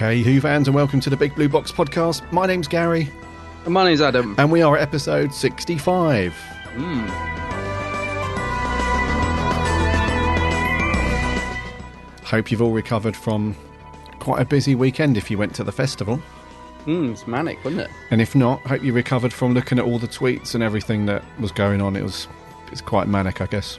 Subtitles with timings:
[0.00, 2.22] Hey, Who fans, and welcome to the Big Blue Box podcast.
[2.32, 3.10] My name's Gary,
[3.66, 4.34] And my name's Adam.
[4.38, 6.34] and we are at episode 65.
[12.24, 13.56] Hope you've all recovered from
[14.20, 16.20] quite a busy weekend if you went to the festival.
[16.86, 17.90] Mm, it's manic, wasn't it?
[18.10, 21.24] And if not, hope you recovered from looking at all the tweets and everything that
[21.40, 21.96] was going on.
[21.96, 22.28] It was
[22.70, 23.78] it's quite manic, I guess.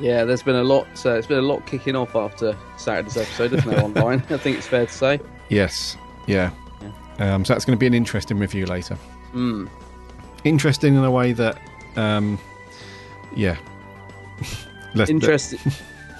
[0.00, 0.86] Yeah, there's been a lot.
[1.04, 3.84] Uh, it's been a lot kicking off after Saturday's episode, isn't there?
[3.84, 5.20] Online, I think it's fair to say.
[5.48, 6.50] Yes, yeah.
[7.18, 8.96] Um, so that's going to be an interesting review later.
[9.34, 9.68] Mm.
[10.44, 11.58] Interesting in a way that,
[11.96, 12.38] um,
[13.36, 13.56] yeah.
[15.08, 15.60] Interesting,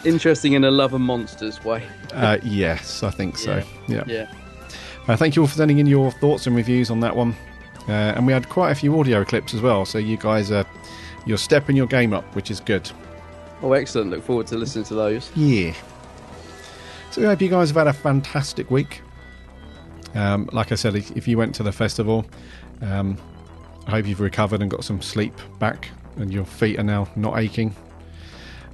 [0.04, 1.82] interesting in a love and monsters way.
[2.12, 3.64] Uh, yes, I think so.
[3.88, 4.04] Yeah.
[4.06, 4.32] Yeah.
[5.08, 7.34] Uh, thank you all for sending in your thoughts and reviews on that one.
[7.88, 9.84] Uh, and we had quite a few audio clips as well.
[9.84, 10.64] So you guys are
[11.26, 12.88] you're stepping your game up, which is good.
[13.62, 14.10] Oh, excellent!
[14.10, 15.30] Look forward to listening to those.
[15.36, 15.74] Yeah.
[17.10, 19.02] So we hope you guys have had a fantastic week.
[20.14, 22.24] Um, like I said, if you went to the festival,
[22.82, 23.18] um,
[23.86, 27.38] I hope you've recovered and got some sleep back, and your feet are now not
[27.38, 27.74] aching.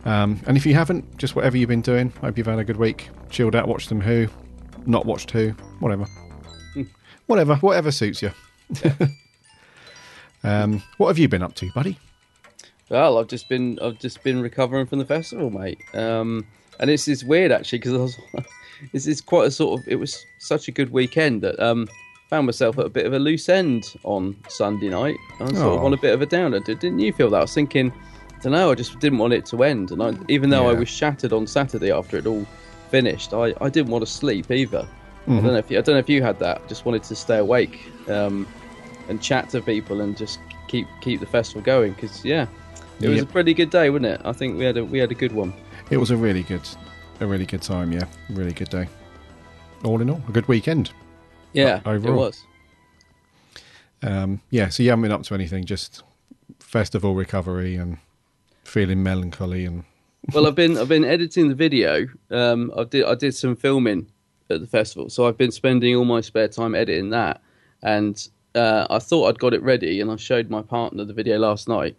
[0.04, 2.76] Um, and if you haven't, just whatever you've been doing, hope you've had a good
[2.76, 3.08] week.
[3.28, 4.28] Chilled out, watched some Who,
[4.86, 5.50] not watched Who,
[5.80, 6.06] whatever,
[7.26, 8.30] whatever, whatever suits you.
[10.44, 11.98] um, what have you been up to, buddy?
[12.88, 15.80] Well, I've just been I've just been recovering from the festival, mate.
[15.94, 16.46] Um,
[16.78, 18.16] and it's it's weird actually because
[18.92, 21.88] this is quite a sort of it was such a good weekend that um
[22.28, 25.16] found myself at a bit of a loose end on Sunday night.
[25.40, 25.86] I was sort of Oh.
[25.86, 26.58] on a bit of a downer.
[26.60, 27.38] Did- Didn't you feel that?
[27.38, 27.92] I was thinking,
[28.36, 28.70] I don't know.
[28.70, 29.92] I just didn't want it to end.
[29.92, 32.44] And I, even though I was shattered on Saturday after it all
[32.90, 34.86] finished, I, I didn't want to sleep either.
[35.28, 36.62] I don't know if you, I don't know if you had that.
[36.64, 37.78] I Just wanted to stay awake
[38.08, 38.44] um,
[39.08, 40.38] and chat to people and just
[40.68, 42.46] keep keep the festival going because yeah,
[43.00, 43.28] it was Yep.
[43.28, 44.20] a pretty good day, wasn't it?
[44.24, 45.52] I think we had a we had a good one.
[45.90, 46.62] It was a really good,
[47.20, 47.92] a really good time.
[47.92, 48.88] Yeah, really good day.
[49.84, 50.90] All in all, a good weekend.
[51.52, 52.16] Yeah, O- it overall.
[52.16, 52.42] was.
[54.02, 56.02] Um, yeah, so you haven't been up to anything, just
[56.60, 57.98] festival recovery and
[58.64, 59.84] feeling melancholy and
[60.34, 62.08] well, I've been I've been editing the video.
[62.30, 64.08] Um, I did I did some filming
[64.50, 67.40] at the festival, so I've been spending all my spare time editing that.
[67.82, 71.38] And uh, I thought I'd got it ready, and I showed my partner the video
[71.38, 71.96] last night,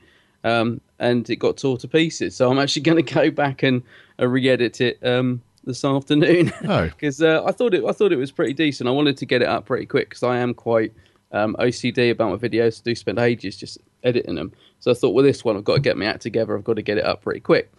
[0.47, 2.35] um, and it got tore to pieces.
[2.35, 3.83] So I'm actually going to go back and
[4.19, 6.51] uh, re-edit it um, this afternoon.
[6.67, 6.85] Oh.
[6.85, 8.87] because uh, I thought it I thought it was pretty decent.
[8.87, 10.93] I wanted to get it up pretty quick because I am quite
[11.31, 12.81] um, OCD about my videos.
[12.81, 14.51] I do spend ages just editing them.
[14.79, 16.57] So I thought, well, this one I've got to get my act together.
[16.57, 17.71] I've got to get it up pretty quick.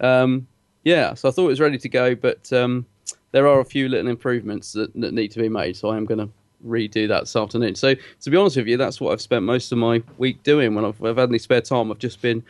[0.00, 0.46] Um,
[0.84, 2.86] yeah, so I thought it was ready to go, but um,
[3.32, 5.76] there are a few little improvements that, that need to be made.
[5.76, 6.28] So I am going to
[6.64, 7.74] redo that this afternoon.
[7.74, 10.74] So to be honest with you, that's what I've spent most of my week doing.
[10.74, 12.42] When I've, I've had any spare time, I've just been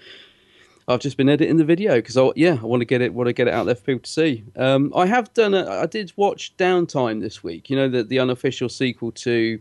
[0.88, 3.26] I've just been editing the video because I yeah I want to get it want
[3.28, 4.44] to get it out there for people to see.
[4.56, 7.68] Um, I have done a, I did watch Downtime this week.
[7.70, 9.60] You know the the unofficial sequel to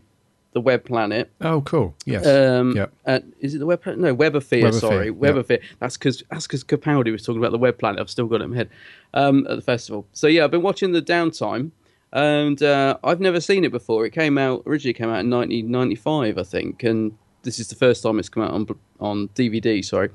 [0.52, 1.30] the Web Planet.
[1.42, 1.94] oh, cool.
[2.06, 2.26] Yes.
[2.26, 2.92] Um, Yep.
[3.04, 4.00] uh, is it the Web Planet?
[4.00, 4.64] No, Web of Fear.
[4.70, 5.14] Weberfear, sorry, yep.
[5.16, 5.58] Web of Fear.
[5.80, 8.00] That's because that's because Capaldi was talking about the Web Planet.
[8.00, 8.70] I've still got it in my head
[9.12, 10.06] um, at the festival.
[10.14, 11.72] So yeah, I've been watching the Downtime,
[12.16, 14.06] and uh, I've never seen it before.
[14.06, 18.02] It came out originally came out in 1995, I think, and this is the first
[18.02, 18.66] time it's come out on
[18.98, 19.84] on DVD.
[19.84, 20.08] Sorry,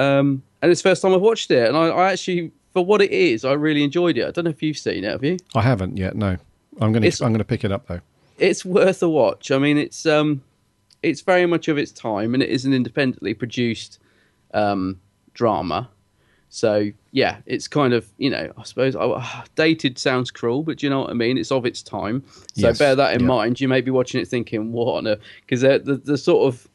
[0.00, 3.00] um, and it's the first time I've watched it, and I, I actually, for what
[3.00, 4.26] it is, I really enjoyed it.
[4.26, 5.12] I don't know if you've seen it.
[5.12, 5.36] Have you?
[5.54, 6.16] I haven't yet.
[6.16, 6.36] No,
[6.80, 8.00] I'm gonna I'm gonna pick it up though.
[8.38, 9.52] it's worth a watch.
[9.52, 10.42] I mean, it's um,
[11.04, 14.00] it's very much of its time, and it is an independently produced
[14.52, 15.00] um,
[15.32, 15.90] drama.
[16.50, 20.90] So yeah, it's kind of you know, I suppose uh, dated sounds cruel, but you
[20.90, 21.38] know what I mean?
[21.38, 22.24] It's of its time.
[22.54, 23.26] So Yes, bear that in yeah.
[23.26, 23.60] mind.
[23.60, 26.68] You may be watching it thinking, "What on earth?" Because the, the the sort of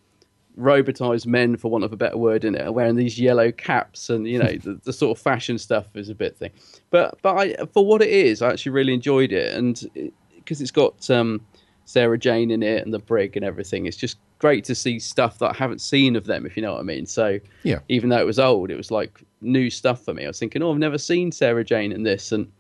[0.57, 4.09] robotized men, for want of a better word, in it, are wearing these yellow caps,
[4.09, 6.51] and you know, the, the sort of fashion stuff is a bit thing.
[6.89, 10.71] But but I, for what it is, I actually really enjoyed it, and because it's
[10.71, 11.45] got um,
[11.83, 15.39] Sarah Jane in it and the brig and everything, it's just great to see stuff
[15.39, 17.05] that I haven't seen of them, if you know what I mean.
[17.05, 17.79] So Yeah.
[17.89, 20.25] even though it was old, it was like new stuff for me.
[20.25, 22.51] I was thinking, oh, I've never seen Sarah Jane in this, and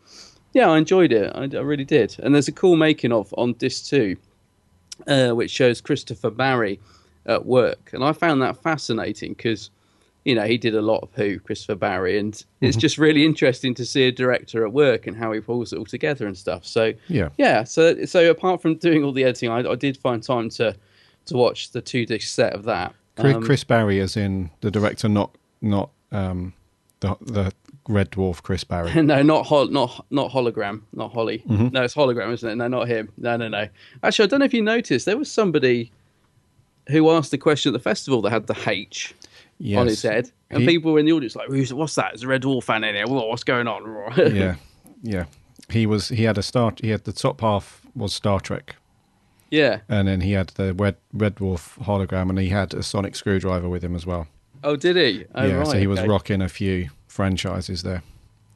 [0.53, 1.31] yeah, I enjoyed it.
[1.35, 2.15] I, I really did.
[2.19, 4.15] And there's a cool making of on disc two,
[5.07, 6.79] uh, which shows Christopher Barry
[7.25, 9.69] at work, and I found that fascinating because
[10.23, 12.65] you know, he did a lot of Who, Christopher Barry, and Mm-hmm.
[12.65, 15.77] it's just really interesting to see a director at work and how he pulls it
[15.77, 16.65] all together and stuff.
[16.65, 17.29] So Yeah.
[17.37, 17.63] yeah.
[17.63, 20.75] So so apart from doing all the editing, I, I did find time to
[21.25, 22.93] to watch the two disc set of that.
[23.17, 26.53] Chris, Um, Chris Barry, as in the director, not not um,
[26.99, 27.51] the the
[27.87, 28.93] Red Dwarf Chris Barrie.
[29.01, 31.43] no, not hol- not not hologram, not Holly.
[31.47, 31.69] Mm-hmm.
[31.69, 32.55] No, it's hologram, isn't it?
[32.55, 33.09] No, not him.
[33.17, 33.67] No, no, no.
[34.03, 35.91] Actually, I don't know if you noticed there was somebody
[36.89, 39.15] who asked the question at the festival that had the H
[39.57, 39.79] yes.
[39.79, 42.15] on his head, and He- people were in the audience like, "Who's what's that?
[42.15, 43.07] Is a Red Dwarf fan in here?
[43.07, 43.83] Whoa, what's going on?"
[44.35, 44.55] yeah,
[45.01, 45.25] yeah.
[45.69, 46.09] He was.
[46.09, 46.79] He had a start.
[46.81, 48.75] He had the top half was Star Trek,
[49.49, 49.79] yeah.
[49.89, 53.69] and then he had the Red Red Dwarf hologram, and he had a sonic screwdriver
[53.69, 54.27] with him as well.
[54.63, 55.25] Oh, did he?
[55.35, 56.07] Oh, yeah, right, so he was okay.
[56.07, 58.01] rocking a few franchises there.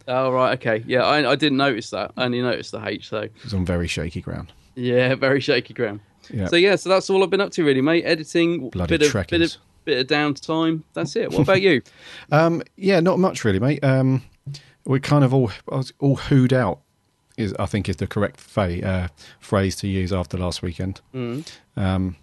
[0.07, 0.53] Oh, right.
[0.53, 0.83] Okay.
[0.87, 2.11] Yeah, I, I didn't notice that.
[2.17, 3.21] I only noticed the H though.
[3.21, 4.51] It was on very shaky ground.
[4.75, 5.99] Yeah, very shaky ground.
[6.31, 6.47] Yeah.
[6.47, 8.03] So yeah, so that's all I've been up to really, mate.
[8.05, 9.55] Editing, Bloody bit of, bit of
[9.85, 10.83] bit of downtime.
[10.93, 11.31] That's it.
[11.31, 11.81] What about you?
[12.31, 13.83] Um, yeah, not much really, mate.
[13.83, 14.21] Um,
[14.85, 16.81] we're kind of all I was all hooed out.
[17.39, 19.07] Is I think is the correct fa- uh,
[19.39, 21.01] phrase to use after last weekend.
[21.77, 22.15] Um,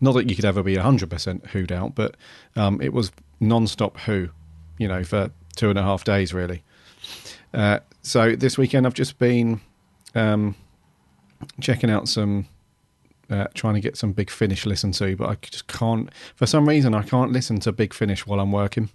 [0.00, 2.16] not that you could ever be hundred percent hooed out, but
[2.56, 3.10] um, it was
[3.40, 4.28] non-stop who,
[4.78, 6.62] you know, for two and a half days really.
[7.52, 9.60] Uh, so this weekend I've just been
[10.14, 10.56] um,
[11.60, 12.46] checking out some,
[13.30, 16.10] uh, trying to get some Big Finish listen to, but I just can't.
[16.34, 18.90] For some reason, I can't listen to Big Finish while I'm working.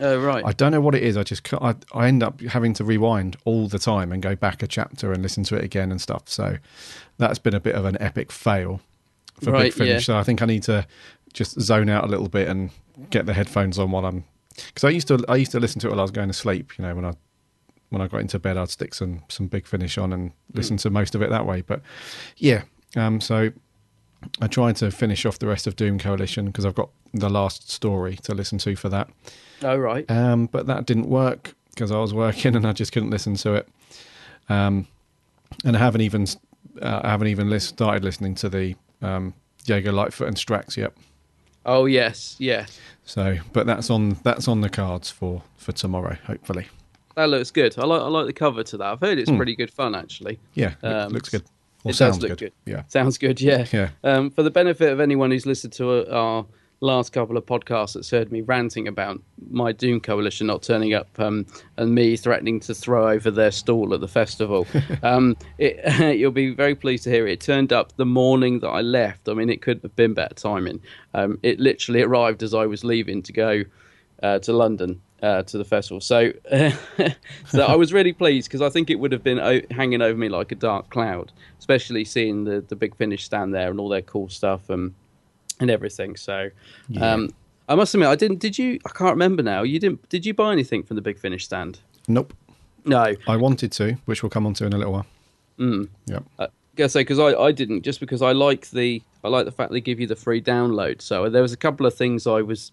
[0.00, 0.44] Oh, right.
[0.44, 1.16] I don't know what it is.
[1.16, 4.62] I just I, I end up having to rewind all the time and go back
[4.62, 6.22] a chapter and listen to it again and stuff.
[6.26, 6.56] So
[7.18, 8.80] that's been a bit of an epic fail
[9.40, 9.88] for Right, Big Finish.
[10.08, 10.14] yeah.
[10.14, 10.86] So I think I need to
[11.32, 12.70] just zone out a little bit and
[13.10, 14.24] get the headphones on while I'm
[14.56, 16.34] because I used to I used to listen to it while I was going to
[16.34, 16.76] sleep.
[16.78, 17.12] You know when I
[17.90, 20.90] when I got into bed I'd stick some some Big Finish on and listen to
[20.90, 21.60] most of it that way.
[21.60, 21.82] But
[22.36, 22.62] yeah,
[22.96, 23.52] um, so
[24.40, 27.70] I tried to finish off the rest of Doom Coalition because I've got the last
[27.70, 29.08] story to listen to for that.
[29.62, 30.08] oh, right.
[30.10, 33.54] Um, but that didn't work because I was working and I just couldn't listen to
[33.54, 33.68] it.
[34.48, 34.86] Um,
[35.64, 36.26] and I haven't even
[36.82, 39.34] uh, I haven't even list, started listening to the um,
[39.64, 40.92] Jago Litefoot and Strax yet.
[41.66, 42.66] Oh, yes, yeah.
[43.06, 46.66] So, but that's on that's on the cards for for tomorrow, hopefully.
[47.16, 47.78] That looks good.
[47.78, 48.86] I like I like the cover to that.
[48.86, 50.40] I've heard it's pretty good fun actually.
[50.54, 51.44] Yeah, Um, looks good.
[51.84, 52.52] Or it sounds does look good.
[52.64, 52.72] good.
[52.72, 52.82] Yeah.
[52.88, 53.40] Sounds good.
[53.40, 53.66] Yeah.
[53.72, 53.90] Yeah.
[54.02, 56.46] Um, for the benefit of anyone who's listened to uh, our
[56.80, 59.20] last couple of podcasts that's heard me ranting about
[59.50, 61.46] my Doom Coalition not turning up um,
[61.76, 64.66] and me threatening to throw over their stall at the festival,
[65.02, 67.32] um, it, you'll be very pleased to hear it.
[67.32, 69.28] It turned up the morning that I left.
[69.28, 70.80] I mean, it couldn't have been better timing.
[71.14, 73.64] Um, it literally arrived as I was leaving to go
[74.22, 75.00] uh, to London.
[75.24, 76.32] Uh, to the festival, so
[77.46, 80.18] so I was really pleased because I think it would have been o- hanging over
[80.18, 83.88] me like a dark cloud, especially seeing the the big finish stand there and all
[83.88, 84.92] their cool stuff and
[85.60, 86.16] and everything.
[86.16, 86.50] So,
[87.00, 87.30] um,
[87.70, 88.40] I must admit, I didn't.
[88.40, 88.78] Did you?
[88.84, 89.62] I can't remember now.
[89.62, 90.06] You didn't?
[90.10, 91.80] Did you buy anything from the big finish stand?
[92.06, 92.34] Nope.
[92.84, 93.14] No.
[93.26, 95.06] I wanted to, which we'll come on to in a little while.
[95.58, 95.88] Mm.
[96.04, 96.24] Yep.
[96.38, 99.52] I gotta say because I, I didn't just because I like the I like the
[99.52, 101.00] fact they give you the free download.
[101.00, 102.72] So there was a couple of things I was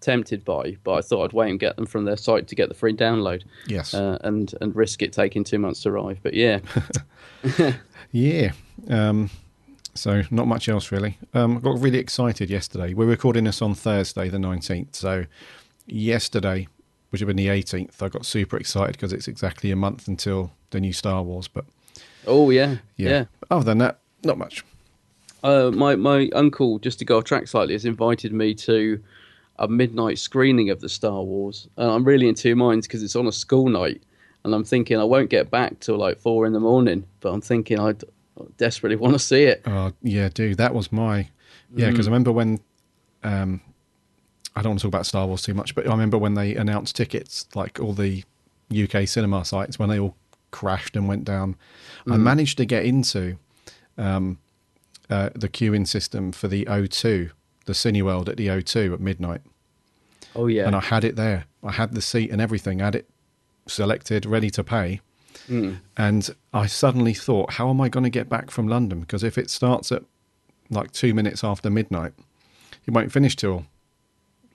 [0.00, 2.68] tempted by, but I thought I'd wait and get them from their site to get
[2.68, 3.44] the free download.
[3.66, 3.94] Yes.
[3.94, 6.18] Uh, and and risk it taking two months to arrive.
[6.22, 6.60] But yeah,
[8.12, 8.52] Yeah.
[8.88, 9.30] Um,
[9.94, 11.18] so not much else really.
[11.34, 12.94] Um, I got really excited yesterday.
[12.94, 14.94] We're recording this on Thursday, the nineteenth.
[14.96, 15.26] So
[15.86, 16.68] yesterday,
[17.10, 20.08] which would have been the eighteenth, I got super excited because it's exactly a month
[20.08, 21.48] until the new Star Wars.
[21.48, 21.64] But
[22.26, 23.24] oh yeah, yeah, yeah.
[23.50, 24.64] other than that, not much.
[25.42, 29.02] Uh, my my uncle, just to go off track slightly, has invited me to
[29.60, 31.68] a midnight screening of the Star Wars.
[31.76, 34.02] And I'm really in two minds because it's on a school night,
[34.44, 37.04] and I'm thinking I won't get back till like four in the morning.
[37.20, 39.62] But I'm thinking I I desperately want to see it.
[39.66, 41.28] Oh yeah, dude, that was my
[41.74, 41.88] yeah.
[41.88, 41.90] Mm.
[41.92, 42.58] Because I remember when
[43.22, 43.60] um,
[44.56, 46.56] I don't want to talk about Star Wars too much, but I remember when they
[46.56, 48.24] announced tickets, like all the
[48.72, 50.16] UK cinema sites, when they all
[50.50, 51.54] crashed and went down.
[52.06, 52.22] I Mm.
[52.22, 53.36] managed to get into
[53.98, 54.38] um,
[55.10, 57.30] uh, the queuing system for the O2,
[57.66, 59.42] the Cineworld at the O2 at midnight,
[60.34, 61.44] Oh yeah, and I had it there.
[61.62, 62.80] I had the seat and everything.
[62.80, 63.08] I had it
[63.66, 65.00] selected, ready to pay.
[65.48, 65.78] Mm.
[65.96, 69.00] And I suddenly thought, how am I going to get back from London?
[69.00, 70.02] Because if it starts at
[70.70, 72.12] like two minutes after midnight,
[72.86, 73.66] it won't finish till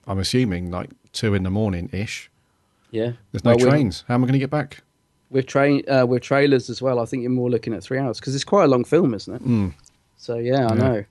[0.07, 2.29] I'm assuming like two in the morning ish.
[2.91, 3.13] yeah.
[3.31, 4.03] There's no Well, trains.
[4.07, 4.81] How am I going to get back?
[5.29, 6.99] With train uh, with trailers as well.
[6.99, 9.35] I think you're more looking at three hours because it's quite a long film, isn't
[9.35, 9.73] it?
[10.17, 10.77] So yeah, I Mm.
[10.77, 10.83] Yeah.
[10.83, 11.03] know.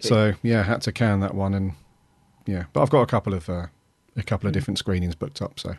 [0.00, 1.72] So yeah, I had to can that one, and
[2.46, 3.66] yeah, but I've got a couple of uh,
[4.18, 5.74] a couple of different screenings booked up, so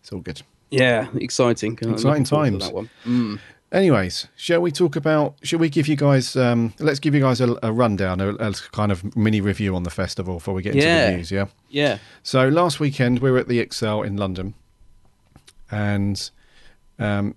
[0.00, 0.42] it's all good.
[0.70, 1.78] yeah, exciting.
[1.82, 2.64] I'm Exciting looking forward to times.
[2.66, 2.90] That one.
[3.06, 3.38] Mm.
[3.70, 5.34] Anyways, shall we talk about?
[5.42, 6.34] Shall we give you guys?
[6.36, 9.82] Um, let's give you guys a, a rundown, a, a kind of mini review on
[9.82, 11.10] the festival before we get into Yeah.
[11.10, 11.30] the news.
[11.30, 11.46] Yeah.
[11.68, 11.98] Yeah.
[12.22, 14.54] So last weekend we were at the Excel in London,
[15.70, 16.30] and
[16.98, 17.34] um,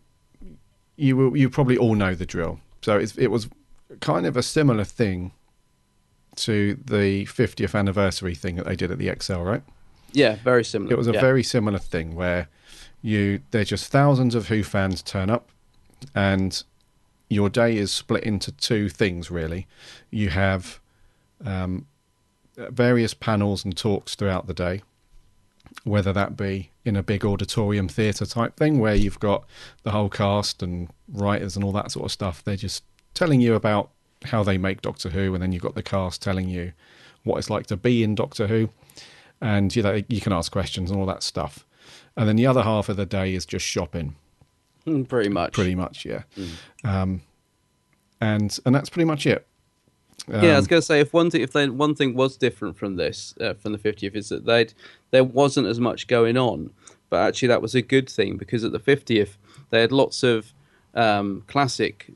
[0.96, 2.60] you will, you probably all know the drill.
[2.82, 3.50] So it's, it was
[4.00, 5.34] kind of a similar thing
[6.38, 9.63] to the 50th anniversary thing that they did at the Excel, right?
[10.13, 10.94] Yeah, very similar.
[10.94, 11.22] It was a yeah.
[11.22, 12.50] very similar thing where
[13.01, 15.50] you there's just thousands of Who fans turn up,
[16.13, 16.63] and
[17.30, 19.68] your day is split into two things really.
[20.10, 20.80] You have
[21.46, 21.88] um,
[22.58, 24.82] various panels and talks throughout the day,
[25.84, 29.46] whether that be in a big auditorium theatre type thing where you've got
[29.84, 32.44] the whole cast and writers and all that sort of stuff.
[32.44, 33.89] They're just telling you about
[34.25, 36.74] how they make Doctor Who, and then you've got the cast telling you
[37.24, 38.70] what it's like to be in Doctor Who,
[39.41, 41.65] and you know you can ask questions and all that stuff.
[42.15, 44.15] And then the other half of the day is just shopping,
[44.86, 45.53] Mm, pretty much.
[45.53, 46.24] pretty much, yeah.
[46.83, 47.21] Um,
[48.19, 49.45] and and that's pretty much it.
[50.27, 52.38] yeah, I was Um, going to say if one thing if they, one thing was
[52.38, 54.67] different from this uh, from the 50th is that they
[55.12, 56.71] there wasn't as much going on,
[57.10, 59.38] but actually that was a good thing because at the 50th
[59.69, 60.53] they had lots of
[60.93, 62.12] um, classic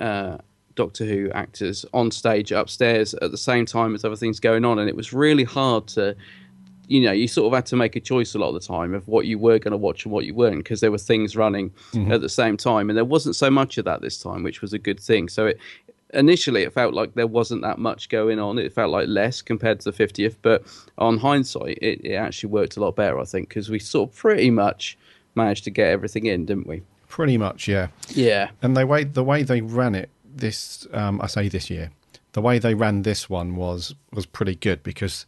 [0.00, 0.38] uh,
[0.76, 4.78] Doctor Who actors on stage upstairs at the same time as other things going on,
[4.78, 6.14] and it was really hard to.
[6.88, 8.94] You know, you sort of had to make a choice a lot of the time
[8.94, 11.36] of what you were going to watch and what you weren't, because there were things
[11.36, 11.72] running
[12.10, 14.72] at the same time, and there wasn't so much of that this time, which was
[14.72, 15.28] a good thing.
[15.28, 15.58] So it,
[16.14, 18.58] initially it felt like there wasn't that much going on.
[18.58, 20.62] It felt like less compared to the 50th, but
[20.98, 24.16] on hindsight, it, it actually worked a lot better, I think, because we sort of
[24.16, 24.96] pretty much
[25.34, 26.82] managed to get everything in, didn't we?
[27.08, 27.88] pretty much, yeah.
[28.08, 28.50] Yeah.
[28.60, 31.90] And they way the way they ran it this um, I say this year,
[32.32, 35.24] the way they ran this one was was pretty good because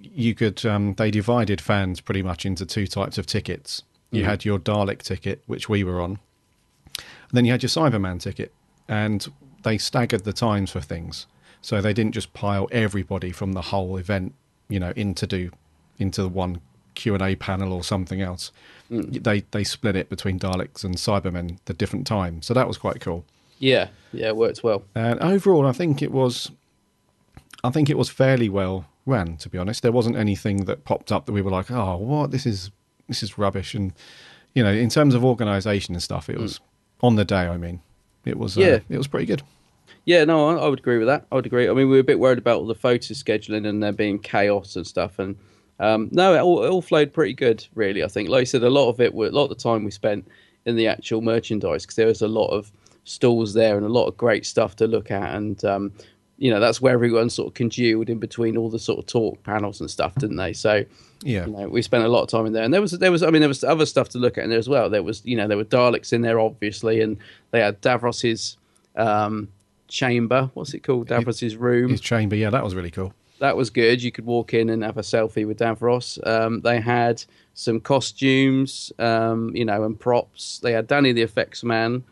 [0.00, 3.82] you could um, they divided fans pretty much into two types of tickets.
[4.12, 6.18] You had your Dalek ticket, which we were on,
[6.96, 8.52] and then you had your Cyberman ticket,
[8.88, 9.26] and
[9.62, 11.26] they staggered the times for things,
[11.62, 14.34] so they didn't just pile everybody from the whole event,
[14.68, 15.50] you know, into do
[15.98, 16.60] into the one
[16.94, 18.50] Q and A panel or something else.
[18.90, 23.00] They they split it between Daleks and Cybermen the different times, so that was quite
[23.00, 23.24] cool.
[23.60, 23.88] Yeah.
[24.12, 24.82] Yeah, it worked well.
[24.94, 26.50] And overall, I think it was,
[27.62, 29.36] I think it was fairly well ran.
[29.38, 32.30] To be honest, there wasn't anything that popped up that we were like, "Oh, what?
[32.30, 32.70] This is
[33.08, 33.92] this is rubbish." And
[34.54, 36.60] you know, in terms of organisation and stuff, it was
[37.02, 37.46] on the day.
[37.46, 37.80] I mean,
[38.24, 38.78] it was uh, Yeah.
[38.88, 39.42] it was pretty good.
[40.06, 41.26] Yeah, no, I, I would agree with that.
[41.30, 41.68] I would agree.
[41.68, 44.18] I mean, we were a bit worried about all the photo scheduling and there being
[44.18, 45.18] chaos and stuff.
[45.18, 45.36] And
[45.78, 48.02] um, no, it all, it all flowed pretty good, really.
[48.02, 49.84] I think, like I said, a lot of it, were, a lot of the time
[49.84, 50.26] we spent
[50.64, 52.72] in the actual merchandise because there was a lot of
[53.04, 55.34] stalls there and a lot of great stuff to look at.
[55.34, 55.92] And um,
[56.40, 59.40] you know, that's where everyone sort of congealed in between all the sort of talk
[59.44, 60.52] panels and stuff, didn't they?
[60.54, 60.84] So
[61.22, 63.12] Yeah, you know, we spent a lot of time in there, and there was there
[63.12, 64.90] was I mean there was other stuff to look at in there as well.
[64.90, 67.18] There was you know there were Daleks in there obviously, and
[67.52, 68.56] they had Davros's
[68.96, 69.48] um,
[69.88, 70.50] chamber.
[70.54, 71.08] What's it called?
[71.08, 71.90] Davros's room.
[71.90, 72.36] his chamber.
[72.36, 73.12] Yeah, that was really cool.
[73.40, 74.02] That was good.
[74.02, 76.18] You could walk in and have a selfie with Davros.
[76.26, 80.58] Um, they had some costumes, um, you know, and props.
[80.62, 82.04] They had Danny the Effects Man.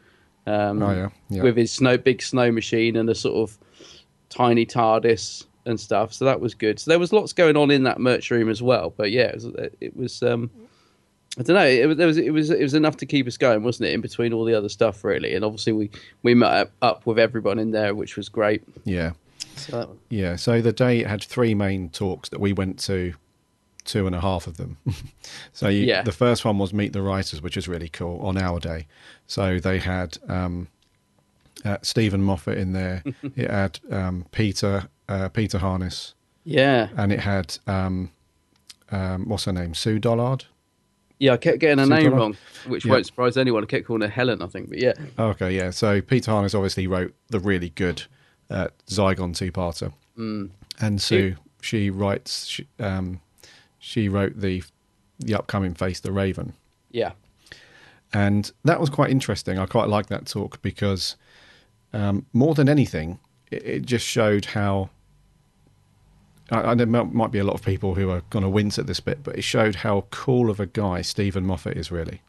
[0.47, 1.43] Um, Oh, yeah, yeah.
[1.43, 3.59] with his snow big snow machine and a sort of
[4.29, 6.13] tiny TARDIS and stuff.
[6.13, 6.79] So that was good.
[6.81, 8.93] So there was lots going on in that merch room as well.
[8.97, 9.45] But yeah, it was.
[9.81, 10.51] It was um,
[11.39, 11.67] I don't know.
[11.67, 13.93] It was, there was it was it was enough to keep us going, wasn't it?
[13.93, 15.35] In between all the other stuff, really.
[15.35, 15.91] And obviously we
[16.23, 18.63] we met up- up with everyone in there, which was great.
[18.85, 19.13] Yeah,
[19.57, 20.37] So that, yeah.
[20.37, 23.15] So the day it had three main talks that we went to.
[23.85, 24.77] Two and a half of them.
[25.55, 26.03] so you, Yeah.
[26.03, 28.87] the first one was Meet the Writers, which was really cool on our day.
[29.27, 30.69] So they had um,
[31.65, 33.03] uh, Steven Moffat in there.
[33.37, 38.11] it had um, Peter uh, Peter Harness, yeah, and it had um,
[38.91, 40.45] um, what's her name, Sue Dollard.
[41.19, 41.33] yeah.
[41.33, 42.19] I kept getting her Super name Rock.
[42.21, 42.37] wrong,
[42.67, 42.93] which Yeah.
[42.93, 43.63] won't surprise anyone.
[43.63, 44.69] I kept calling her Helen, I think.
[44.69, 45.71] But yeah, Okay, yeah.
[45.71, 48.03] So Peter Harness obviously wrote the really good
[48.51, 50.51] uh, Zygon two-parter, mm.
[50.81, 53.21] and Sue she writes she, um,
[53.79, 54.63] she wrote the
[55.19, 56.53] the upcoming Face the Raven.
[56.91, 57.13] yeah,
[58.13, 59.59] and that was quite interesting.
[59.59, 61.17] I quite liked that talk because
[61.93, 63.19] um, more than anything,
[63.51, 64.91] it, it just showed how.
[66.51, 68.87] I, I, there might be a lot of people who are going to wince at
[68.87, 71.91] this bit, but it showed how cool of a guy Steven Moffat is.
[71.91, 72.23] Really,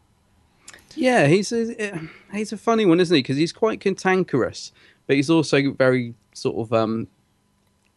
[0.95, 1.27] yeah.
[1.27, 1.99] He's a,
[2.33, 3.21] he's a funny one, isn't he?
[3.21, 4.71] Because he's quite cantankerous,
[5.07, 7.07] but he's also very sort of um,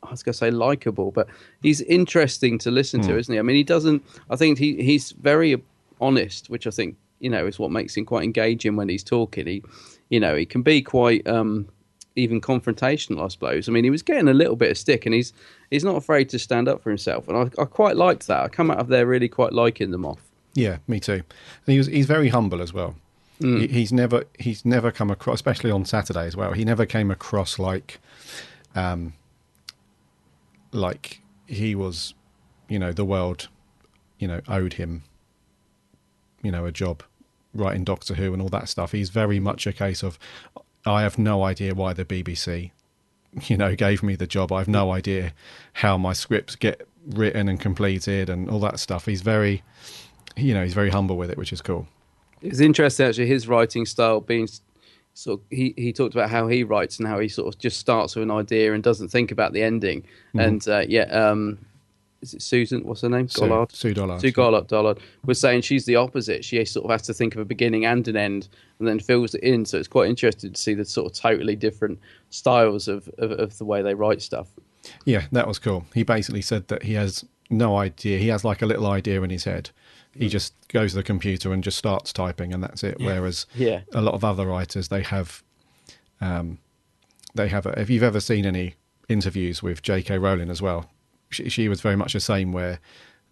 [0.02, 1.28] I was going to say likable, but
[1.62, 3.38] he's interesting to listen to, isn't he?
[3.38, 4.02] I mean, he doesn't.
[4.31, 5.62] I think he he's very
[6.00, 9.47] honest, which I think you know is what makes him quite engaging when he's talking.
[9.47, 9.62] He,
[10.12, 11.66] you know, he can be quite um,
[12.16, 13.66] even confrontational, I suppose.
[13.66, 15.33] I mean, he was getting a little bit of stick, and he's
[15.71, 18.45] he's not afraid to stand up for himself, and I, I quite liked that.
[18.45, 20.21] I come out of there really quite liking them off.
[20.52, 21.23] yeah, me too.
[21.23, 22.95] And he was he's very humble as well.
[23.40, 26.52] He, he's never he's never come across, especially on Saturday as well.
[26.52, 27.99] He never came across like,
[28.76, 29.14] um,
[30.73, 32.14] like he was,
[32.69, 33.49] you know, the world,
[34.19, 35.04] you know, owed him,
[36.42, 37.02] you know, a job
[37.54, 38.92] writing Doctor Who and all that stuff.
[38.92, 40.18] He's very much a case of,
[40.87, 42.71] I have no idea why the BBC,
[43.47, 44.52] you know, gave me the job.
[44.52, 45.32] I have no idea
[45.75, 49.06] how my scripts get written and completed and all that stuff.
[49.06, 49.62] He's very,
[50.37, 51.87] you know, he's very humble with it, which is cool.
[52.40, 54.61] It's interesting actually his writing style being s-
[55.14, 57.78] sort of, he he talked about how he writes and how he sort of just
[57.78, 60.04] starts with an idea and doesn't think about the ending.
[60.35, 61.59] And uh, yeah, um,
[62.23, 62.85] is it Susan?
[62.85, 63.29] What's her name?
[63.29, 63.73] Sue- Gollard.
[63.73, 64.21] Sue Dollard.
[64.21, 66.45] Sue Gollard, Dollard was saying she's the opposite.
[66.45, 68.49] She sort of has to think of a beginning and an end,
[68.79, 69.64] and then fills it in.
[69.64, 71.99] So it's quite interesting to see the sort of totally different
[72.31, 74.49] styles of, of, of the way they write stuff.
[75.05, 75.85] Yeah, that was cool.
[75.95, 78.19] He basically said that he has no idea.
[78.19, 79.71] He has like a little idea in his head.
[80.14, 82.99] He just goes to the computer and just starts typing, and that's it.
[83.00, 83.81] Whereas Yeah.
[83.95, 85.43] a lot of other writers, they have,
[86.21, 86.59] um,
[87.35, 87.64] they have.
[87.67, 88.75] A, if you've ever seen any
[89.09, 90.19] interviews with J.K.
[90.19, 90.91] Rowling as well,
[91.33, 92.53] she, she was very much the same.
[92.53, 92.81] Where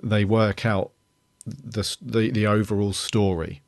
[0.03, 0.91] they work out
[1.47, 3.63] the the, the overall story,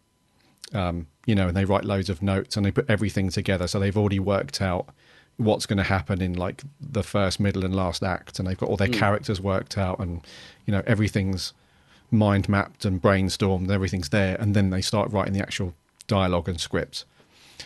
[0.73, 3.67] um, you know, and they write loads of notes and they put everything together.
[3.67, 4.89] So they've already worked out
[5.37, 8.69] what's going to happen in like the first, middle, and last act, and they've got
[8.69, 10.27] all their characters worked out, and
[10.67, 11.53] you know everything's
[12.11, 13.63] mind mapped and brainstormed.
[13.63, 15.75] and Everything's there, and then they start writing the actual
[16.07, 17.05] dialogue and script,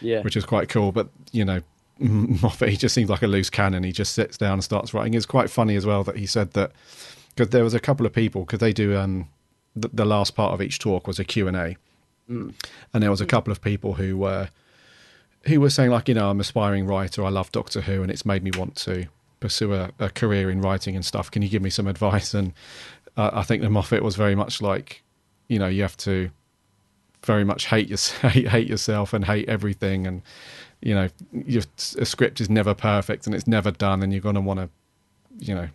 [0.00, 0.92] Yeah, which is quite cool.
[0.92, 1.62] But you know.
[2.42, 3.82] Moffat, he just seems like a loose cannon.
[3.82, 5.14] He just sits down and starts writing.
[5.14, 6.72] It's quite funny as well that he said that
[7.34, 9.28] because there was a couple of people because they do um,
[9.74, 11.76] the, the last part of each talk was a Q and A,
[12.28, 12.54] and
[12.92, 14.48] there was a couple of people who were
[15.46, 17.24] who were saying like you know I'm an aspiring writer.
[17.24, 19.06] I love Doctor Who and it's made me want to
[19.40, 21.30] pursue a, a career in writing and stuff.
[21.30, 22.34] Can you give me some advice?
[22.34, 22.52] And
[23.16, 25.02] uh, I think the Moffat was very much like
[25.48, 26.30] you know you have to
[27.24, 27.98] very much hate your,
[28.30, 30.22] hate, hate yourself and hate everything and
[30.83, 31.62] you know your,
[31.99, 34.68] a script is never perfect and it's never done and you're going to want to
[35.38, 35.68] you know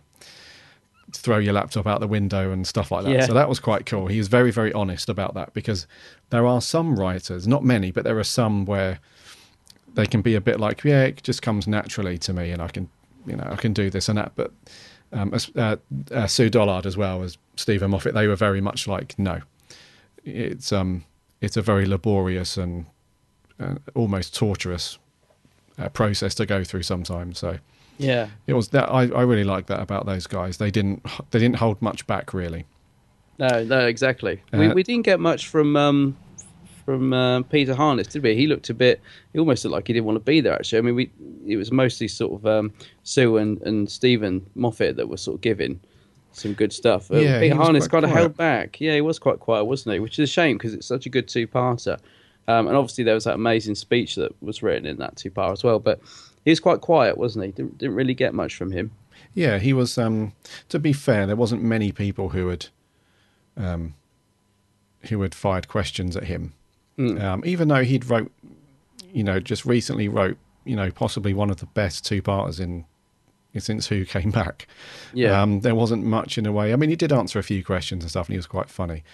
[1.12, 3.12] throw your laptop out the window and stuff like that.
[3.12, 3.26] Yeah.
[3.26, 4.06] So that was quite cool.
[4.06, 5.86] He was very, very honest about that because
[6.30, 8.98] there are some writers, not many, but there are some where
[9.94, 12.68] they can be a bit like, yeah, it just comes naturally to me, and I
[12.68, 12.88] can,
[13.26, 14.32] you know, I can do this and that.
[14.34, 14.52] But
[15.12, 15.76] um, uh,
[16.10, 19.40] uh, Sue Dollard as well as Steven Moffat, they were very much like, no,
[20.24, 21.04] it's um,
[21.40, 22.86] it's a very laborious and
[23.62, 24.98] uh, almost torturous
[25.78, 27.38] uh, process to go through sometimes.
[27.38, 27.58] So
[27.98, 28.28] yeah.
[28.46, 30.56] it was that I, I really like that about those guys.
[30.58, 32.66] They didn't they didn't hold much back really.
[33.38, 34.42] No, no, exactly.
[34.52, 36.16] we, Uh, we didn't get much from um,
[36.84, 38.34] from uh, Peter Harness, did we?
[38.34, 39.00] He looked a bit.
[39.32, 40.54] He almost looked like he didn't want to be there.
[40.54, 41.10] Actually, I mean, we
[41.46, 42.72] it was mostly sort of um,
[43.02, 45.80] Sue and, and Steven Moffat that were sort of giving
[46.32, 47.10] some good stuff.
[47.10, 48.80] Uh, Yeah, Peter Harness kind of held back.
[48.80, 50.00] Yeah, he was quite quiet, wasn't he?
[50.00, 51.98] Which is a shame because it's such a good two-parter.
[52.48, 55.62] Um, and obviously there was that amazing speech that was written in that two-part as
[55.64, 55.78] well.
[55.78, 56.00] But
[56.44, 57.52] he was quite quiet, wasn't he?
[57.52, 58.90] Didn't, didn't really get much from him.
[59.34, 59.96] Yeah, he was.
[59.96, 60.32] Um,
[60.68, 62.66] to be fair, there wasn't many people who had,
[63.56, 63.94] um,
[65.08, 66.52] who had fired questions at him.
[66.98, 68.30] Um, even though he'd wrote,
[69.12, 72.84] you know, just recently wrote, you know, possibly one of the best two parters in
[73.58, 74.66] since Who came back.
[75.12, 75.40] Yeah.
[75.40, 76.72] Um, there wasn't much in a way.
[76.72, 79.04] I mean, he did answer a few questions and stuff, and he was quite funny.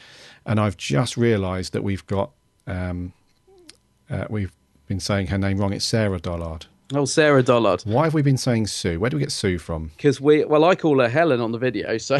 [0.46, 2.30] And I've just realised that we've got,
[2.66, 3.12] um,
[4.11, 4.53] uh, we've
[4.87, 5.73] been saying her name wrong.
[5.73, 6.66] It's Sarah Dollard.
[6.94, 7.83] Oh, Sarah Dollard.
[7.83, 8.99] Why have we been saying Sue?
[8.99, 9.88] Where do we get Sue from?
[9.97, 12.18] Because we, well, I call her Helen on the video, so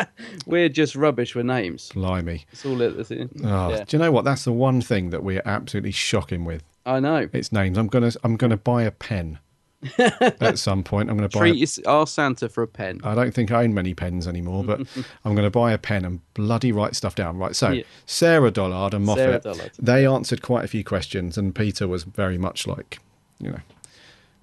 [0.46, 1.90] we're just rubbish with names.
[1.94, 2.44] Blimey.
[2.52, 3.10] It's all it is.
[3.42, 3.84] Oh, Yeah.
[3.84, 4.26] Do you know what?
[4.26, 6.62] That's the one thing that we're absolutely shocking with.
[6.84, 7.28] I know.
[7.32, 7.78] It's names.
[7.78, 9.38] I'm gonna I'm gonna buy a pen
[9.98, 11.08] at some point.
[11.10, 11.40] I'm gonna buy.
[11.40, 13.00] Treat A, Santa for a pen.
[13.04, 14.80] I don't think I own many pens anymore, but
[15.24, 17.38] I'm going to buy a pen and bloody write stuff down.
[17.38, 17.56] Right.
[17.56, 17.82] So Yeah.
[18.06, 19.72] Sarah Dollard and Moffat, Dollard.
[19.78, 22.98] they answered quite a few questions, and Peter was very much like,
[23.38, 23.60] you know,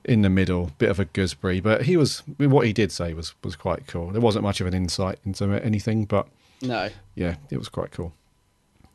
[0.05, 1.59] in the middle, bit of a gooseberry.
[1.59, 4.09] But he was what he did say was was quite cool.
[4.11, 6.27] There wasn't much of an insight into anything, but
[6.61, 6.89] No.
[7.15, 8.13] yeah, it was quite cool.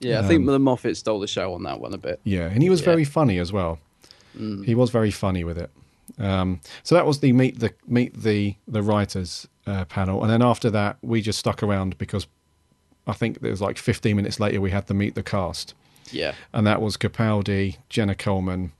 [0.00, 2.18] Yeah, I think um, the Moffat stole the show on that one a bit.
[2.24, 2.87] Yeah, and he was Yeah.
[2.87, 3.78] very funny as well.
[4.37, 4.64] Mm.
[4.64, 5.70] He was very funny with it.
[6.18, 10.42] Um, so that was the meet the meet the the writers uh, panel, and then
[10.42, 12.27] after that we just stuck around because
[13.07, 15.75] I think there was like 15 minutes later we had the meet the cast,
[16.12, 16.35] Yeah.
[16.53, 18.72] and that was Capaldi, Jenna Coleman,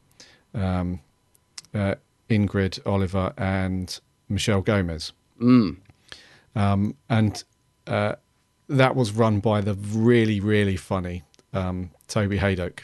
[0.55, 1.01] um,
[1.75, 1.95] uh,
[2.31, 5.13] Ingrid Oliver, and Michelle Gomez.
[6.55, 7.43] Um, and
[7.87, 8.15] uh,
[8.69, 12.81] that was run by the really really funny um, Toby Hadoke.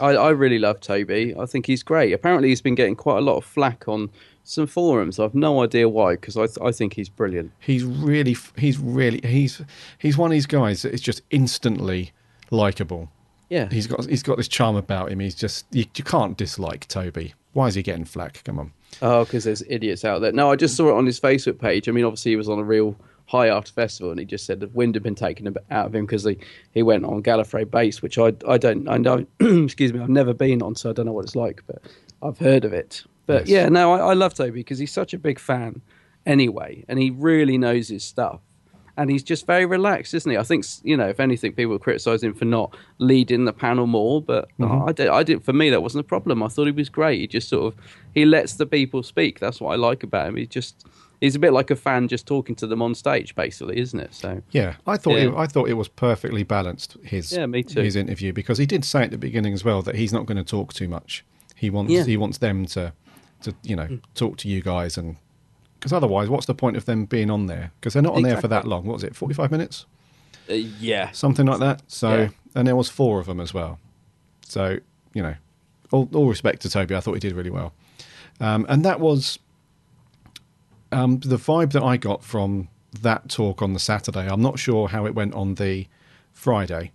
[0.00, 1.34] I, I really love Toby.
[1.38, 2.12] I think he's great.
[2.12, 4.10] Apparently, he's been getting quite a lot of flack on
[4.44, 5.18] some forums.
[5.18, 7.52] I've no idea why, because I, th- I think he's brilliant.
[7.58, 9.62] He's really, he's really, he's
[9.98, 12.12] he's one of these guys that is just instantly
[12.50, 13.10] likable.
[13.48, 13.68] Yeah.
[13.70, 15.20] he's got he's got this charm about him.
[15.20, 17.34] He's just you, you can't dislike Toby.
[17.52, 18.42] Why is he getting flack?
[18.44, 18.72] Come on.
[19.02, 20.32] Oh, because there's idiots out there.
[20.32, 21.88] No, I just saw it on his Facebook page.
[21.88, 24.60] I mean, obviously he was on a real high after festival, and he just said
[24.60, 26.38] the wind had been taken out of him because he,
[26.72, 29.26] he went on Gallifrey base, which I I don't I know.
[29.40, 31.82] excuse me, I've never been on, so I don't know what it's like, but
[32.22, 33.04] I've heard of it.
[33.26, 33.62] But Yes.
[33.64, 35.82] yeah, no, I, I love Toby because he's such a big fan
[36.24, 38.40] anyway, and he really knows his stuff.
[38.98, 40.38] And he's just very relaxed, isn't he?
[40.38, 44.22] I think you know, if anything, people criticise him for not leading the panel more.
[44.22, 44.48] But
[44.88, 45.44] I did, I did.
[45.44, 46.42] For me, that wasn't a problem.
[46.42, 47.20] I thought he was great.
[47.20, 47.80] He just sort of
[48.14, 49.38] he lets the people speak.
[49.38, 50.36] That's what I like about him.
[50.36, 50.86] He just
[51.20, 54.14] he's a bit like a fan just talking to them on stage, basically, isn't it?
[54.14, 55.28] So Yeah, I thought Yeah.
[55.28, 56.96] It, I thought it was perfectly balanced.
[57.02, 57.80] His Yeah, me too.
[57.80, 60.36] His interview because he did say at the beginning as well that he's not going
[60.38, 61.24] to talk too much.
[61.54, 62.04] He wants Yeah.
[62.04, 62.92] he wants them to
[63.42, 65.16] to you know talk to you guys and
[65.78, 67.70] because otherwise, what's the point of them being on there?
[67.78, 68.86] Because they're not on there for that long.
[68.86, 69.14] What was it?
[69.14, 69.84] Forty five minutes,
[70.50, 71.82] uh, yeah, something like that.
[71.86, 72.28] So Yeah.
[72.54, 73.78] and there was four of them as well.
[74.48, 74.78] So
[75.12, 75.34] you know,
[75.92, 77.72] all, all respect to Toby, I thought he did really well.
[78.40, 79.38] Um, and that was
[80.92, 82.68] um, the vibe that I got from
[83.02, 84.26] that talk on the Saturday.
[84.28, 85.86] I'm not sure how it went on the
[86.32, 86.92] Friday,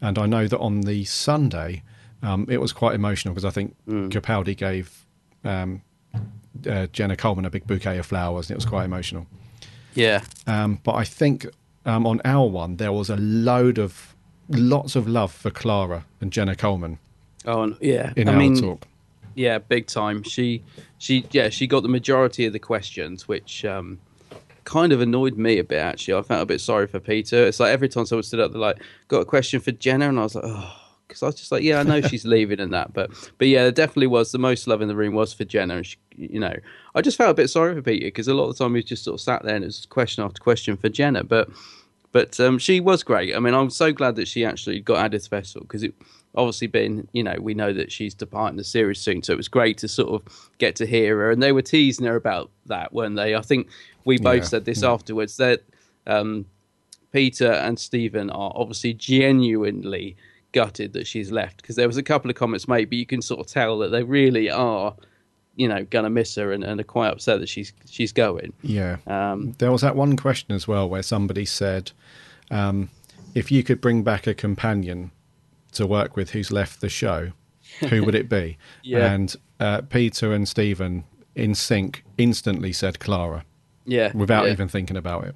[0.00, 1.82] and I know that on the Sunday
[2.22, 5.04] um, it was quite emotional because I think Capaldi gave
[5.44, 5.82] um,
[6.68, 9.26] uh, Jenna Coleman a big bouquet of flowers, and it was quite emotional.
[9.94, 11.46] yeah, Um, but I think
[11.84, 14.14] um, on our one there was a load of
[14.48, 16.98] lots of love for Clara and Jenna Coleman
[17.46, 18.12] oh yeah.
[18.16, 18.86] in I our mean, talk.
[19.34, 20.22] Yeah, big time.
[20.22, 20.62] She,
[20.98, 23.98] she, yeah, she got the majority of the questions, which um,
[24.64, 25.78] kind of annoyed me a bit.
[25.78, 27.46] Actually, I felt a bit sorry for Peter.
[27.46, 30.18] It's like every time someone stood up, they're like, "Got a question for Jenna," and
[30.18, 32.72] I was like, "Oh," because I was just like, "Yeah, I know she's leaving and
[32.72, 35.44] that," but, but yeah, there definitely was the most love in the room was for
[35.44, 36.54] Jenna, and she, you know,
[36.94, 38.78] I just felt a bit sorry for Peter because a lot of the time he
[38.78, 41.48] was just sort of sat there and it was question after question for Jenna, but.
[42.12, 43.34] But um, she was great.
[43.34, 45.94] I mean, I'm so glad that she actually got added to festival because it
[46.34, 49.48] obviously been, you know, we know that she's departing the series soon, so it was
[49.48, 51.30] great to sort of get to hear her.
[51.30, 53.34] And they were teasing her about that, weren't they?
[53.34, 53.68] I think
[54.04, 55.62] we both Yeah, said this afterwards that
[56.06, 56.46] um,
[57.12, 60.16] Peter and Stephen are obviously genuinely
[60.52, 63.22] gutted that she's left because there was a couple of comments made, but you can
[63.22, 64.94] sort of tell that they really are,
[65.56, 68.52] you know, gonna miss her and, and are quite upset that she's she's going.
[68.62, 68.96] Yeah.
[69.06, 71.92] Um, There was that one question as well where somebody said,
[72.50, 72.88] um,
[73.34, 75.10] if you could bring back a companion
[75.72, 77.32] to work with who's left the show,
[77.88, 78.58] who would it be?
[78.82, 79.12] Yeah.
[79.12, 81.04] And uh, Peter and Stephen,
[81.34, 83.44] in sync, instantly said Clara
[83.84, 84.52] yeah, without yeah.
[84.52, 85.34] even thinking about it.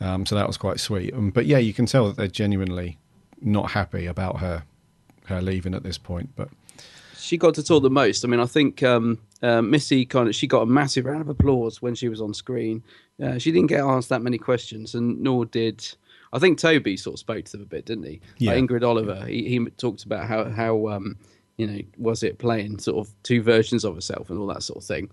[0.00, 1.14] Um, so that was quite sweet.
[1.14, 2.98] Um, but yeah, you can tell that they're genuinely
[3.40, 4.64] not happy about her
[5.26, 6.30] her leaving at this point.
[6.34, 6.48] But
[7.16, 8.24] she got to talk the most.
[8.24, 11.28] I mean, I think um, uh, Missy kind of she got a massive round of
[11.28, 12.82] applause when she was on screen.
[13.22, 15.94] Uh, she didn't get asked that many questions, and nor did
[16.32, 16.96] I think Toby.
[16.96, 18.20] Sort of spoke to them a bit, didn't he?
[18.38, 18.52] Yeah.
[18.52, 19.24] Like Ingrid Oliver.
[19.26, 21.16] He, he talked about how how um,
[21.56, 24.78] you know was it playing sort of two versions of herself and all that sort
[24.78, 25.10] of thing.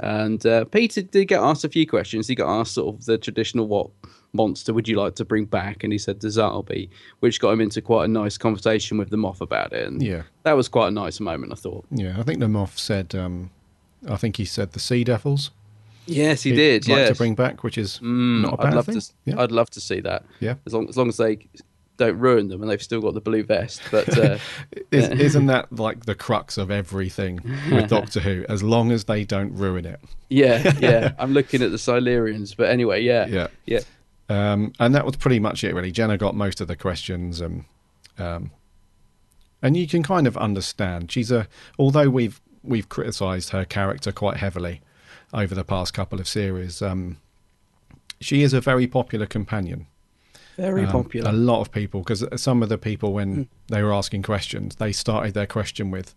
[0.00, 2.26] And uh, Peter did get asked a few questions.
[2.26, 3.90] He got asked sort of the traditional what
[4.32, 6.88] monster would you like to bring back, and he said the Zarbi,
[7.20, 9.86] which got him into quite a nice conversation with the Moff about it.
[9.86, 10.22] And Yeah.
[10.42, 11.84] that was quite a nice moment, I thought.
[11.90, 13.50] yeah, I think the Moff said, um,
[14.08, 15.50] I think he said the Sea Devils.
[16.06, 16.88] Yes, he he'd did.
[16.88, 17.08] like yes.
[17.10, 19.00] to bring back, which is Mm, not a bad I'd love thing.
[19.00, 19.12] to.
[19.24, 19.40] yeah.
[19.40, 20.24] I'd love to see that.
[20.40, 20.54] Yeah.
[20.66, 21.38] As long as long as they
[21.98, 23.80] don't ruin them and they've still got the blue vest.
[23.90, 24.38] But uh,
[24.90, 28.44] Is, isn't that like the crux of everything with Doctor Who?
[28.48, 30.00] As long as they don't ruin it.
[30.28, 31.12] yeah, yeah.
[31.18, 32.56] I'm looking at the Silurians.
[32.56, 33.48] But anyway, yeah, Yeah.
[33.66, 33.80] yeah.
[34.28, 35.92] Um, and that was pretty much it, really.
[35.92, 37.64] Jenna got most of the questions, and
[38.18, 38.50] um,
[39.60, 41.12] and you can kind of understand.
[41.12, 41.46] She's a
[41.78, 44.80] although we've we've criticised her character quite heavily
[45.32, 46.82] over the past couple of series.
[46.82, 47.18] Um,
[48.20, 49.86] she is a very popular companion.
[50.56, 51.30] Very Um, popular.
[51.30, 54.92] A lot of people, because some of the people, when they were asking questions, they
[54.92, 56.14] started their question with,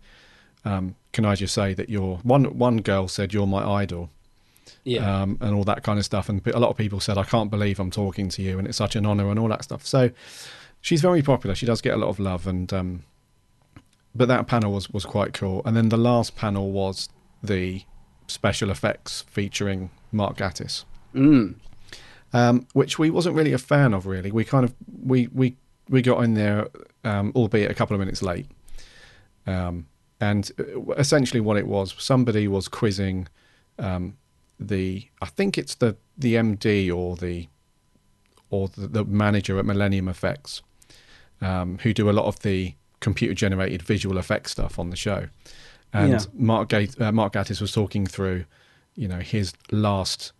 [0.64, 4.10] um, "Can I just say that you're one?" One girl said, "You're my idol."
[4.84, 6.28] yeah, um, and all that kind of stuff.
[6.28, 8.76] And a lot of people said, "I can't believe I'm talking to you," and it's
[8.76, 9.86] such an honour and all that stuff.
[9.86, 10.10] So
[10.80, 11.54] she's very popular.
[11.54, 13.02] She does get a lot of love, and um,
[14.14, 15.62] but that panel was was quite cool.
[15.64, 17.08] And then the last panel was
[17.42, 17.82] the
[18.26, 20.84] special effects featuring Mark Gatiss,
[21.14, 21.54] mm.
[22.32, 24.06] um, which we wasn't really a fan of.
[24.06, 25.56] Really, we kind of we we
[25.88, 26.68] we got in there,
[27.04, 28.46] um, albeit a couple of minutes late.
[29.46, 29.86] Um,
[30.20, 33.28] and uh, essentially, what it was, somebody was quizzing
[33.78, 34.16] um,
[34.58, 37.48] the I think it's the the MD or the
[38.50, 40.62] or the, the manager at Millennium Effects
[41.40, 45.28] um, who do a lot of the computer generated visual effects stuff on the show.
[45.96, 46.20] And Yeah.
[46.34, 48.44] Mark Gate, uh, Mark Gatiss was talking through,
[48.94, 50.32] you know, his last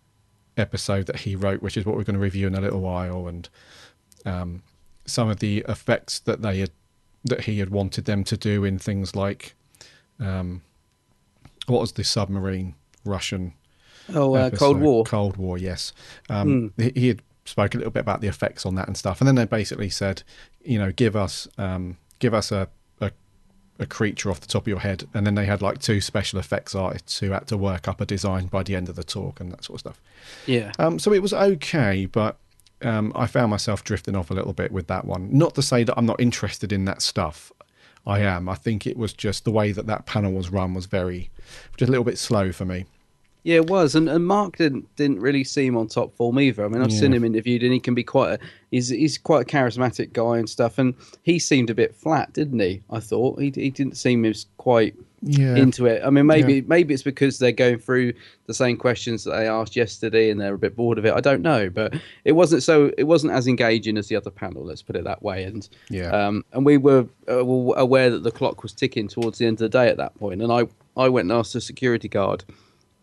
[0.56, 3.26] episode that he wrote, which is what we're going to review in a little while,
[3.28, 3.48] and
[4.24, 4.62] um,
[5.06, 6.70] some of the effects that they had
[7.24, 9.54] that he had wanted them to do in things like
[10.20, 10.62] um,
[11.66, 13.52] what was the submarine Russian
[14.14, 14.80] Oh, uh, Cold?
[14.80, 15.02] War.
[15.04, 15.92] Cold War, yes.
[16.30, 19.20] Um, he, he had spoke a little bit about the effects on that and stuff,
[19.20, 20.22] and then they basically said,
[20.64, 22.68] you know, give us um, give us a,
[23.78, 26.38] a creature off the top of your head, and then they had like two special
[26.38, 29.40] effects artists who had to work up a design by the end of the talk
[29.40, 30.00] and that sort of stuff.
[30.46, 30.72] Yeah.
[30.78, 32.36] Um, so it was okay, but
[32.82, 35.28] um, I found myself drifting off a little bit with that one.
[35.36, 37.52] Not to say that I'm not interested in that stuff.
[38.06, 38.48] I am.
[38.48, 41.30] I think it was just the way that that panel was run was very,
[41.76, 42.86] just a little bit slow for me.
[43.46, 46.64] Yeah, it was, and, and Mark didn't didn't really seem on top form either.
[46.64, 48.38] I mean, I've seen him interviewed, and he can be quite a
[48.72, 50.78] he's he's quite a charismatic guy and stuff.
[50.78, 52.82] And he seemed a bit flat, didn't he?
[52.90, 55.54] I thought he he didn't seem as quite Yeah.
[55.54, 56.02] into it.
[56.04, 56.60] I mean, maybe Yeah.
[56.66, 58.14] maybe it's because they're going through
[58.46, 61.14] the same questions that they asked yesterday, and they're a bit bored of it.
[61.14, 64.64] I don't know, but it wasn't so it wasn't as engaging as the other panel.
[64.64, 65.44] Let's put it that way.
[65.44, 66.10] And Yeah.
[66.10, 69.54] um, and we were, uh, were aware that the clock was ticking towards the end
[69.62, 72.42] of the day at that point, and I I went and asked the security guard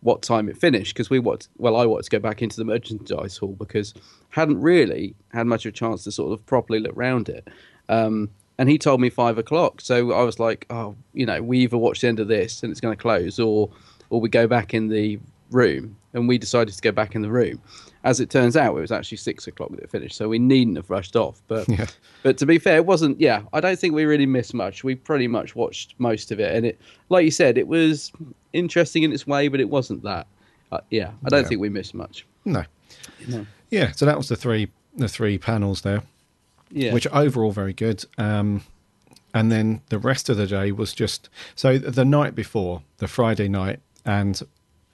[0.04, 2.66] what time it finished because we wanted well I wanted to go back into the
[2.66, 3.94] merchandise hall because
[4.30, 7.48] hadn't really had much of a chance to sort of properly look round it.
[7.90, 9.82] Um, and he told me five o'clock.
[9.82, 12.72] So I was like oh you know we either watch the end of this and
[12.72, 13.70] it's going to close or
[14.10, 15.20] or we go back in the
[15.54, 17.62] room and we decided to go back in the room
[18.04, 20.76] as it turns out it was actually six o'clock that it finished so we needn't
[20.78, 21.86] have rushed off but Yeah.
[22.24, 23.20] but to be fair, it wasn't.
[23.22, 24.84] Yeah, I don't think we really missed much.
[24.84, 28.12] We pretty much watched most of it, and it, like you said, it was
[28.54, 30.26] interesting in its way, but it wasn't that.
[30.72, 31.48] Uh, yeah, I don't Yeah.
[31.50, 32.26] think we missed much.
[32.46, 32.64] No.
[33.28, 33.46] No.
[33.70, 33.92] Yeah.
[33.92, 36.04] So that was the three the three panels there,
[36.72, 38.06] Yeah, which are overall very good.
[38.18, 38.62] Um,
[39.34, 43.48] and then the rest of the day was just so the night before the Friday
[43.50, 44.42] night and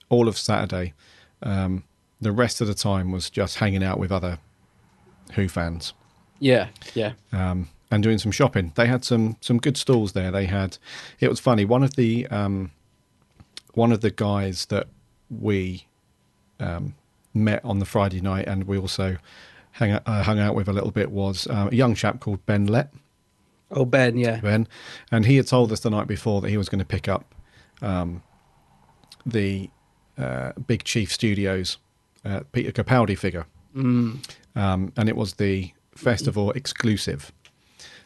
[0.09, 0.93] all of Saturday.
[1.41, 1.83] Um,
[2.21, 4.39] the rest of the time was just hanging out with other
[5.35, 5.93] Who fans.
[6.39, 8.71] yeah, yeah, um, and doing some shopping.
[8.75, 10.31] They had some some good stalls there.
[10.31, 10.77] They had.
[11.19, 11.65] It was funny.
[11.65, 12.71] One of the um,
[13.73, 14.87] one of the guys that
[15.29, 15.85] we
[16.59, 16.95] um,
[17.33, 19.17] met on the Friday night, and we also
[19.71, 22.65] hang uh, hung out with a little bit was um, a young chap called Ben
[22.65, 22.91] Lett.
[23.71, 24.67] Oh Ben, yeah, Ben,
[25.11, 27.33] and he had told us the night before that he was going to pick up
[27.81, 28.23] um,
[29.25, 29.69] the
[30.19, 31.77] uh, Big Chief Studios
[32.25, 34.17] uh, Peter Capaldi figure, mm.
[34.55, 37.31] um, and it was the festival exclusive.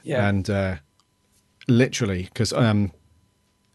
[0.03, 0.75] Yeah, and uh,
[1.67, 2.91] literally because um,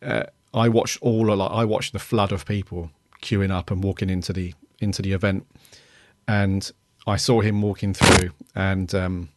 [0.02, 0.24] uh,
[0.54, 2.90] I watched all like I watched the flood of people
[3.22, 5.46] queuing up and walking into the into the event,
[6.26, 6.70] and
[7.06, 9.28] I saw him walking through, and um,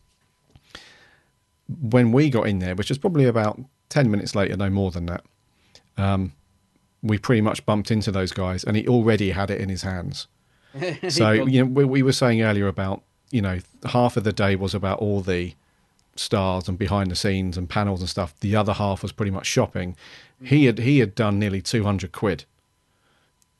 [1.67, 3.59] when we got in there, which was probably about
[3.89, 5.23] ten minutes later, no more than that,
[5.97, 6.33] um,
[7.03, 10.27] we pretty much bumped into those guys, and he already had it in his hands.
[11.09, 14.55] So you know, we, we were saying earlier about you know half of the day
[14.55, 15.53] was about all the
[16.15, 18.39] stars and behind the scenes and panels and stuff.
[18.39, 19.97] The other half was pretty much shopping.
[20.41, 22.45] He had he had done nearly two hundred quid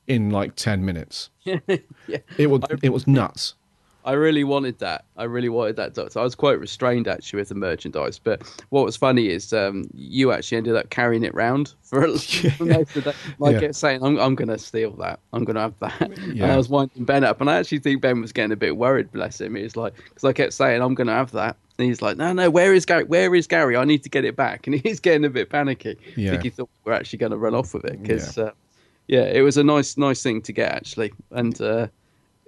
[0.06, 1.30] in like ten minutes.
[1.44, 1.58] yeah.
[2.38, 3.54] It was it was nuts.
[4.04, 5.04] I really wanted that.
[5.16, 6.18] I really wanted that doctor.
[6.18, 8.18] I was quite restrained actually with the merchandise.
[8.18, 12.64] But what was funny is um, you actually ended up carrying it round for, for
[12.64, 13.16] most of the day.
[13.38, 13.60] Like Yeah.
[13.60, 15.20] kept saying, "I'm, I'm going to steal that.
[15.32, 18.00] I'm going to have that." And I was winding Ben up, and I actually think
[18.02, 19.12] Ben was getting a bit worried.
[19.12, 19.54] Bless him.
[19.54, 22.16] He was like, because I kept saying, "I'm going to have that." And he's like,
[22.16, 22.50] "No, no.
[22.50, 23.04] Where is Gary?
[23.04, 23.76] Where is Gary?
[23.76, 25.96] I need to get it back." And he's getting a bit panicky.
[26.28, 28.36] I think he thought we're actually going to run off with it because.
[28.38, 28.50] Uh,
[29.08, 31.88] yeah, it was a nice, nice thing to get actually, and uh,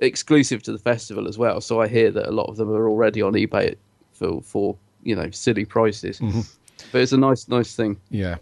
[0.05, 1.61] exclusive to the festival as well.
[1.61, 3.75] So I hear that a lot of them are already on eBay
[4.13, 6.21] for for you know silly prices.
[6.93, 7.99] But it's a nice, nice thing.
[8.11, 8.37] Yeah,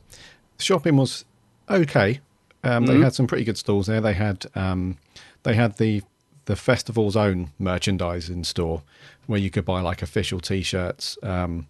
[0.58, 1.24] shopping was
[1.70, 2.20] okay.
[2.64, 4.00] Um, They had some pretty good stalls there.
[4.00, 4.98] They had um,
[5.42, 6.02] they had the
[6.46, 8.82] the festival's own merchandise in store,
[9.26, 11.66] where you could buy like official T-shirts um,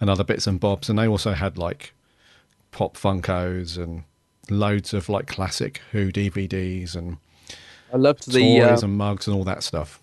[0.00, 0.88] and other bits and bobs.
[0.90, 1.94] And they also had like
[2.70, 4.04] pop Funkos and
[4.50, 7.16] loads of like classic Who DVDs and
[7.92, 10.00] I loved the toys uh, and mugs and all that stuff.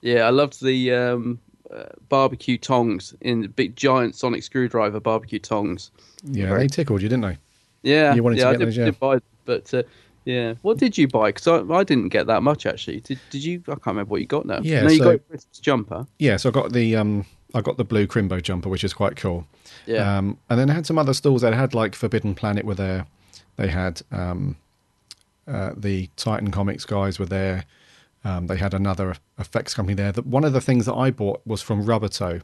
[0.00, 1.38] yeah, I loved the um,
[1.74, 5.90] uh, barbecue tongs in the big giant sonic screwdriver barbecue tongs.
[6.24, 7.38] Yeah, they tickled you, didn't they?
[7.82, 8.84] Yeah, You wanted yeah, to I get did, those, yeah.
[8.86, 9.82] did buy, them, but uh,
[10.24, 11.30] yeah, what did you buy?
[11.32, 13.00] Because I, I didn't get that much actually.
[13.00, 13.60] Did did you?
[13.66, 14.60] I can't remember what you got now.
[14.62, 16.06] Yeah, no, you so- got a Christmas jumper.
[16.18, 19.16] Yeah, so I got the um, I got the blue Crimbo jumper, which is quite
[19.16, 19.46] cool.
[19.86, 20.18] Yeah.
[20.18, 23.06] Um, and then I had some other stalls that had like Forbidden Planet were there.
[23.56, 24.56] They had um,
[25.46, 27.64] uh, the Titan Comics guys were there.
[28.24, 30.12] Um, they had another effects company there.
[30.12, 32.42] The, one of the things that I bought was from Rubbertoe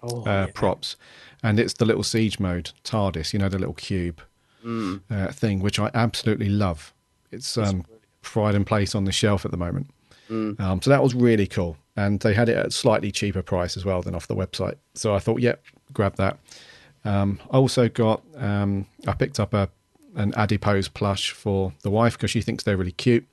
[0.00, 0.94] Oh, uh, props,
[1.42, 3.32] and it's the little siege mode TARDIS.
[3.32, 4.20] You know, the little cube
[4.64, 5.00] Mm.
[5.10, 6.92] uh, thing, which I absolutely love.
[7.32, 7.84] It's um,
[8.22, 9.88] pride and place on the shelf at the moment.
[10.30, 10.58] Mm.
[10.60, 13.76] Um, so that was really cool, and they had it at a slightly cheaper price
[13.76, 14.74] as well than off the website.
[14.94, 16.38] So I thought, yep, grab that.
[17.04, 19.68] Um, I also got um, I picked up a
[20.14, 23.26] an adipose plush for the wife because she thinks they're really cute.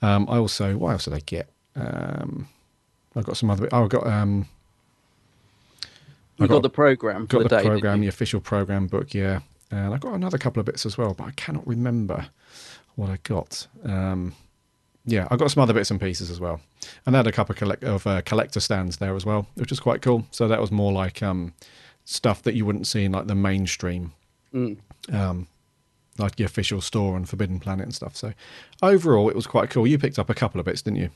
[0.00, 1.48] Um, I also what else did I get?
[1.76, 2.48] Um,
[3.14, 3.68] I got some other.
[3.72, 4.46] Oh, I got um,
[6.40, 7.68] I got, the program for got the, the day.
[7.68, 9.40] program, the official program book, yeah.
[9.70, 12.26] And I got another couple of bits as well, but I cannot remember
[12.96, 13.66] what I got.
[13.84, 14.34] Um,
[15.04, 16.60] yeah, I got some other bits and pieces as well,
[17.06, 19.70] and I had a couple of, collect- of uh, collector stands there as well, which
[19.70, 20.26] was quite cool.
[20.30, 21.54] So that was more like um,
[22.04, 24.12] stuff that you wouldn't see in like the mainstream,
[24.54, 24.76] Mm.
[25.12, 25.46] um,
[26.18, 28.16] like the official store and Forbidden Planet and stuff.
[28.16, 28.32] So
[28.82, 29.86] overall, it was quite cool.
[29.86, 31.10] You picked up a couple of bits, didn't you?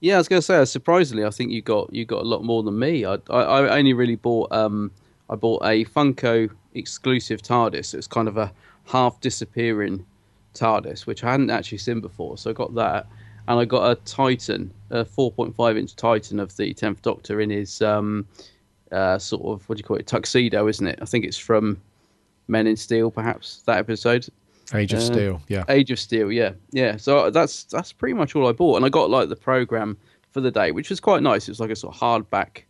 [0.00, 0.64] Yeah, I was going to say.
[0.64, 3.04] Surprisingly, I think you got you got a lot more than me.
[3.04, 4.90] I I, I only really bought um
[5.28, 7.94] I bought a Funko exclusive TARDIS.
[7.94, 8.52] It's kind of a
[8.86, 10.04] half disappearing
[10.54, 12.38] TARDIS, which I hadn't actually seen before.
[12.38, 13.06] So I got that,
[13.46, 17.82] and I got a Titan, a 4.5 inch Titan of the Tenth Doctor in his
[17.82, 18.26] um
[18.90, 20.98] uh sort of what do you call it tuxedo, isn't it?
[21.00, 21.80] I think it's from
[22.50, 24.26] Men in Steel, perhaps that episode.
[24.74, 25.64] Age of Uh, Steel, yeah.
[25.68, 26.96] Age of Steel, yeah, yeah.
[26.96, 29.96] So that's that's pretty much all I bought, and I got like the program
[30.30, 31.48] for the day, which was quite nice.
[31.48, 32.62] It was like a sort of hardback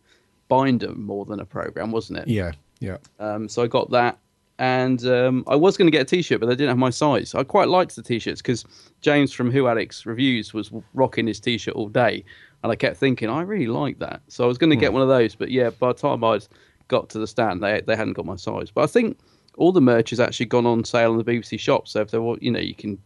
[0.47, 2.27] binder more than a program, wasn't it?
[2.27, 2.97] Yeah, yeah.
[3.19, 4.17] Um, so I got that,
[4.57, 7.35] and um, I was going to get a T-shirt, but they didn't have my size.
[7.35, 8.65] I quite liked the T-shirts because
[9.01, 12.23] James from Who Alex Reviews was rocking his T-shirt all day,
[12.63, 14.21] and I kept thinking I really like that.
[14.27, 16.39] So I was going to get one of those, but yeah, by the time I
[16.87, 18.71] got to the stand, they they hadn't got my size.
[18.71, 19.19] But I think
[19.57, 21.87] all the merch has actually gone on sale on the BBC shop.
[21.87, 22.97] So if they were, you know, you can,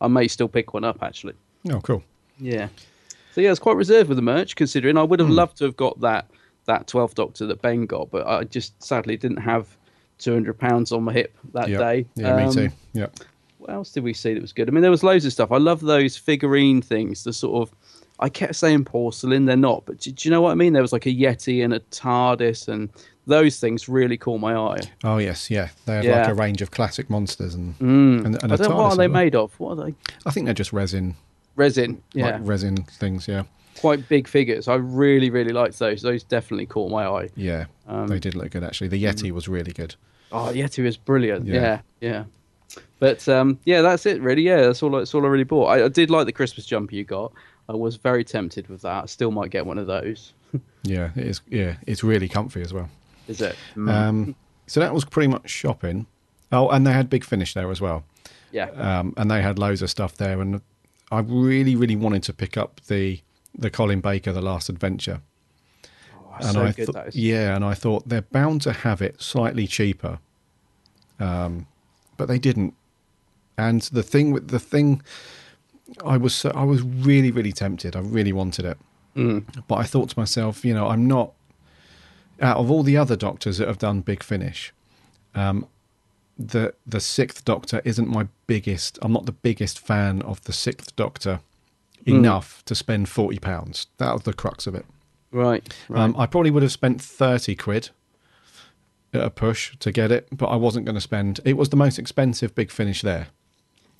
[0.00, 1.34] I may still pick one up actually.
[1.70, 2.02] Oh, cool.
[2.38, 2.68] Yeah.
[3.32, 5.76] So yeah, it's quite reserved with the merch, considering I would have loved to have
[5.76, 6.26] got that
[6.66, 9.66] that Twelfth Doctor that Ben got, but I just sadly didn't have
[10.18, 12.06] two hundred pounds on my hip that Yeah, day.
[12.14, 12.68] yeah, me Um, too.
[12.92, 13.06] Yeah.
[13.58, 14.68] What else did we see that was good?
[14.68, 15.50] I mean, there was loads of stuff.
[15.52, 17.24] I love those figurine things.
[17.24, 17.74] The sort of,
[18.20, 20.72] I kept saying porcelain, they're not, but do, do you know what I mean?
[20.72, 22.90] There was like a Yeti and a TARDIS, and
[23.26, 24.80] those things really caught my eye.
[25.04, 25.68] Oh yes, yeah.
[25.86, 26.20] They had Yeah.
[26.22, 28.24] like a range of classic monsters and Mm.
[28.26, 29.52] and, and I don't know, what are they made of?
[29.60, 29.94] What are they?
[30.26, 31.14] I think they're just resin,
[31.56, 32.02] Resin.
[32.14, 32.26] Yeah.
[32.38, 33.28] like resin things.
[33.28, 33.44] Yeah,
[33.78, 34.68] Quite big figures.
[34.68, 36.02] I really, really liked those.
[36.02, 37.28] Those definitely caught my eye.
[37.36, 37.66] yeah.
[37.88, 38.88] Um, they did look good actually.
[38.88, 39.94] The Yeti was really good.
[40.32, 41.46] Oh, Yeti was brilliant.
[41.46, 41.54] Yeah.
[41.60, 42.24] Yeah, yeah.
[42.98, 44.42] But um, yeah, that's it really.
[44.42, 44.90] Yeah, that's all.
[44.90, 45.66] That's all I really bought.
[45.66, 47.32] I, I did like the Christmas jumper you got.
[47.68, 49.02] I was very tempted with that.
[49.04, 50.32] I still might get one of those.
[50.84, 51.40] Yeah, it is.
[51.48, 52.88] Yeah, it's really comfy as well.
[53.28, 53.56] Is it?
[53.76, 53.88] Mm.
[53.90, 54.34] Um,
[54.66, 56.06] so that was pretty much shopping.
[56.50, 58.04] Oh, and they had Big Finish there as well.
[58.52, 58.68] yeah.
[58.70, 60.40] Um, and they had loads of stuff there.
[60.40, 60.60] And
[61.10, 63.20] I really, really wanted to pick up the
[63.58, 65.20] the Colin Baker, The Last Adventure.
[66.16, 67.16] Oh, and so I good thought, that is.
[67.16, 70.18] yeah, and I thought they're bound to have it slightly cheaper,
[71.20, 71.66] um,
[72.16, 72.74] but they didn't.
[73.58, 75.02] And the thing with the thing,
[76.04, 77.94] I was so, I was really really tempted.
[77.96, 78.78] I really wanted it,
[79.16, 79.44] Mm.
[79.68, 81.32] but I thought to myself, you know, I'm not
[82.42, 84.72] out of all the other doctors that have done Big Finish.
[85.34, 85.66] Um,
[86.38, 88.98] the the Sixth Doctor isn't my biggest.
[89.02, 91.40] I'm not the biggest fan of the Sixth Doctor
[92.04, 93.86] enough to spend forty pounds.
[93.98, 94.84] That was the crux of it.
[95.32, 95.74] Right.
[95.88, 96.02] right.
[96.02, 97.88] Um, I probably would have spent 30 quid
[99.14, 101.40] at a push to get it, but I wasn't going to spend.
[101.44, 103.28] It was the most expensive big finish there.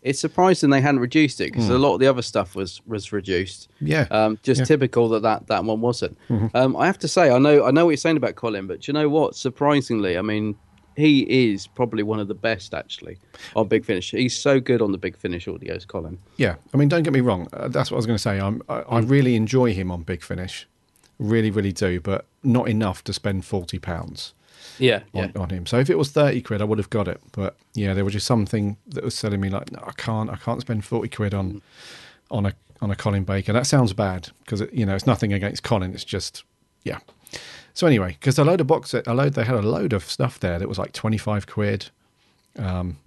[0.03, 3.13] It's surprising they hadn't reduced it because a lot of the other stuff was was
[3.13, 3.69] reduced.
[3.79, 3.87] Hmm.
[3.87, 4.07] Yeah.
[4.11, 4.65] Um, just Yeah.
[4.65, 4.73] Mm-hmm.
[4.75, 6.19] typical that, that that one wasn't.
[6.55, 8.81] Um, I have to say, I know I know what you're saying about Colin, but
[8.81, 9.37] do you know what?
[9.37, 10.57] Surprisingly, I mean,
[10.97, 13.17] he is probably one of the best actually
[13.57, 14.11] on Big Finish.
[14.11, 16.19] He's so good on the Big Finish audios, Colin.
[16.37, 16.57] Yeah.
[16.75, 17.49] I mean, don't get me wrong.
[17.53, 18.39] Uh, that's what I was going to say.
[18.41, 20.67] I'm, I, I really enjoy him on big finish.
[21.19, 24.35] Really, really do, but not enough to spend £40 pounds
[24.79, 25.67] Yeah, on, on him.
[25.67, 27.21] So if it was 30 quid, I would have got it.
[27.33, 30.37] But yeah, there was just something that was telling me, like, no, I can't, I
[30.37, 31.63] can't spend 40 quid on,
[32.31, 33.53] on a, on a Colin Baker.
[33.53, 35.95] That sounds bad because, you know, it's nothing against Colin.
[35.95, 36.43] It's just,
[36.83, 36.99] yeah.
[37.75, 40.41] So anyway, because a load of box, a load, they had a load of stuff
[40.41, 41.91] there that was like 25 quid.
[42.59, 42.99] Um,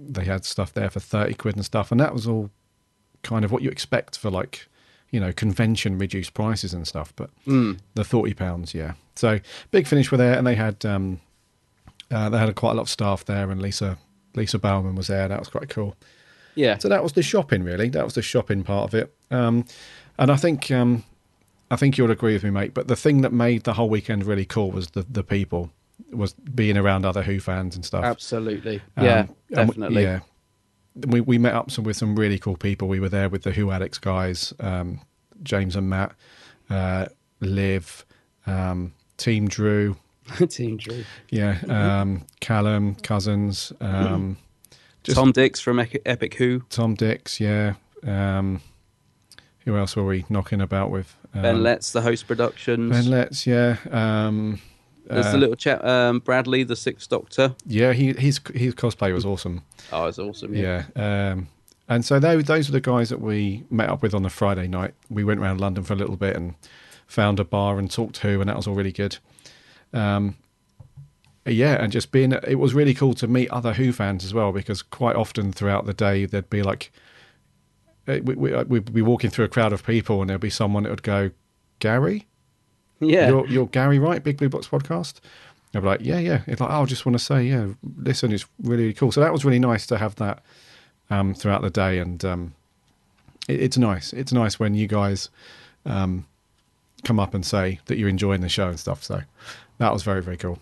[0.00, 1.90] they had stuff there for 30 quid and stuff.
[1.90, 2.50] And that was all
[3.22, 4.68] kind of what you expect for like,
[5.10, 7.12] you know, convention reduced prices and stuff.
[7.16, 8.92] But the 40 pounds, yeah.
[9.16, 9.40] So
[9.70, 11.20] Big Finish were there and they had, um,
[12.10, 13.98] uh, they had quite a lot of staff there and Lisa,
[14.34, 15.26] Lisa Bowerman was there.
[15.28, 15.96] That was quite cool.
[16.54, 16.78] yeah.
[16.78, 17.88] So that was the shopping, really.
[17.88, 19.14] That was the shopping part of it.
[19.30, 19.64] Um,
[20.18, 21.04] and I think um,
[21.70, 22.74] I think you'll agree with me, mate.
[22.74, 25.70] But the thing that made the whole weekend really cool was the the people,
[26.12, 28.04] was being around other Who fans and stuff.
[28.04, 28.80] Absolutely.
[28.96, 30.02] Um, yeah, we- definitely.
[30.02, 30.20] yeah,
[31.06, 32.88] we we met up some, with some really cool people.
[32.88, 35.00] We were there with the Who Addicts guys, um,
[35.42, 36.12] James and Matt,
[36.70, 37.06] uh,
[37.40, 38.04] Liv,
[38.46, 39.96] um, Team Drew,
[40.48, 41.04] Team Drew.
[41.30, 44.36] yeah, um, Callum, Cousins, um,
[45.04, 46.60] Tom Dix from Epic, Who.
[46.70, 47.74] Tom Dix, yeah.
[48.04, 48.60] Um,
[49.64, 51.14] who else were we knocking about with?
[51.34, 52.90] Um, Ben Letts, the host productions.
[52.90, 53.76] Ben Letts, yeah.
[55.08, 57.54] There's Uh, the little chap, um, Bradley, the Sixth Doctor.
[57.66, 59.62] Yeah, he his his cosplay was awesome.
[59.92, 60.54] Oh, it's awesome.
[60.54, 60.84] Yeah.
[60.94, 61.48] Um,
[61.88, 64.68] and so those those were the guys that we met up with on the Friday
[64.68, 64.94] night.
[65.08, 66.54] We went around London for a little bit and
[67.06, 69.16] found a bar and talked to, and that was all really good.
[69.94, 70.36] Um,
[71.46, 74.52] yeah, and just being it was really cool to meet other Who fans as well
[74.52, 76.92] because quite often throughout the day there'd be like
[78.06, 80.82] eh, we, we, we'd be walking through a crowd of people and there'd be someone
[80.82, 81.30] that would go,
[81.78, 82.26] Gary,
[83.00, 83.28] yeah.
[83.28, 84.22] you're, you're Gary, right?
[84.22, 85.14] Big Blue Box podcast.
[85.74, 86.40] I'd be like, yeah, yeah.
[86.46, 87.68] It's like, oh, I just want to say, yeah,
[87.98, 89.12] listen, it's really, cool.
[89.12, 90.42] So that was really nice to have that
[91.10, 92.54] um, throughout the day, and um,
[93.48, 94.12] it, it's nice.
[94.14, 95.28] It's nice when you guys
[95.84, 96.26] um,
[97.04, 99.04] come up and say that you're enjoying the show and stuff.
[99.04, 99.20] So
[99.78, 100.58] that was very, very cool.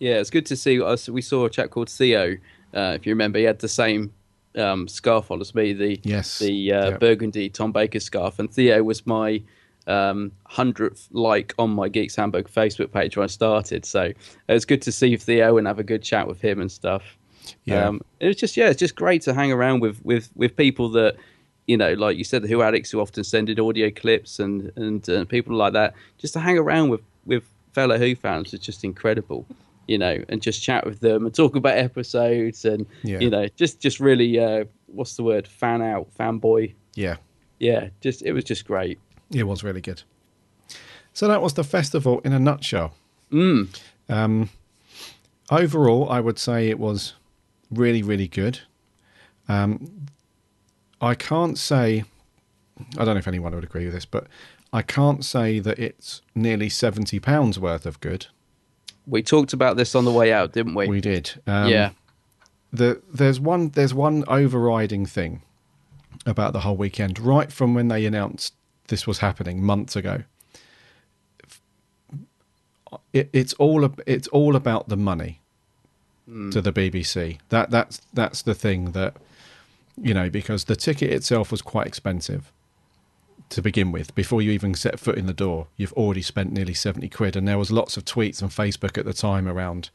[0.00, 1.08] Yeah, it's good to see us.
[1.08, 2.36] We saw a chap called Theo.
[2.74, 4.12] Uh, if you remember, he had the same
[4.56, 6.38] um, scarf on as me, the Yes.
[6.40, 6.96] the uh, Yeah.
[6.98, 9.40] burgundy Tom Baker scarf, and Theo was my
[9.88, 13.84] um, hundredth like on my Geeks Handbook Facebook page when I started.
[13.84, 14.16] So it
[14.48, 17.16] was good to see Theo and have a good chat with him and stuff.
[17.64, 17.86] Yeah.
[17.88, 20.90] Um, it was just yeah, it's just great to hang around with with with people
[20.90, 21.16] that
[21.66, 24.70] you know, like you said, the Who addicts who often send in audio clips and
[24.76, 25.94] and uh, people like that.
[26.18, 29.46] Just to hang around with with fellow Who fans is just incredible.
[29.86, 33.20] You know, and just chat with them and talk about episodes and Yeah.
[33.20, 35.46] you know, just just really uh, what's the word?
[35.48, 36.74] Fan out, fanboy.
[36.94, 37.16] Yeah,
[37.58, 38.98] Yeah, just it was just great.
[39.32, 40.02] It was really good.
[41.12, 42.94] So that was the festival in a nutshell.
[43.32, 43.76] Mm.
[44.08, 44.50] Um,
[45.50, 47.14] overall, I would say it was
[47.70, 48.60] really, really good.
[49.48, 50.06] Um,
[51.00, 52.04] I can't say,
[52.96, 54.26] I don't know if anyone would agree with this, but
[54.72, 58.26] I can't say that it's nearly seventy pounds worth of good.
[59.06, 60.86] We talked about this on the way out, didn't we?
[60.86, 61.40] We did.
[61.46, 61.90] Um, yeah.
[62.72, 63.70] The, there's one.
[63.70, 65.42] There's one overriding thing
[66.26, 68.54] about the whole weekend, right from when they announced
[68.88, 70.24] this was happening months ago.
[73.12, 73.88] It, it's all.
[74.06, 75.40] It's all about the money
[76.26, 76.50] hmm.
[76.50, 77.38] to the BBC.
[77.50, 79.16] That that's that's the thing that
[80.00, 82.52] you know because the ticket itself was quite expensive
[83.50, 84.14] to begin with.
[84.14, 87.46] Before you even set foot in the door, you've already spent nearly seventy quid, and
[87.46, 89.90] there was lots of tweets on Facebook at the time around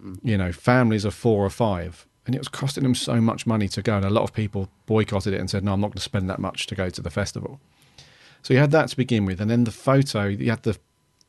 [0.00, 0.14] hmm.
[0.22, 3.68] you know, families of four or five, and it was costing them so much money
[3.68, 3.96] to go.
[3.96, 6.28] And a lot of people boycotted it and said, "No, I'm not going to spend
[6.30, 7.60] that much to go to the festival."
[8.44, 10.26] So you had that to begin with, and then the photo.
[10.26, 10.78] You had the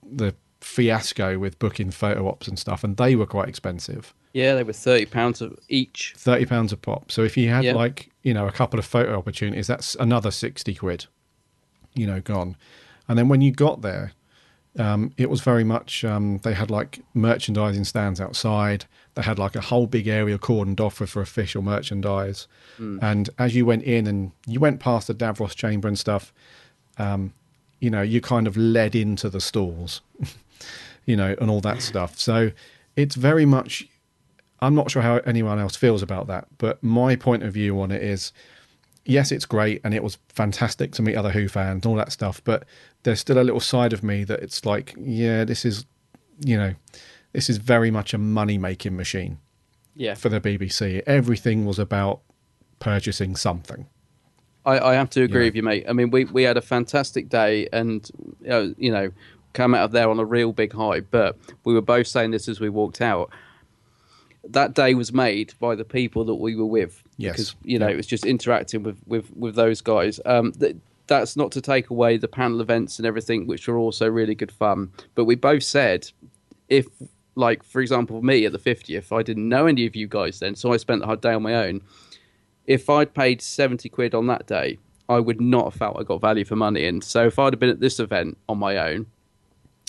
[0.03, 4.63] the fiasco with booking photo ops and stuff, and they were quite expensive, Yeah, they
[4.63, 6.13] were thirty pounds of each.
[6.17, 7.11] thirty pounds a pop.
[7.11, 7.73] So if you had Yeah.
[7.73, 11.05] like you know a couple of photo opportunities, that's another sixty quid,
[11.93, 12.55] you know, gone.
[13.07, 14.11] And then when you got there,
[14.77, 18.85] um, it was very much um, they had like merchandising stands outside.
[19.13, 22.47] They had like a whole big area cordoned off for, for official merchandise.
[22.77, 26.33] And as you went in and you went past the Davros chamber and stuff,
[26.97, 27.33] um,
[27.79, 30.01] you know, you kind of led into the stalls,
[31.05, 32.17] you know, and all that stuff.
[32.19, 32.51] So
[32.95, 33.87] it's very much.
[34.61, 37.91] I'm not sure how anyone else feels about that, but my point of view on
[37.91, 38.31] it is
[39.05, 42.11] yes, it's great and it was fantastic to meet other Who fans and all that
[42.11, 42.65] stuff, but
[43.03, 45.85] there's still a little side of me that it's like, yeah, this is,
[46.39, 46.73] you know,
[47.31, 49.37] this is very much a money making machine
[49.95, 51.03] Yeah, for the BBC.
[51.05, 52.21] Everything was about
[52.79, 53.87] purchasing something.
[54.65, 55.47] I, I have to agree Yeah.
[55.47, 55.85] with you, mate.
[55.87, 58.09] I mean, we, we had a fantastic day, and
[58.49, 59.11] uh, you know,
[59.53, 61.01] come out of there on a real big high.
[61.01, 63.29] But we were both saying this as we walked out.
[64.49, 67.01] That day was made by the people that we were with.
[67.17, 67.31] Yes.
[67.33, 67.93] because you know Yeah.
[67.93, 70.19] it was just interacting with with with those guys.
[70.25, 70.75] Um, th-
[71.07, 74.51] that's not to take away the panel events and everything, which were also really good
[74.51, 74.91] fun.
[75.13, 76.09] But we both said,
[76.67, 76.87] if
[77.35, 80.55] like for example me at the 50th, I didn't know any of you guys then,
[80.55, 81.81] so I spent the whole day on my own
[82.67, 86.21] if I'd paid 70 quid on that day, I would not have felt I got
[86.21, 86.85] value for money.
[86.85, 89.05] And so if I'd have been at this event on my own,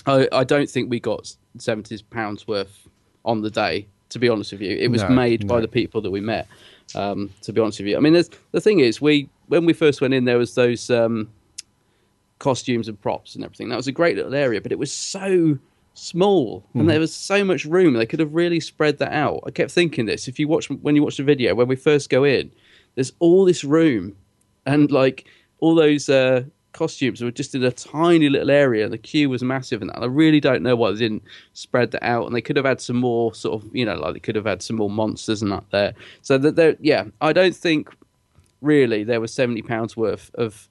[0.06, 2.86] I, I don't think we got 70 pounds worth
[3.24, 4.76] on the day, to be honest with you.
[4.76, 6.46] It was No, made by the people that we met,
[6.94, 7.96] um, to be honest with you.
[7.96, 10.90] I mean, there's, the thing is, we when we first went in, there was those
[10.90, 11.30] um,
[12.38, 13.68] costumes and props and everything.
[13.68, 15.58] That was a great little area, but it was so
[15.94, 17.94] small and there was so much room.
[17.94, 19.44] They could have really spread that out.
[19.46, 20.28] I kept thinking this.
[20.28, 22.50] If you watch when you watch the video when we first go in,
[22.96, 24.16] there's all this room
[24.66, 25.26] and like
[25.60, 26.42] all those uh,
[26.72, 29.98] costumes were just in a tiny little area and the queue was massive and that.
[30.02, 31.22] I really don't know why they didn't
[31.54, 34.14] spread that out and they could have had some more sort of you know like
[34.14, 35.94] they could have had some more monsters and that there.
[36.22, 37.88] So that there yeah, I don't think
[38.60, 40.68] really there was 70 pounds worth of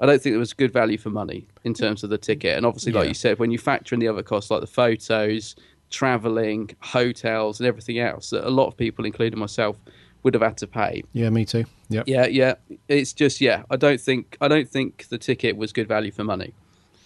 [0.00, 2.56] I don't think there was good value for money in terms of the ticket.
[2.56, 3.08] And obviously, like Yeah.
[3.08, 5.56] you said, when you factor in the other costs like the photos,
[5.88, 9.78] traveling, hotels, and everything else, that a lot of people, including myself,
[10.26, 11.04] would have had to pay.
[11.12, 11.66] Yeah, me too.
[11.88, 12.54] Yeah, Yeah, yeah.
[12.88, 13.62] It's just yeah.
[13.70, 16.52] I don't think I don't think the ticket was good value for money.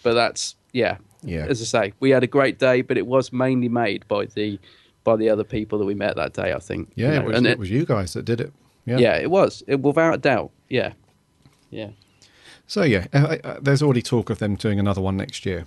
[0.03, 0.97] But that's yeah.
[1.23, 1.45] Yeah.
[1.51, 4.59] as I say, we had a great day, but it was mainly made by the
[5.05, 6.55] by the other people that we met that day.
[6.55, 6.93] I think.
[6.95, 8.55] Yeah, You it was, and it was you guys that did it.
[8.87, 8.97] Yeah.
[8.97, 10.51] yeah, it was it, without a doubt.
[10.71, 10.95] Yeah,
[11.69, 11.91] yeah.
[12.67, 15.67] So yeah, uh, uh, there's already talk of them doing another one next year.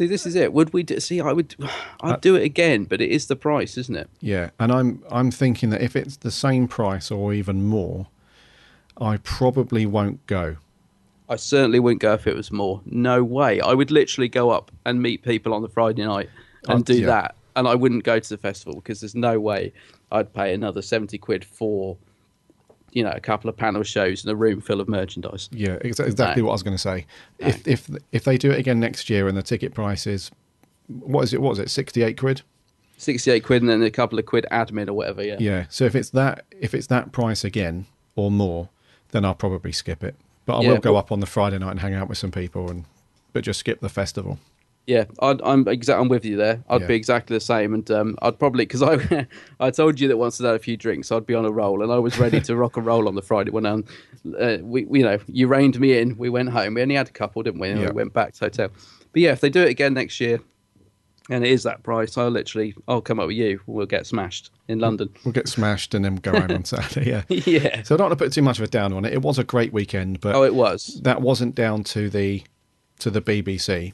[0.00, 0.54] See, this is it.
[0.54, 1.20] Would we do, see?
[1.20, 1.54] I would,
[2.00, 4.08] I'd Uh, do it again, but it is the price, isn't it?
[4.22, 8.06] Yeah, and I'm I'm thinking that if it's the same price or even more,
[8.98, 10.56] I probably won't go.
[11.28, 12.80] I certainly wouldn't go if it was more.
[12.86, 13.60] No way.
[13.60, 16.30] I would literally go up and meet people on the Friday night
[16.66, 17.06] and do yeah.
[17.08, 19.70] that, and I wouldn't go to the festival because there's no way
[20.10, 21.98] I'd pay another seventy quid for,
[22.92, 25.48] you know, a couple of panel shows and a room full of merchandise.
[25.52, 26.46] Yeah, exa- exactly No.
[26.46, 27.06] what I was going to say.
[27.38, 30.30] If if if they do it again next year and the ticket price is
[30.88, 31.40] what is it?
[31.40, 31.70] What was it?
[31.70, 32.42] Sixty eight quid.
[32.96, 35.22] Sixty-eight quid and then a couple of quid admin or whatever.
[35.24, 35.36] Yeah.
[35.40, 35.64] Yeah.
[35.70, 37.86] So if it's that if it's that price again
[38.16, 38.68] or more,
[39.12, 40.16] then I'll probably skip it.
[40.44, 42.18] But I Yeah, will go but- up on the Friday night and hang out with
[42.18, 42.84] some people and
[43.32, 44.38] but just skip the festival.
[44.86, 46.64] Yeah, I'd, I'm exa- I'm with you there.
[46.68, 46.86] I'd Yeah.
[46.88, 49.26] be exactly the same, and um, I'd probably because I
[49.60, 51.82] I told you that once I'd had a few drinks, I'd be on a roll,
[51.82, 53.84] and I was ready to rock and roll on the Friday when um,
[54.38, 56.16] uh, we you know you reined me in.
[56.16, 56.74] We went home.
[56.74, 57.68] We only had a couple, didn't we?
[57.68, 57.88] And Yeah.
[57.88, 58.68] we went back to hotel.
[59.12, 60.40] But yeah, if they do it again next year,
[61.28, 63.60] and it is that price, I'll literally I'll come up with you.
[63.66, 65.10] We'll get smashed in London.
[65.24, 67.10] We'll get smashed and then go home on Saturday.
[67.10, 67.22] Yeah.
[67.28, 67.82] yeah.
[67.84, 69.12] So I don't want to put too much of a down on it.
[69.12, 71.00] It was a great weekend, but Oh, it was.
[71.04, 72.42] that wasn't down to the
[72.98, 73.92] to the BBC.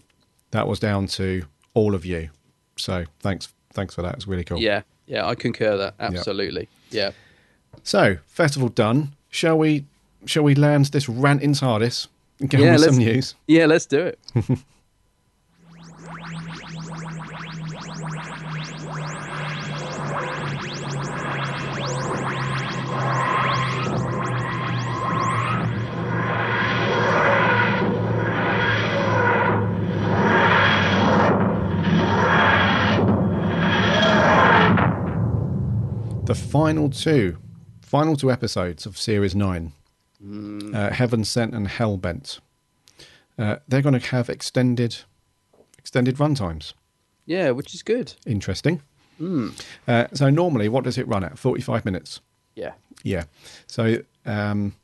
[0.51, 1.45] That was down to
[1.75, 2.31] all of you.
[2.77, 4.15] So thanks thanks for that.
[4.15, 4.59] It's really cool.
[4.59, 6.69] Yeah, yeah, I concur that absolutely.
[6.91, 7.13] Yeah.
[7.83, 9.15] So festival done.
[9.31, 9.85] Shall we
[10.25, 12.09] shall we land this rant in TARDIS
[12.41, 13.35] and get Yeah, on with some news?
[13.47, 14.19] Yeah, let's do it.
[36.27, 37.39] The final two
[37.83, 39.73] final two episodes of series nine.
[40.75, 42.41] Uh, Heaven Sent and Hellbent.
[43.39, 44.97] Uh, they're going to have extended
[45.79, 46.75] extended run times.
[47.27, 48.15] Yeah, which is good.
[48.27, 48.83] Interesting.
[49.21, 51.39] Uh, so normally, what does it run at?
[51.39, 52.21] Forty-five minutes.
[52.57, 52.73] Yeah.
[53.05, 53.25] Yeah.
[53.67, 54.75] So um,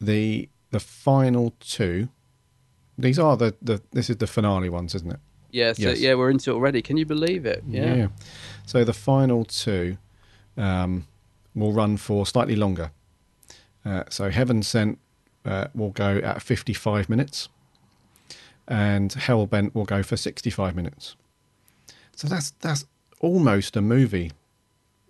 [0.00, 2.08] the the final two.
[2.96, 5.20] These are the, the this is the finale ones, isn't it?
[5.52, 6.00] Yeah, so, Yes.
[6.00, 6.82] yeah, we're into it already.
[6.82, 7.64] Can you believe it?
[7.66, 8.08] Yeah.
[8.66, 9.96] So the final two
[10.60, 11.06] um,
[11.54, 12.90] will run for slightly longer.
[13.84, 14.98] Uh, so Heaven Sent
[15.44, 17.48] uh, will go at 55 minutes,
[18.68, 21.16] and Hell Bent will go for 65 minutes.
[22.14, 22.84] So that's that's
[23.20, 24.32] almost a movie.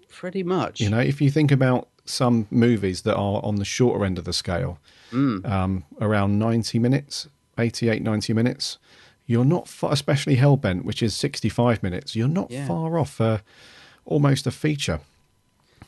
[0.09, 0.81] Pretty much.
[0.81, 4.25] You know, if you think about some movies that are on the shorter end of
[4.25, 4.79] the scale,
[5.13, 5.45] Mm.
[5.49, 7.27] um, around 90 minutes,
[7.59, 8.79] 88, 90 minutes,
[9.27, 12.67] you're not far, especially Hellbent, which is 65 minutes, you're not Yeah.
[12.69, 13.39] far off uh,
[14.05, 15.01] almost a feature.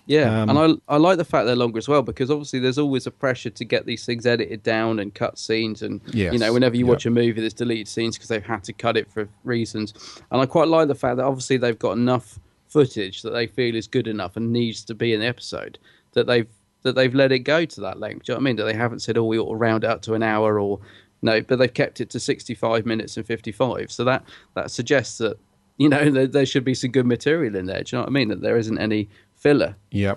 [0.07, 2.79] Yeah, Um, and I I like the fact they're longer as well because obviously there's
[2.79, 6.39] always a pressure to get these things edited down and cut scenes and Yes, you
[6.39, 6.91] know whenever you yeah.
[6.91, 9.95] watch a movie there's deleted scenes because they've had to cut it for reasons
[10.31, 13.77] and I quite like the fact that obviously they've got enough footage that they feel
[13.77, 15.79] is good enough and needs to be in the episode
[16.15, 16.49] that they've
[16.83, 18.25] that they've let it go to that length.
[18.25, 18.57] Do you know what I mean?
[18.57, 20.81] That they haven't said oh we ought to round it up to an hour or
[21.23, 23.93] no, but they've kept it to 65 minutes and 55.
[23.93, 24.25] So that
[24.55, 25.39] that suggests that
[25.77, 27.83] you know there, there should be some good material in there.
[27.83, 28.29] Do you know what I mean?
[28.29, 29.09] That there isn't any
[29.43, 29.75] filler.
[29.91, 30.15] Yeah,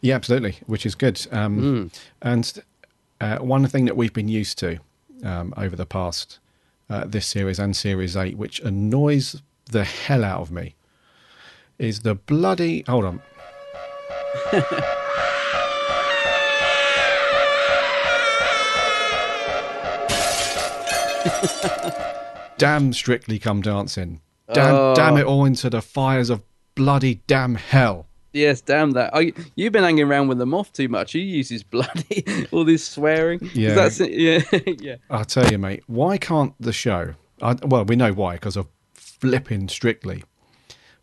[0.00, 1.26] yeah, absolutely, which is good.
[1.32, 1.90] Um,
[2.22, 2.62] And
[3.20, 4.78] uh, one thing that we've been used to
[5.24, 6.38] um, over the past
[6.88, 9.42] uh, this series and series eight, which annoys
[9.72, 10.74] the hell out of me,
[11.78, 12.84] is the bloody.
[12.86, 13.22] Hold on.
[22.58, 24.20] damn strictly come dancing.
[24.52, 24.94] Damn, Oh.
[24.94, 26.42] damn it all into the fires of
[26.74, 28.06] bloody damn hell.
[28.36, 29.10] Yes, damn that.
[29.14, 31.12] Oh, I, you've been hanging around with the Moff too much.
[31.12, 33.50] He uses bloody all this swearing.
[33.54, 33.74] Yeah.
[33.74, 33.98] That's.
[33.98, 34.42] Yeah.
[34.78, 34.96] yeah.
[35.08, 35.82] I'll tell you, mate.
[35.86, 37.14] Why can't the show?
[37.40, 40.22] I, well, we know why because of flipping strictly,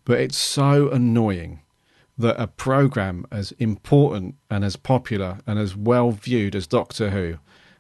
[0.05, 1.61] but it's so annoying
[2.19, 7.39] that a program as important and as popular and as well viewed as Doctor Who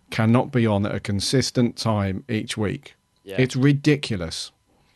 [0.09, 2.95] cannot be on at a consistent time each week.
[3.23, 3.35] Yeah.
[3.37, 4.51] It's ridiculous.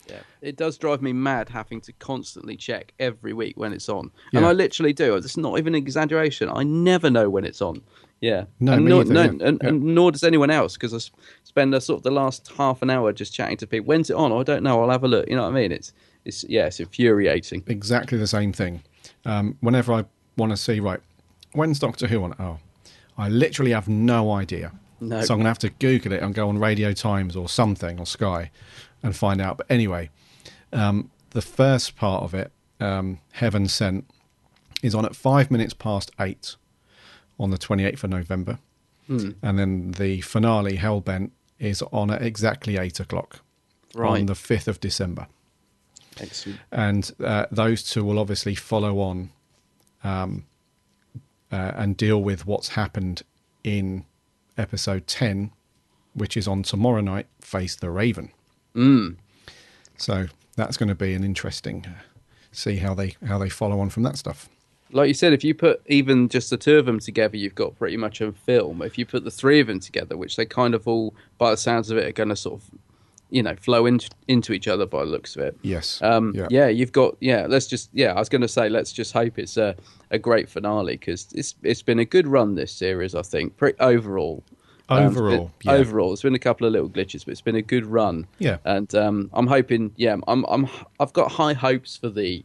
[0.09, 0.19] Yeah.
[0.41, 4.11] It does drive me mad having to constantly check every week when it's on.
[4.33, 5.15] And I literally do.
[5.15, 6.49] It's not even an exaggeration.
[6.49, 7.81] I never know when it's on.
[8.21, 8.45] Yeah.
[8.59, 9.29] No, and nor, either, no, yeah.
[9.41, 9.69] And, Yeah.
[9.69, 10.99] and nor does anyone else because I
[11.43, 13.85] spend a sort of the last half an hour just chatting to people.
[13.85, 14.31] When's it on?
[14.31, 14.81] Oh, I don't know.
[14.81, 15.29] I'll have a look.
[15.29, 15.71] You know what I mean?
[15.71, 15.93] It's,
[16.25, 17.63] it's yeah, it's infuriating.
[17.67, 18.81] Exactly the same thing.
[19.25, 20.05] Um, whenever I
[20.35, 20.99] want to see, right,
[21.53, 22.35] when's Doctor Who on?
[22.39, 22.57] Oh,
[23.17, 24.71] I literally have no idea.
[24.99, 25.21] No.
[25.21, 27.99] So I'm going to have to Google it and go on Radio Times or something
[27.99, 28.49] or Sky
[29.03, 29.57] and find out.
[29.57, 30.09] But anyway,
[30.73, 34.05] um, the first part of it, um, Heaven Sent,
[34.83, 36.55] is on at five minutes past eight
[37.39, 38.59] on the 28th of November.
[39.07, 39.31] Hmm.
[39.41, 43.39] And then the finale, Hellbent, is on at exactly eight o'clock
[43.95, 44.19] Right.
[44.19, 45.27] on the 5th of December.
[46.19, 46.59] Excellent.
[46.71, 49.29] And uh, those two will obviously follow on
[50.03, 50.45] um,
[51.51, 53.21] uh, and deal with what's happened
[53.63, 54.05] in
[54.57, 55.51] episode 10,
[56.13, 58.31] which is on tomorrow night, Face the Raven.
[58.78, 59.17] Mm.
[59.97, 62.01] So that's going to be an interesting uh,
[62.51, 64.49] see how they how they follow on from that stuff.
[64.91, 67.78] Like you said, if you put even just the two of them together, you've got
[67.78, 68.82] pretty much a film.
[68.82, 71.57] If you put the three of them together, which they kind of all, by the
[71.57, 72.69] sounds of it, are going to sort of,
[73.30, 75.57] you know, flow into into each other by the looks of it.
[75.61, 76.01] Yes.
[76.01, 76.47] Um, Yeah.
[76.49, 76.67] yeah.
[76.67, 77.47] you've got yeah.
[77.49, 78.13] Let's just yeah.
[78.13, 79.75] I was going to say let's just hope it's a,
[80.11, 83.13] a great finale because it's it's been a good run this series.
[83.13, 84.43] I think pretty overall.
[84.89, 85.71] Um, it's been- Overall, yeah.
[85.73, 88.25] overall, there's been a couple of little glitches, but it's been a good run.
[88.39, 88.57] Yeah.
[88.63, 89.91] and um, I'm hoping.
[89.97, 90.67] Yeah, I'm I'm
[90.99, 92.43] I've got high hopes for the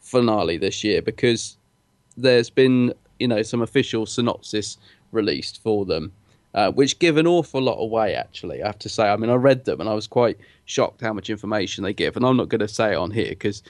[0.00, 1.56] finale this year because
[2.16, 4.78] there's been you know some official synopsis
[5.12, 6.10] released for them
[6.54, 9.34] uh, which give an awful lot away actually i have to say i mean i
[9.34, 12.48] read them and i was quite shocked how much information they give and i'm not
[12.48, 13.62] going to say it on here because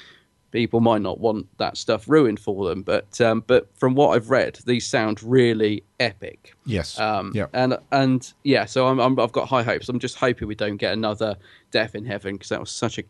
[0.52, 4.30] people might not want that stuff ruined for them but um, but from what i've
[4.30, 6.98] read these sound really epic yes.
[6.98, 7.46] um, yeah.
[7.52, 9.88] and and yeah, so I'm, I'm I've got high hopes.
[9.88, 11.36] I'm just hoping we don't get another
[11.70, 13.02] Death in Heaven because that was such a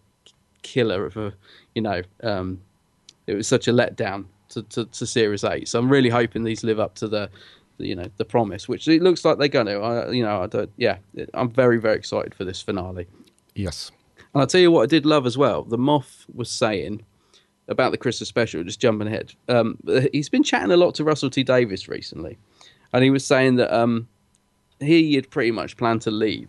[0.62, 1.32] killer of a,
[1.74, 2.61] you know, um,
[3.26, 5.68] it was such a letdown to, to, to Series Eight.
[5.68, 7.30] So I'm really hoping these live up to the,
[7.78, 9.80] the you know, the promise, which it looks like they're going to.
[9.80, 10.70] I, you know, I don't.
[10.76, 10.99] Yeah,
[11.34, 13.07] I'm very very excited for this finale.
[13.55, 13.91] yes.
[14.32, 15.64] And I'll tell you what I did love as well.
[15.64, 17.03] The Moff was saying
[17.71, 19.33] about the Christmas special, just jumping ahead.
[19.49, 19.79] Um,
[20.12, 22.37] he's been chatting a lot to Russell T Davies recently,
[22.93, 24.07] and he was saying that um,
[24.81, 26.49] he had pretty much planned to leave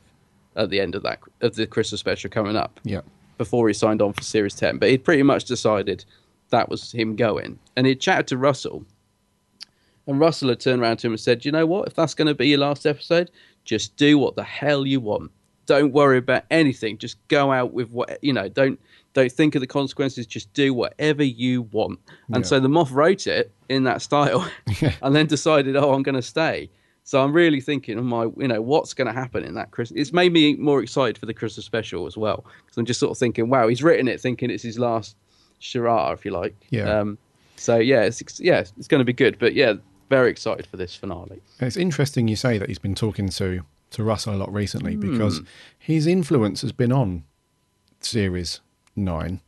[0.58, 3.02] at the end of that of the Christmas special coming up Yeah.
[3.38, 4.80] before he signed on for Series 10.
[4.80, 6.04] But he'd pretty much decided
[6.50, 7.58] that was him going.
[7.78, 8.84] And he'd chatted to Russell.
[10.08, 11.88] And Russell had turned around to him and said, You know what?
[11.88, 13.32] If that's going to be your last episode,
[13.64, 15.32] just do what the hell you want.
[15.68, 16.98] Don't worry about anything.
[16.98, 18.80] Just go out with what, you know, don't.
[19.14, 20.26] Don't think of the consequences.
[20.26, 22.00] Just do whatever you want.
[22.34, 22.48] And Yeah.
[22.48, 24.50] so the Moff wrote it in that style,
[25.02, 26.70] and then decided, "Oh, I'm going to stay."
[27.04, 30.00] So I'm really thinking, of my, you know, what's going to happen in that Christmas?
[30.00, 33.12] It's made me more excited for the Christmas special as well, because I'm just sort
[33.12, 35.16] of thinking, wow, he's written it thinking it's his last
[35.60, 36.56] charade, if you like.
[36.70, 37.00] Yeah.
[37.00, 37.18] Um,
[37.58, 39.38] so yeah, it's yeah, it's going to be good.
[39.40, 39.74] But yeah,
[40.10, 41.42] very excited for this finale.
[41.60, 45.12] It's interesting you say that he's been talking to to Russell a lot recently Hmm.
[45.12, 45.42] because
[45.78, 47.24] his influence has been on
[48.00, 48.62] series
[48.96, 49.42] nine.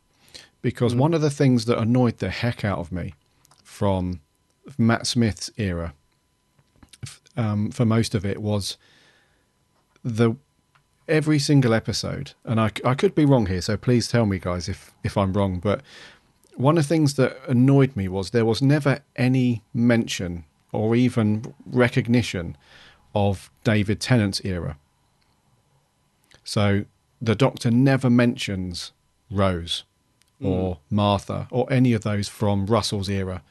[0.62, 0.98] Because Hmm.
[1.00, 3.14] one of the things that annoyed the heck out of me
[3.62, 4.20] from
[4.78, 5.94] Matt Smith's era,
[7.36, 8.76] um, for most of it, was
[10.02, 10.34] the
[11.06, 14.68] every single episode, and I, I could be wrong here, so please tell me, guys,
[14.68, 15.58] if if I'm wrong.
[15.58, 15.82] But
[16.56, 21.54] one of the things that annoyed me was there was never any mention or even
[21.66, 22.56] recognition
[23.14, 24.76] of David Tennant's era.
[26.42, 26.84] So
[27.20, 28.92] the Doctor never mentions
[29.34, 29.84] Rose
[30.42, 33.42] or Martha or any of those from Russell's era.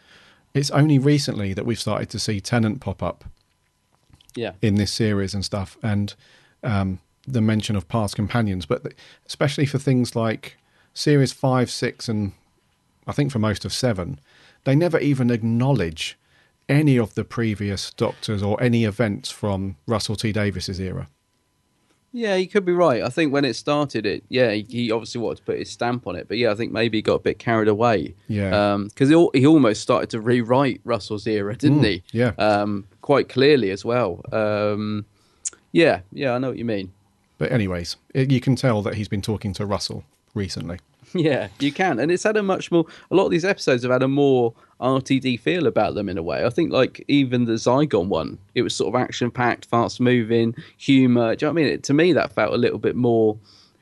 [0.54, 3.24] It's only recently that we've started to see Tennant pop up
[4.36, 4.52] Yeah.
[4.62, 6.14] in this series and stuff, and
[6.64, 10.58] um, the mention of past companions, but th- especially for things like
[10.94, 12.34] series five, six, and
[13.08, 14.20] I think for most of seven,
[14.66, 16.18] they never even acknowledge
[16.70, 21.08] any of the previous Doctors or any events from Russell T Davies's era.
[22.16, 23.02] Yeah, he could be right.
[23.02, 26.06] I think when it started, it yeah, he, he obviously wanted to put his stamp
[26.06, 28.14] on it, but yeah, I think maybe he got a bit carried away.
[28.28, 28.78] Yeah.
[28.88, 32.04] because he, he almost started to rewrite Russell's era, didn't Mm, he?
[32.12, 32.34] yeah.
[32.38, 34.22] um, quite clearly as well.
[34.32, 35.06] Um,
[35.72, 36.94] yeah, yeah, I know what you mean.
[37.40, 40.04] But anyways, it, you can tell that he's been talking to Russell
[40.36, 40.78] recently.
[41.16, 42.86] Yeah, you can, and it's had a much more.
[43.12, 44.52] A lot of these episodes have had a more
[44.84, 46.46] RTD feel about them in a way.
[46.46, 50.54] I think, like even the Zygon one, it was sort of action packed, fast moving,
[50.78, 51.36] humour.
[51.36, 51.74] Do you know what I mean?
[51.74, 53.38] It, to me, that felt a little bit more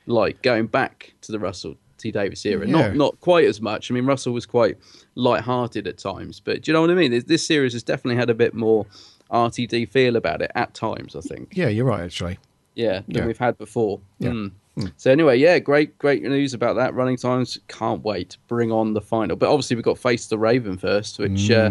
[0.06, 2.66] like going back to the Russell T Davies era.
[2.66, 2.72] Yeah.
[2.72, 3.90] Not not quite as much.
[3.90, 4.78] I mean, Russell was quite
[5.16, 7.10] light-hearted at times, but do you know what I mean?
[7.10, 8.86] This, this series has definitely had a bit more
[9.30, 11.16] RTD feel about it at times.
[11.16, 11.52] I think.
[11.56, 12.38] Yeah, you're right, actually.
[12.74, 13.26] Yeah, than Yeah.
[13.26, 14.00] we've had before.
[14.18, 14.30] Yeah.
[14.30, 14.52] Mm.
[14.96, 16.94] So anyway, yeah, great, great news about that.
[16.94, 19.36] Running times, can't wait bring on the final.
[19.36, 21.70] But obviously, we've got Face the Raven first, which, uh,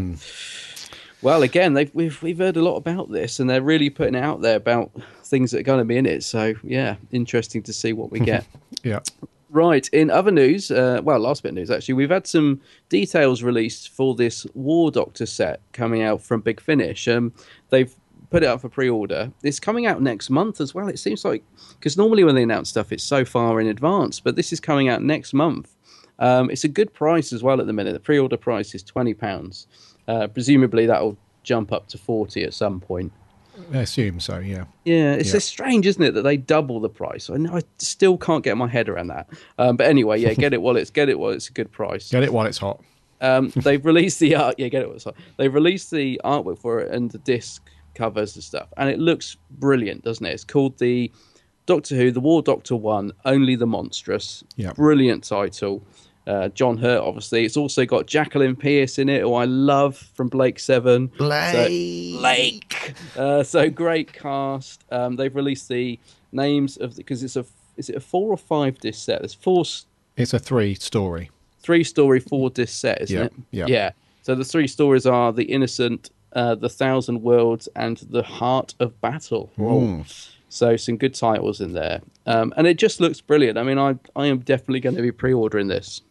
[1.22, 4.24] well, again, they've, we've we've heard a lot about this, and they're really putting it
[4.24, 4.92] out there about
[5.24, 6.24] things that are going to be in it.
[6.24, 8.46] So yeah, interesting to see what we get.
[8.84, 9.02] Yeah.
[9.52, 9.88] Right.
[9.90, 13.90] In other news, uh, well, last bit of news actually, we've had some details released
[13.90, 17.08] for this War Doctor set coming out from Big Finish.
[17.08, 17.32] Um,
[17.70, 17.94] they've
[18.32, 19.32] put it up for pre-order.
[19.44, 20.88] It's coming out next month as well.
[20.88, 21.44] It seems like
[21.78, 24.88] because normally when they announce stuff, it's so far in advance, but this is coming
[24.90, 25.76] out next month.
[26.18, 27.94] Um, it's a good price as well at the minute.
[27.94, 29.68] The pre-order price is twenty pounds.
[30.08, 33.12] Uh, presumably that'll jump up to forty at some point.
[33.74, 34.40] I assume so.
[34.40, 34.64] Yeah.
[34.86, 35.40] Yeah, it's Yeah.
[35.40, 37.30] strange, isn't it, that they double the price?
[37.30, 39.28] I know I still can't get my head around that.
[39.60, 42.10] Um, but anyway, yeah, get it while it's get it while it's a good price.
[42.10, 42.82] Get it while it's hot.
[43.20, 44.56] Um, they've released the art.
[44.58, 44.90] Yeah, get it.
[44.90, 45.06] What's
[45.38, 47.62] They've released the artwork for it and the disc
[47.96, 50.32] covers and stuff, and it looks brilliant, doesn't it?
[50.34, 51.12] It's called the
[51.66, 54.44] Doctor Who, the War Doctor One, Only the Monstrous.
[54.56, 54.74] Yeah.
[54.74, 55.84] brilliant title.
[56.28, 57.46] Uh, John Hurt, obviously.
[57.46, 61.08] It's also got Jacqueline Pearce in it, who I love from Blake Seven.
[61.18, 62.14] Blake.
[62.14, 62.94] So, Blake.
[63.18, 64.84] Uh, so great cast.
[64.92, 65.98] Um, they've released the
[66.32, 67.46] names of because it's a
[67.78, 69.20] is it a four or five disc set?
[69.22, 69.64] There's four
[70.16, 71.32] It's a three story.
[71.62, 73.34] three story four disc set, isn't Yeah, it?
[73.52, 73.66] yeah.
[73.68, 73.92] Yeah.
[74.22, 79.00] So the three stories are The Innocent, uh, The Thousand Worlds, and The Heart of
[79.02, 79.52] Battle.
[79.58, 80.32] Mm.
[80.50, 82.02] So some good titles in there.
[82.26, 83.58] Um, and it just looks brilliant.
[83.58, 86.02] I mean, I, I am definitely going to be pre ordering this.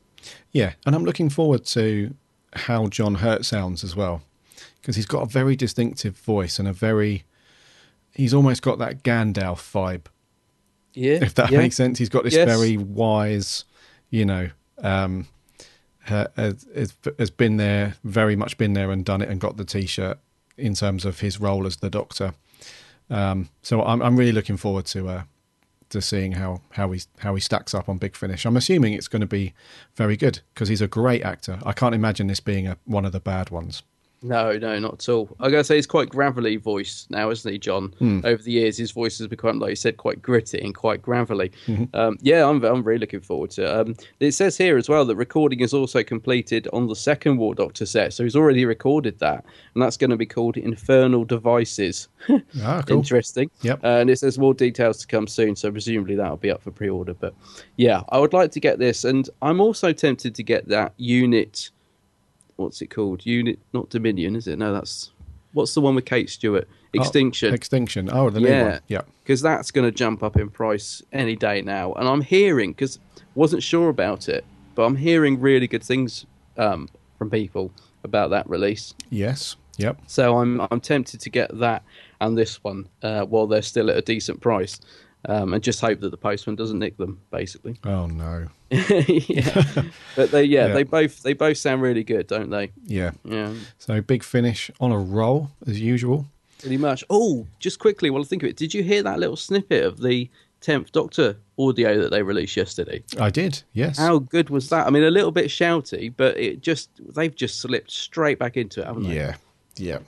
[0.52, 2.14] Yeah, and I'm looking forward to
[2.54, 4.22] how John Hurt sounds as well,
[4.80, 7.24] because he's got a very distinctive voice and a very.
[8.12, 10.06] He's almost got that Gandalf vibe,
[10.94, 11.18] Yeah.
[11.22, 11.58] if that yeah.
[11.58, 11.98] makes sense.
[11.98, 12.48] He's got this Yes.
[12.48, 13.64] very wise,
[14.10, 14.50] you know,
[14.82, 15.28] um,
[16.04, 19.56] ha- has, has- has been there, very much been there and done it and got
[19.56, 20.18] the t-shirt
[20.56, 22.34] in terms of his role as the Doctor.
[23.08, 25.22] Um, so I'm I'm really looking forward to uh,
[25.88, 28.44] to seeing how how he how he stacks up on Big Finish.
[28.44, 29.52] I'm assuming it's going to be
[29.96, 31.58] very good because he's a great actor.
[31.64, 33.82] I can't imagine this being a, one of the bad ones.
[34.22, 35.34] No, no, not at all.
[35.40, 37.94] I gotta say, he's quite gravelly voice now, isn't he, John?
[37.98, 38.20] Hmm.
[38.22, 41.50] Over the years, his voice has become, like you said, quite gritty and quite gravelly.
[41.66, 41.96] Mm-hmm.
[41.96, 43.70] Um, yeah, I'm, I'm really looking forward to it.
[43.70, 47.54] Um, it says here as well that recording is also completed on the second War
[47.54, 49.44] Doctor set, so he's already recorded that,
[49.74, 52.08] and that's going to be called Infernal Devices.
[52.62, 52.98] Ah, cool.
[52.98, 53.50] Interesting.
[53.62, 53.82] Yep.
[53.82, 56.70] Uh, and it says more details to come soon, so presumably that'll be up for
[56.70, 57.14] pre-order.
[57.14, 57.34] But
[57.76, 61.70] yeah, I would like to get this, and I'm also tempted to get that unit.
[62.60, 63.24] What's it called?
[63.24, 64.58] Unit, not Dominion, is it?
[64.58, 65.12] No, that's
[65.54, 66.68] what's the one with Kate Stewart?
[66.92, 67.50] Extinction.
[67.52, 68.10] Oh, Extinction.
[68.12, 68.70] Oh, the new Yeah.
[68.72, 68.80] one.
[68.88, 69.02] Yeah.
[69.22, 71.92] because that's going to jump up in price any day now.
[71.94, 72.98] And I'm hearing because
[73.34, 74.44] wasn't sure about it,
[74.74, 76.26] but I'm hearing really good things
[76.58, 77.72] um, from people
[78.04, 78.92] about that release.
[79.08, 79.56] Yes.
[79.78, 79.98] Yep.
[80.06, 81.82] So I'm I'm tempted to get that
[82.20, 84.78] and this one uh, while they're still at a decent price,
[85.26, 87.20] um, and just hope that the postman doesn't nick them.
[87.30, 88.48] Basically, Oh no.
[88.70, 89.62] yeah.
[90.16, 90.74] But they yeah, Yeah.
[90.74, 92.70] they both they both sound really good, don't they?
[92.86, 93.12] Yeah.
[93.24, 96.26] Yeah, So Big Finish on a roll as usual.
[96.60, 97.04] pretty much.
[97.10, 100.00] Oh, just quickly while I think of it, did you hear that little snippet of
[100.00, 100.28] the
[100.60, 103.02] tenth Doctor audio that they released yesterday?
[103.18, 103.62] I did.
[103.72, 103.98] Yes.
[103.98, 104.86] How good was that?
[104.86, 108.80] I mean, a little bit shouty, but it just they've just slipped straight back into
[108.82, 109.16] it, haven't they?
[109.16, 109.36] Yeah.
[109.76, 109.98] Yeah.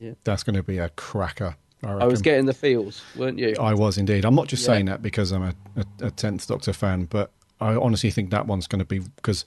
[0.00, 0.12] Yeah.
[0.24, 1.56] That's going to be a cracker.
[1.84, 3.54] I, I was getting the feels, weren't you?
[3.60, 4.24] I was indeed.
[4.24, 4.74] I'm not just Yeah.
[4.74, 7.30] saying that because I'm a, a, a 10th Doctor fan, but
[7.60, 9.44] I honestly think that one's going to be because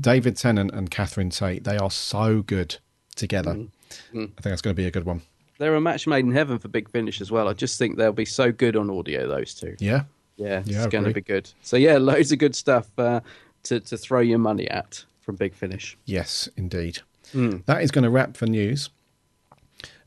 [0.00, 2.76] David Tennant and Catherine Tate, they are so good
[3.16, 3.54] together.
[3.54, 4.18] Mm-hmm.
[4.18, 5.22] I think that's going to be a good one.
[5.58, 7.48] They're a match made in heaven for Big Finish as well.
[7.48, 9.74] I just think they'll be so good on audio, those two.
[9.80, 10.04] Yeah.
[10.36, 11.50] Yeah, Yeah, it's going to be good.
[11.62, 13.20] So yeah, loads of good stuff uh,
[13.64, 15.98] to to throw your money at from Big Finish.
[16.04, 17.00] Yes, indeed.
[17.32, 17.56] Hmm.
[17.66, 18.88] That is going to wrap for news.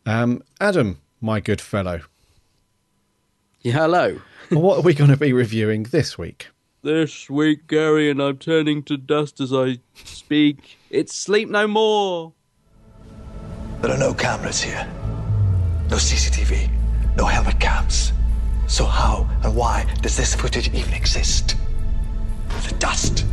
[0.05, 2.01] Um, Adam, my good fellow,
[3.61, 4.21] Yeah, hello.
[4.49, 6.47] what are we going to be reviewing this week?
[6.83, 10.79] This week, Gary, and I'm turning to dust as I speak.
[10.89, 12.33] It's Sleep No More.
[13.81, 14.87] There are no cameras here.
[15.91, 16.69] No CCTV.
[17.17, 18.13] No helmet cams.
[18.67, 21.55] So how and why does this footage even exist?
[22.67, 23.25] The dust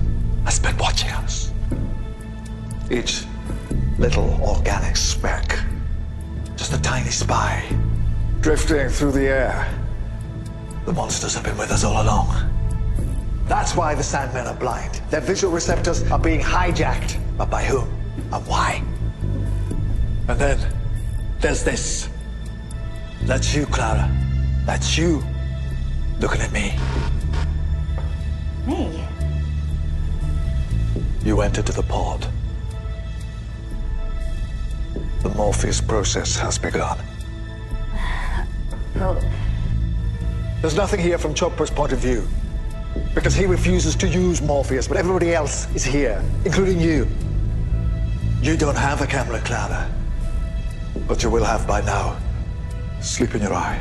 [0.44, 1.50] has been watching us.
[2.90, 3.22] Each
[3.98, 5.58] little organic speck.
[6.58, 7.64] Just a tiny spy.
[8.40, 9.72] Drifting through the air.
[10.86, 12.34] The monsters have been with us all along.
[13.46, 15.00] That's why the Sandmen are blind.
[15.08, 17.16] Their visual receptors are being hijacked.
[17.38, 17.88] But by whom
[18.32, 18.82] and why?
[20.26, 20.58] And then
[21.40, 22.08] there's this.
[23.22, 24.10] That's you, Clara.
[24.66, 25.22] That's you.
[26.18, 26.76] Looking at me.
[28.66, 29.06] Me?
[31.24, 32.26] You entered the pod.
[35.22, 36.98] The Morpheus process has begun.
[38.94, 39.20] Well,
[40.60, 42.26] There's nothing here from Chopra's point of view.
[43.14, 47.06] Because he refuses to use Morpheus, but everybody else is here, including you.
[48.42, 49.90] You don't have a camera, Clara.
[51.06, 52.16] But you will have by now.
[53.00, 53.80] Sleep in your eye.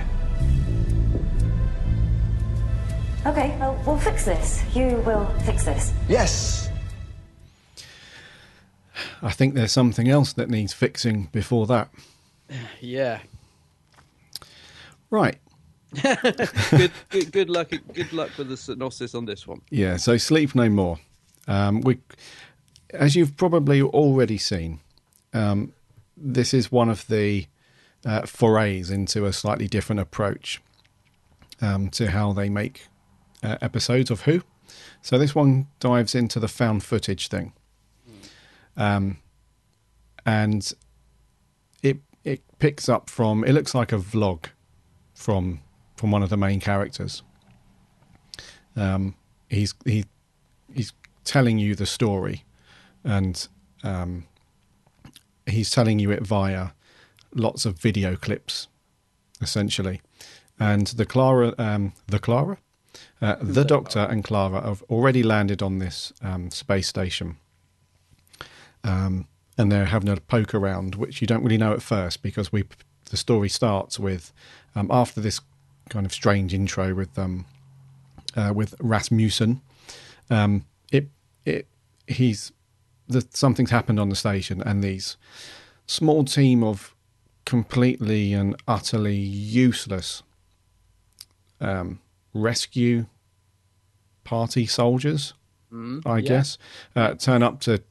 [3.26, 4.64] okay, well, we'll fix this.
[4.74, 5.94] You will fix this.
[6.08, 6.67] Yes!
[9.22, 11.90] I think there's something else that needs fixing before that.
[12.80, 13.20] Yeah.
[15.10, 15.38] Right.
[16.02, 17.72] good, good, good luck.
[17.94, 19.62] Good luck with the synopsis on this one.
[19.70, 19.98] Yeah.
[19.98, 21.00] So sleep no more.
[21.48, 22.00] Um, we,
[22.92, 24.82] as you've probably already seen,
[25.34, 25.74] um,
[26.16, 27.48] this is one of the
[28.06, 30.62] uh, forays into a slightly different approach
[31.62, 32.88] um, to how they make
[33.44, 34.42] uh, episodes of Who.
[35.02, 37.54] So this one dives into the found footage thing,
[38.78, 39.18] um,
[40.26, 40.74] and
[41.84, 43.44] it it picks up from.
[43.44, 44.46] It looks like a vlog
[45.14, 45.62] from
[45.96, 47.24] from one of the main characters.
[48.76, 49.16] Um,
[49.50, 50.06] he's he
[50.74, 52.46] he's telling you the story,
[53.04, 53.48] and
[53.84, 54.26] um,
[55.46, 56.70] he's telling you it via
[57.34, 58.68] lots of video clips,
[59.42, 60.02] essentially.
[60.60, 62.58] And the Clara, um, the Clara,
[63.22, 67.38] uh, the Doctor and Clara have already landed on this um, space station,
[68.84, 72.52] um, and they're having a poke around, which you don't really know at first because
[72.52, 72.64] we
[73.10, 74.34] the story starts with
[74.76, 75.40] um, after this
[75.90, 77.46] kind of strange intro with um,
[78.36, 79.62] uh, with Rasmussen.
[80.30, 81.10] Um, it
[81.46, 81.68] it
[82.08, 82.52] he's
[83.08, 85.18] the, something's happened on the station, and these
[85.86, 86.94] small team of
[87.46, 90.22] completely and utterly useless
[91.62, 92.00] um,
[92.34, 93.06] rescue
[94.26, 95.34] party soldiers,
[96.06, 96.22] I yeah.
[96.22, 96.58] guess,
[96.96, 97.82] uh, turn up to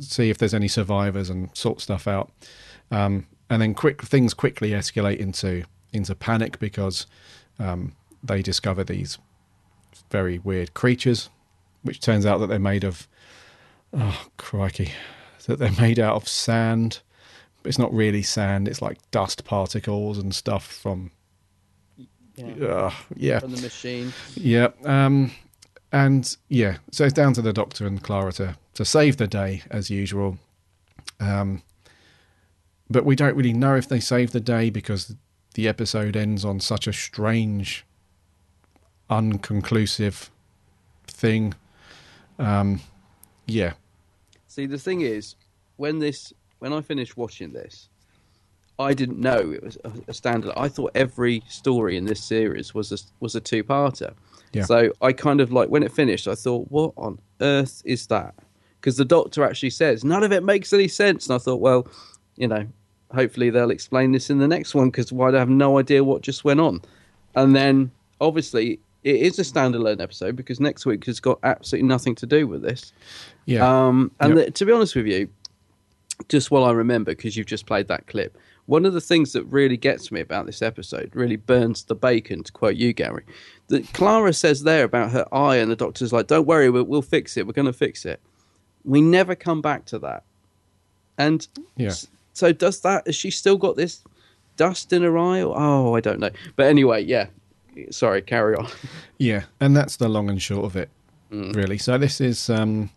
[0.00, 2.30] see if there's any survivors and sort stuff out.
[2.90, 7.06] Um, and then quick things quickly escalate into into panic because
[7.58, 9.18] um, they discover these
[10.10, 11.28] very weird creatures,
[11.82, 13.08] which turns out that they're made of
[13.92, 14.92] oh crikey,
[15.46, 17.00] that they're made out of sand.
[17.64, 21.10] It's not really sand; it's like dust particles and stuff from
[22.36, 22.66] Yeah.
[22.66, 24.12] uh, yeah, From the machine.
[24.34, 24.68] yeah.
[24.84, 25.32] Um,
[25.90, 29.62] and yeah, so it's down to the Doctor and Clara to to save the day
[29.72, 30.38] as usual.
[31.18, 31.62] Um,
[32.88, 35.16] but we don't really know if they save the day because
[35.54, 37.84] the episode ends on such a strange,
[39.10, 40.30] unconclusive
[41.08, 41.54] thing.
[42.38, 42.80] Um,
[43.48, 43.72] yeah,
[44.46, 45.34] See, the thing is,
[45.76, 47.88] when this, when I finished watching this,
[48.78, 50.52] I didn't know it was a, a standard.
[50.56, 54.14] I thought every story in this series was a, was a two parter.
[54.52, 54.62] Yeah.
[54.62, 58.36] So I kind of like when it finished, I thought, what on earth is that?
[58.80, 61.86] Because the doctor actually says none of it makes any sense, and I thought, well,
[62.36, 62.66] you know,
[63.12, 66.22] hopefully they'll explain this in the next one because why I have no idea what
[66.22, 66.80] just went on.
[67.34, 72.14] And then obviously it is a standalone episode because next week has got absolutely nothing
[72.16, 72.92] to do with this.
[73.46, 74.46] yeah, Um, and Yep.
[74.46, 75.28] the, to be honest with you,
[76.28, 79.44] just while I remember, because you've just played that clip, one of the things that
[79.44, 83.24] really gets me about this episode, really burns the bacon, to quote you, Gary,
[83.68, 87.00] that Clara says there about her eye, and the doctor's like, don't worry, we'll, we'll
[87.00, 88.20] fix it, we're going to fix it.
[88.88, 90.22] We never come back to that.
[91.18, 91.92] And Yeah.
[92.32, 94.02] so, does that, has she still got this
[94.56, 95.42] dust in her eye?
[95.42, 96.30] Or, oh, I don't know.
[96.56, 97.26] But anyway, yeah.
[97.90, 98.66] Sorry, carry on.
[99.18, 100.88] Yeah, and that's the long and short of it,
[101.32, 101.54] Mm.
[101.56, 101.76] really.
[101.78, 102.90] So this is um,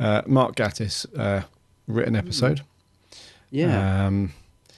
[0.00, 1.42] uh, Mark Gatiss uh,
[1.88, 2.60] written episode.
[3.50, 4.06] Yeah.
[4.06, 4.32] Um,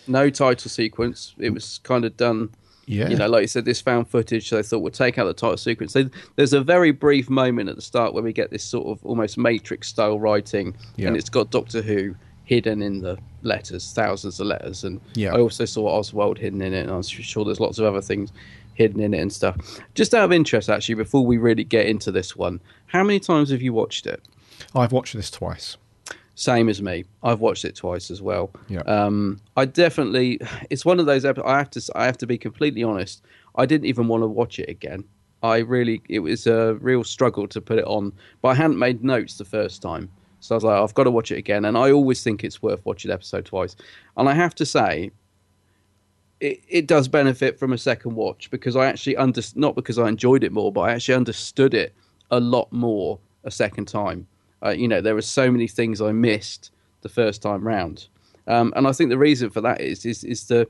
[0.07, 1.35] no title sequence.
[1.39, 2.51] It was kind of done.
[2.89, 3.09] Yeah.
[3.09, 4.49] You know, like you said, this found footage.
[4.49, 5.93] So they thought we'll take out the title sequence.
[5.93, 9.05] So there's a very brief moment at the start where we get this sort of
[9.05, 11.09] almost Matrix style writing, Yeah.
[11.09, 12.15] and it's got Doctor Who
[12.45, 14.83] hidden in the letters, thousands of letters.
[14.85, 15.35] And Yeah.
[15.35, 18.33] I also saw Oswald hidden in it, and I'm sure there's lots of other things
[18.75, 19.57] hidden in it and stuff.
[19.95, 23.51] Just out of interest, actually, before we really get into this one, how many times
[23.51, 24.23] have you watched it?
[24.75, 25.77] I've watched this twice.
[26.39, 27.05] Same as me.
[27.25, 28.53] I've watched it twice as well.
[28.69, 28.83] Yeah.
[28.83, 30.39] Um, I definitely.
[30.71, 31.25] It's one of those.
[31.25, 31.83] epi- I have to.
[31.97, 33.25] I have to be completely honest.
[33.57, 35.03] I didn't even want to watch it again.
[35.43, 36.01] I really.
[36.09, 39.45] It was a real struggle to put it on, but I hadn't made notes the
[39.45, 40.09] first time,
[40.39, 41.65] so I was like, I've got to watch it again.
[41.65, 43.75] And I always think it's worth watching episode twice.
[44.17, 45.11] And I have to say,
[46.39, 50.09] it, it does benefit from a second watch because I actually under not because I
[50.09, 51.95] enjoyed it more, but I actually understood it
[52.31, 54.29] a lot more a second time.
[54.65, 56.71] Uh, you know, there were so many things I missed
[57.03, 58.09] the first time round,
[58.47, 60.69] um, and I think the reason for that is is is the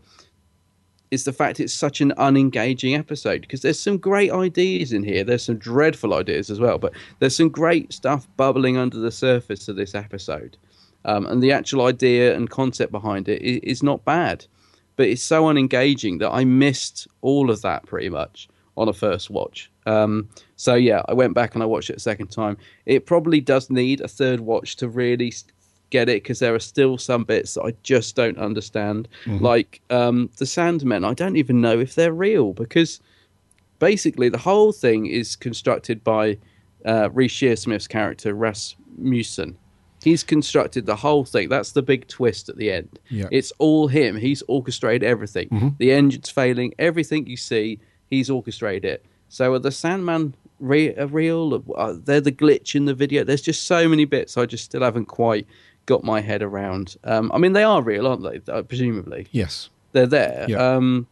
[1.11, 5.24] is the fact it's such an unengaging episode because there's some great ideas in here.
[5.24, 9.68] There's some dreadful ideas as well, but there's some great stuff bubbling under the surface
[9.68, 10.57] of this episode.
[11.05, 14.45] Um, and the actual idea and concept behind it is, is not bad,
[14.97, 19.30] but it's so unengaging that I missed all of that pretty much on a first
[19.30, 19.70] watch.
[19.89, 22.57] Um, so yeah, I went back and I watched it a second time.
[22.86, 25.32] It probably does need a third watch to really
[25.91, 30.28] get it because there are still some bits that I just don't understand, like um,
[30.36, 31.07] the Sandmen.
[31.07, 33.01] I don't even know if they're real because
[33.78, 36.36] basically the whole thing is constructed by
[36.84, 39.57] uh, Reece Shearsmith's character Rasmussen.
[40.03, 41.49] He's constructed the whole thing.
[41.49, 42.99] That's the big twist at the end.
[43.09, 43.28] Yeah.
[43.32, 44.16] It's all him.
[44.16, 45.74] He's orchestrated everything.
[45.78, 46.72] The engine's failing.
[46.78, 49.05] Everything you see, he's orchestrated it.
[49.29, 51.62] So are the Sandman re- are real?
[51.76, 53.24] Uh, they're the glitch in the video.
[53.24, 55.47] There's just so many bits I just still haven't quite
[55.87, 56.97] got my head around.
[57.05, 58.53] Um, I mean, they are real, aren't they?
[58.53, 59.70] Uh, presumably, Yes.
[59.93, 60.47] they're there.
[60.49, 60.57] Yeah.
[60.76, 61.07] Um,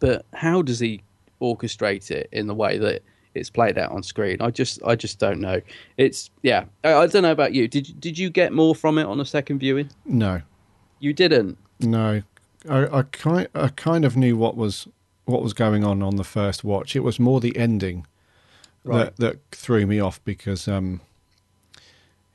[0.00, 1.02] but how does he
[1.40, 3.02] orchestrate it in the way that
[3.34, 4.38] it's played out on screen?
[4.40, 5.60] I just, I just don't know.
[5.96, 6.64] It's yeah.
[6.84, 7.68] I, I don't know about you.
[7.68, 9.90] Did you- did you get more from it on a second viewing?
[10.04, 10.42] No.
[11.00, 11.58] You didn't.
[11.80, 12.22] No,
[12.68, 14.88] I, I kind I kind of knew what was
[15.26, 16.96] what was going on on the first watch.
[16.96, 18.06] It was more the ending
[18.84, 19.06] Right.
[19.06, 21.00] that that threw me off because um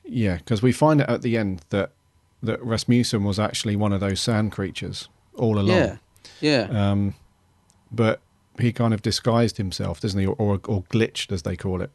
[0.04, 1.90] yeah because we find out at the end that
[2.42, 5.68] that Rasmussen was actually one of those sand creatures all along.
[5.68, 5.96] Yeah,
[6.40, 6.90] yeah.
[6.90, 7.14] Um,
[7.90, 8.20] but
[8.58, 11.90] he kind of disguised himself, doesn't he, or or, or glitched as they call it,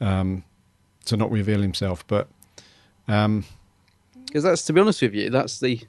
[0.00, 0.44] um,
[1.06, 2.06] to not reveal himself.
[2.06, 2.28] But
[3.06, 3.44] um,
[4.26, 5.80] Because that's to be honest with you, that's the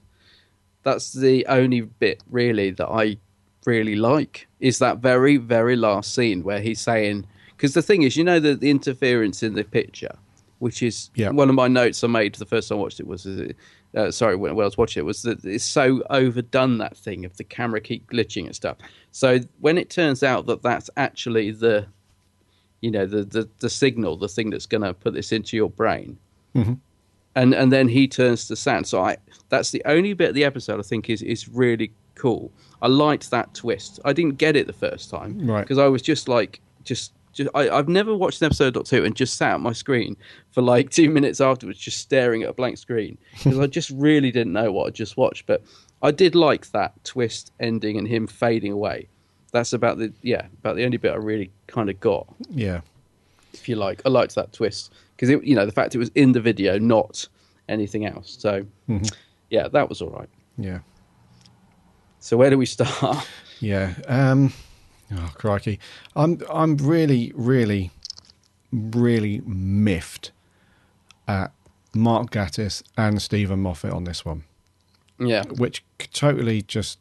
[0.84, 3.18] that's the only bit really that I
[3.66, 8.16] really like is that very very last scene where he's saying because the thing is
[8.16, 10.16] you know the, the interference in the picture
[10.60, 11.30] which is Yeah.
[11.30, 13.26] one of my notes I made the first time I watched it was
[13.96, 17.26] uh, sorry when, when I was watching it was that it's so overdone that thing
[17.26, 18.78] of the camera keep glitching and stuff
[19.12, 21.86] so when it turns out that that's actually the
[22.82, 25.70] you know the the, the signal the thing that's going to put this into your
[25.70, 26.18] brain
[27.36, 28.88] and and then he turns to sand.
[28.88, 29.18] So I
[29.50, 32.52] that's the only bit of the episode I think is is really cool.
[32.82, 34.00] I liked that twist.
[34.06, 35.62] I didn't get it the first time, Right.
[35.62, 37.14] Because I was just like just.
[37.32, 40.18] Just, I, I've never watched an episode or two and just sat at my screen
[40.50, 44.32] for like two minutes afterwards, just staring at a blank screen because I just really
[44.32, 45.46] didn't know what I just watched.
[45.46, 45.62] But
[46.02, 49.08] I did like that twist ending and him fading away.
[49.52, 52.82] That's about the yeah about the only bit I really kind of got yeah,
[53.54, 54.02] if you like.
[54.06, 56.80] I liked that twist because it, you know, the fact it was in the video,
[56.80, 57.28] not
[57.68, 58.38] anything else.
[58.40, 59.06] So, mm-hmm.
[59.50, 60.30] yeah, that was all right.
[60.58, 60.80] yeah.
[62.20, 63.28] So, where do we start?
[63.62, 63.96] Yeah.
[64.08, 64.54] Um
[65.14, 65.80] oh crikey.
[66.16, 67.92] I'm I'm really, really,
[68.72, 70.32] really miffed
[71.28, 71.52] at
[71.94, 74.46] Mark Gattis and Steven Moffat on this one.
[75.20, 77.00] yeah, Which totally just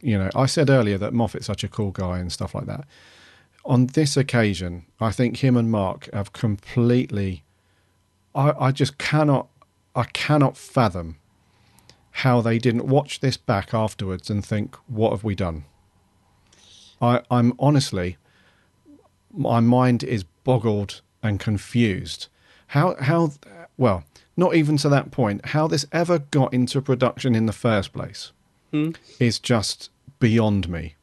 [0.00, 2.86] you know, I said earlier that Moffat's such a cool guy and stuff like that.
[3.66, 7.44] On this occasion, I think him and Mark have completely
[8.34, 9.48] I, I just cannot
[9.94, 11.16] I cannot fathom
[12.12, 15.64] how they didn't watch this back afterwards and think, what have we done?
[17.00, 18.16] I, I'm honestly,
[19.32, 22.28] my mind is boggled and confused.
[22.68, 23.32] How, how,
[23.76, 24.04] well,
[24.36, 28.32] not even to that point, how this ever got into production in the first place
[28.70, 28.90] hmm.
[29.18, 29.90] is just
[30.20, 30.94] beyond me.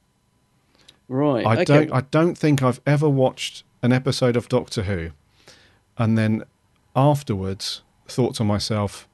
[1.08, 1.46] right.
[1.46, 1.66] I okay.
[1.66, 5.12] don't, I don't think I've ever watched an episode of Doctor Who
[5.98, 6.44] and then
[6.96, 9.08] afterwards thought to myself,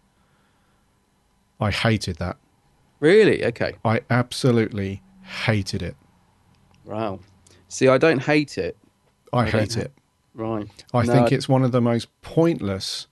[1.59, 2.37] I hated that.
[2.99, 3.45] really?
[3.45, 3.73] Okay.
[3.83, 5.95] I absolutely hated it.
[6.85, 7.19] Wow.
[7.67, 8.77] See, I don't hate it.
[9.33, 9.91] I, I hate ha- it.
[10.33, 10.67] Right.
[10.93, 13.07] I No, think it's one of the most pointless,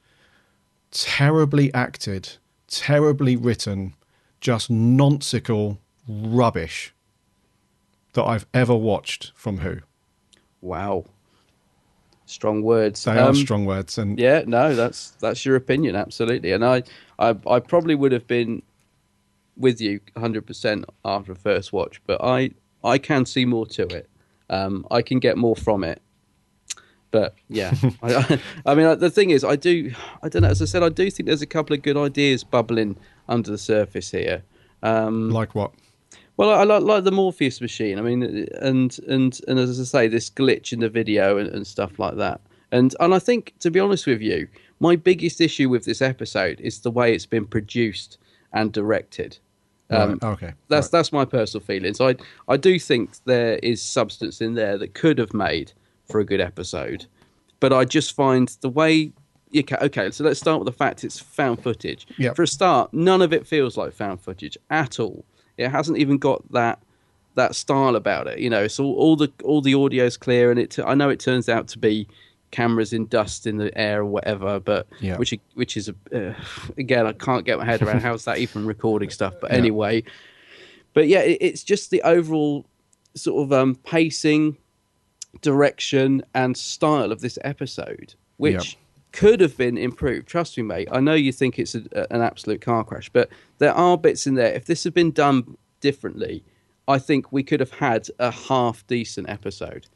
[0.92, 2.34] terribly acted,
[2.68, 3.94] terribly written,
[4.42, 6.94] just nonsensical rubbish
[8.14, 9.78] that I've ever watched from Who.
[10.62, 11.06] Wow.
[12.26, 13.04] Strong words.
[13.04, 16.52] They are Um, strong words, and Yeah, no, that's that's your opinion, absolutely.
[16.52, 16.84] And I,
[17.32, 18.62] I, I probably would have been
[19.56, 22.52] with you 100% after a first watch, but I,
[22.84, 24.10] I can see more to it.
[24.50, 26.02] Um, I can get more from it.
[27.12, 29.94] But yeah, I, I mean, the thing is, I do,
[30.24, 30.50] I don't know.
[30.50, 32.98] As I said, I do think there's a couple of good ideas bubbling
[33.30, 34.44] under the surface here.
[34.82, 35.72] Um, like what?
[36.38, 38.00] well, I like, like the Morpheus machine.
[38.00, 41.68] I mean, and and and as I say, this glitch in the video and, and
[41.68, 42.42] stuff like that.
[42.72, 44.48] And and I think, to be honest with you,
[44.84, 48.18] my biggest issue with this episode is the way it's been produced
[48.52, 49.38] and directed.
[49.90, 50.92] Um, Right, okay, that's right.
[50.92, 52.02] that's my personal feelings.
[52.02, 52.16] I
[52.48, 55.72] I do think there is substance in there that could have made
[56.10, 57.06] for a good episode,
[57.62, 59.12] but I just find the way.
[59.56, 62.08] Okay, okay, so let's start with the fact it's found footage.
[62.18, 62.36] Yep.
[62.36, 65.24] For a start, none of it feels like found footage at all.
[65.58, 66.80] It hasn't even got that
[67.36, 68.40] that style about it.
[68.40, 70.78] You know, so all the all the audio's clear, and it.
[70.80, 72.08] I know it turns out to be
[72.54, 75.18] cameras in dust in the air or whatever, but Yeah.
[75.18, 75.96] which which is a
[76.30, 76.34] uh,
[76.78, 79.34] again I can't get my head around how's that even recording stuff.
[79.42, 79.58] But Yeah.
[79.58, 80.04] anyway,
[80.94, 82.66] but yeah, it, it's just the overall
[83.16, 84.58] sort of um, pacing,
[85.42, 88.80] direction, and style of this episode, which Yeah.
[89.12, 90.28] could have been improved.
[90.28, 90.88] Trust me, mate.
[90.92, 91.84] I know you think it's a,
[92.14, 94.54] an absolute car crash, but there are bits in there.
[94.54, 96.44] If this had been done differently,
[96.88, 99.88] I think we could have had a half decent episode.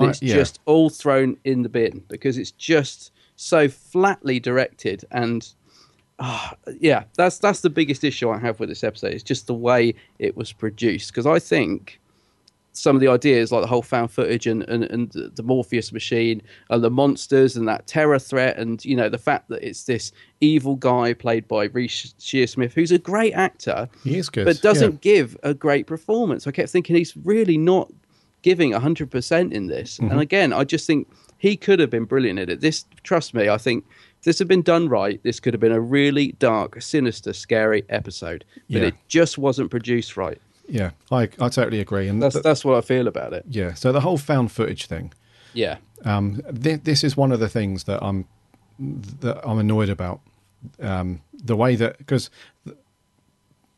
[0.00, 0.34] But it's yeah.
[0.34, 5.48] just all thrown in the bin because it's just so flatly directed and
[6.18, 9.12] ah, yeah, that's that's the biggest issue I have with this episode.
[9.12, 12.00] It's just the way it was produced because I think
[12.76, 16.42] some of the ideas, like the whole found footage and, and, and the Morpheus machine
[16.70, 20.12] and the monsters and that terror threat, and you know the fact that it's this
[20.40, 24.92] evil guy played by Reece Shearsmith, who's a great actor, He is good, but doesn't
[24.92, 24.98] yeah.
[25.00, 26.46] give a great performance.
[26.46, 27.90] I kept thinking he's really not
[28.44, 29.98] giving hundred percent in this.
[29.98, 30.10] Mm-hmm.
[30.12, 32.60] And again, I just think he could have been brilliant at it.
[32.60, 33.84] This, trust me, I think.
[34.20, 37.82] If this had been done right, this could have been a really dark, sinister, scary
[37.90, 38.44] episode.
[38.70, 38.88] But Yeah.
[38.88, 40.40] it just wasn't produced right.
[40.66, 42.08] Yeah, I, I totally agree.
[42.08, 43.44] And That's th- that's what I feel about it.
[43.50, 45.12] yeah, so the whole found footage thing.
[45.52, 45.76] Yeah.
[46.06, 48.24] Um, th- this is one of the things that I'm
[49.20, 50.20] that I'm annoyed about.
[50.80, 52.30] Um, the way that because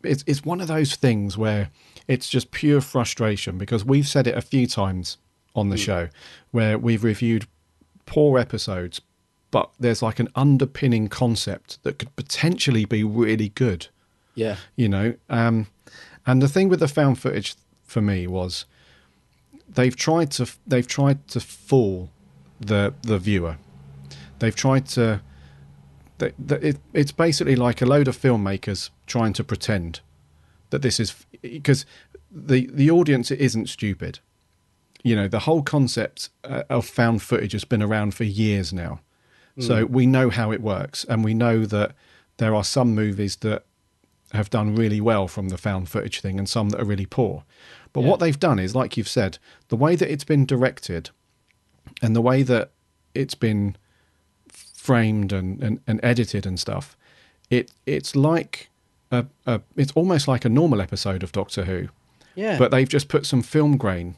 [0.05, 1.71] it's it's one of those things where
[2.09, 5.19] it's just pure frustration because we've said it a few times
[5.55, 6.09] on the show
[6.51, 7.47] where we've reviewed
[8.05, 9.01] poor episodes,
[9.51, 13.89] but there's like an underpinning concept that could potentially be really good.
[14.35, 14.57] Yeah.
[14.77, 15.67] you know um
[16.27, 17.55] and the thing with the found footage
[17.85, 18.67] for me was
[19.69, 22.11] they've tried to they've tried to fool
[22.61, 23.57] the the viewer.
[24.39, 25.23] They've tried to
[26.19, 30.01] they, it, it's basically like a load of filmmakers trying to pretend
[30.71, 31.87] that this is because
[32.31, 34.21] the the audience isn't stupid.
[35.03, 39.01] You know the whole concept uh, of found footage has been around for years now.
[39.59, 41.95] So we know how it works and we know that
[42.37, 43.65] there are some movies that
[44.33, 47.43] have done really well from the found footage thing and some that are really poor.
[47.95, 51.09] But what they've done is like you've said the way that it's been directed
[52.03, 52.73] and the way that
[53.15, 53.77] it's been
[54.51, 56.97] framed and, and, and edited and stuff
[57.51, 58.71] it it's like
[59.11, 61.89] a, a it's almost like a normal episode of doctor who
[62.35, 62.59] Yeah.
[62.59, 64.17] but they've just put some film grain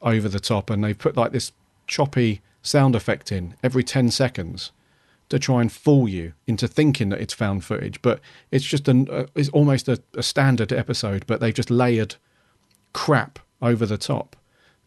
[0.00, 1.52] over the top and they've put like this
[1.86, 4.72] choppy sound effect in every 10 seconds
[5.28, 9.08] to try and fool you into thinking that it's found footage but it's just an
[9.10, 12.16] uh, it's almost a, a standard episode but they've just layered
[12.92, 14.36] crap over the top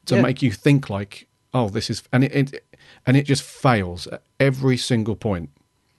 [0.05, 0.21] to Yeah.
[0.21, 2.65] make you think like oh this is and it, it
[3.05, 5.49] and it just fails at every single point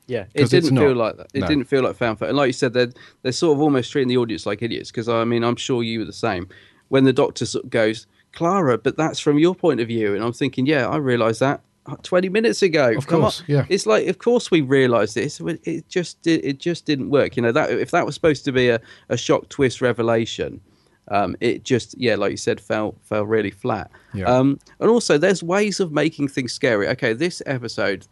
[0.09, 1.29] Yeah, it didn't feel like that.
[1.35, 1.47] It No.
[1.49, 2.29] didn't feel like fanfare.
[2.29, 2.93] And like you said, they're
[3.23, 4.91] they're sort of almost treating the audience like idiots.
[4.91, 6.49] Because I mean, I'm sure you were the same.
[6.89, 10.23] When the doctor sort of goes, Clara, but that's from your point of view, and
[10.23, 11.63] I'm thinking, yeah, I realised that
[12.03, 12.93] 20 minutes ago.
[12.97, 13.47] Of Come course, on.
[13.49, 13.67] yeah.
[13.69, 15.41] It's like, of course we realised this.
[15.65, 17.37] It just did, it just didn't work.
[17.37, 20.61] You know that if that was supposed to be a, a shock twist revelation.
[21.09, 23.91] Um, it just, yeah, like you said, fell fell really flat.
[24.13, 24.25] Yeah.
[24.27, 26.89] Um, and also, there's ways of making things scary.
[26.89, 28.07] Okay, this episode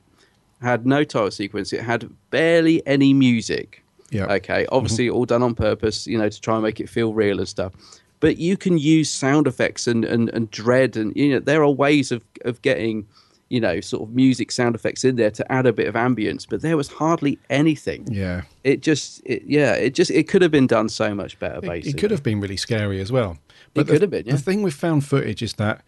[0.65, 1.73] had no title sequence.
[1.73, 3.85] It had barely any music.
[4.11, 4.27] Yeah.
[4.27, 4.65] Okay.
[4.65, 4.75] Mm-hmm.
[4.75, 7.49] Obviously, all done on purpose, you know, to try and make it feel real and
[7.49, 7.73] stuff.
[8.21, 11.71] But you can use sound effects and, and, and dread, and you know, there are
[11.71, 13.07] ways of of getting,
[13.51, 16.47] you know, sort of music sound effects in there to add a bit of ambience.
[16.49, 18.07] But there was hardly anything.
[18.11, 21.59] yeah It just, it, yeah, it just, it could have been done so much better.
[21.59, 23.37] It- Basically, It could have been really scary as well.
[23.75, 24.37] But could the, have been, yeah.
[24.37, 25.83] The thing with found footage is that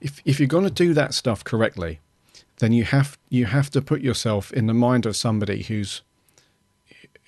[0.00, 2.00] if if you're going to do that stuff correctly,
[2.58, 6.02] then you have you have to put yourself in the mind of somebody who's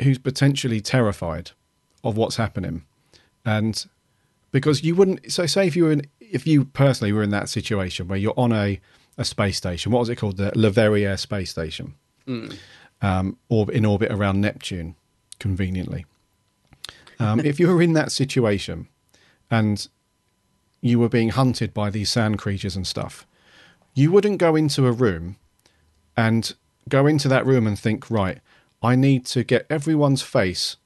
[0.03, 1.51] who's potentially terrified
[2.05, 2.85] of what's happening,
[3.45, 3.87] and
[4.53, 5.33] because you wouldn't.
[5.33, 8.35] So say if you were in, if you personally were in that situation where you're
[8.37, 8.81] on a
[9.19, 11.95] a space station, what was it called, the Le Verrier space station,
[13.01, 14.95] um, or in orbit around Neptune,
[15.39, 16.05] conveniently.
[17.19, 18.89] Um, if you were in that situation
[19.51, 19.89] and
[20.83, 23.27] you were being hunted by these sand creatures and stuff,
[23.97, 25.37] you wouldn't go into a room
[26.17, 26.55] and
[26.89, 28.39] go into that room and think, right,
[28.83, 30.77] I need to get everyone's face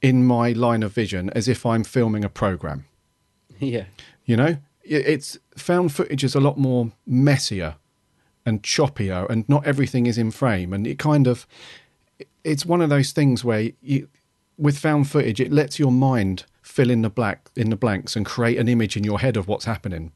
[0.00, 2.84] in my line of vision as if I'm filming a program.
[3.58, 3.86] yeah,
[4.24, 7.76] You know, it's found footage is a lot more messier
[8.46, 10.72] and choppier, and not everything is in frame.
[10.72, 11.46] And it kind of,
[12.44, 14.08] it's one of those things where you,
[14.56, 18.24] with found footage, it lets your mind fill in the black in the blanks and
[18.24, 20.12] create an image in your head of what's happening,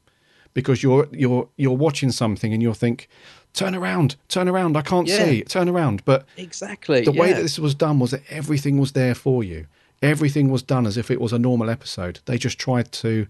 [0.53, 3.07] because you're you're you're watching something and you'll think,
[3.53, 5.25] turn around, turn around, I can't Yeah.
[5.25, 7.01] see, turn around, but exactly.
[7.01, 9.67] the way that this was done was that everything was there for you.
[10.01, 12.19] Everything was done as if it was a normal episode.
[12.25, 13.25] They just tried to,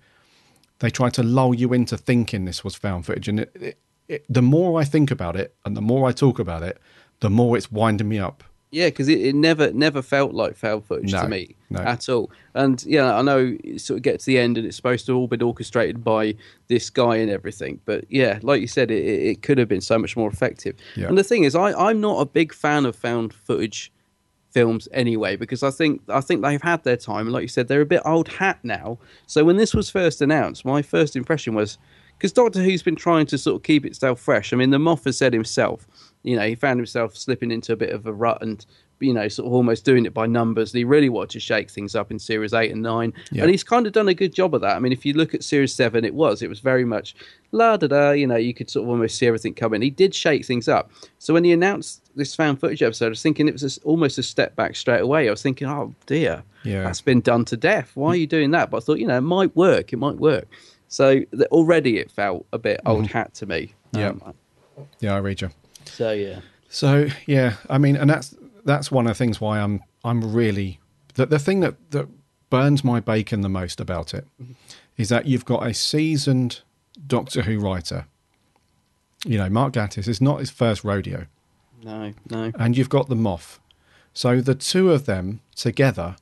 [0.80, 3.28] they tried to lull you into thinking this was found footage.
[3.28, 3.78] And it, it,
[4.08, 6.80] it, the more I think about it, and the more I talk about it,
[7.20, 8.44] the more it's winding me up.
[8.74, 11.80] Yeah, because it, it never never felt like found footage No, to me no.
[11.82, 12.32] at all.
[12.56, 15.14] And yeah, I know it sort of get to the end and it's supposed to
[15.14, 16.36] all been orchestrated by
[16.70, 17.80] this guy and everything.
[17.86, 20.76] But yeah, like you said, it, it it could have been so much more effective.
[20.96, 21.08] Yeah.
[21.08, 23.92] And the thing is, I, I'm not a big fan of found footage
[24.52, 27.28] films anyway because I think I think they've had their time.
[27.28, 28.98] And like you said, they're a bit old hat now.
[29.28, 31.78] So when this was first announced, my first impression was,
[32.18, 34.52] because Doctor Who's been trying to sort of keep itself fresh.
[34.54, 35.88] I mean, the Moff has said himself,
[36.24, 38.66] you know, he found himself slipping into a bit of a rut and
[39.00, 40.72] you know, sort of almost doing it by numbers.
[40.72, 43.42] And he really wanted to shake things up in series eight and nine, Yeah.
[43.42, 44.78] and he's kind of done a good job of that.
[44.78, 47.14] I mean, if you look at series seven, it was it was very much
[47.52, 48.12] la da da.
[48.12, 49.82] You know, you could sort of almost see everything coming.
[49.82, 50.90] He did shake things up.
[51.20, 54.24] So when he announced this found footage episode, I was thinking it was almost a
[54.24, 55.28] step back straight away.
[55.28, 56.84] I was thinking, oh dear, Yeah.
[56.84, 57.92] that's been done to death.
[57.96, 58.72] Why are you doing that?
[58.72, 59.92] But I thought, you know, it might work.
[59.92, 60.48] It might work.
[60.88, 63.74] So already it felt a bit old hat to me.
[63.92, 64.10] Yeah.
[64.10, 64.34] Um,
[65.02, 65.50] Yeah, I read you.
[65.86, 66.42] So yeah.
[66.70, 68.36] So yeah, I mean, and that's
[68.66, 70.80] that's one of the things why I'm I'm really
[71.16, 72.08] the the thing that that
[72.50, 74.54] burns my bacon the most about it mm-hmm.
[74.98, 76.62] is that you've got a seasoned
[77.08, 78.06] Doctor Who writer.
[79.26, 81.28] You know, Mark Gatiss is not his first rodeo,
[81.82, 82.52] No, no.
[82.60, 83.60] and you've got the Moff.
[84.14, 86.18] So the two of them together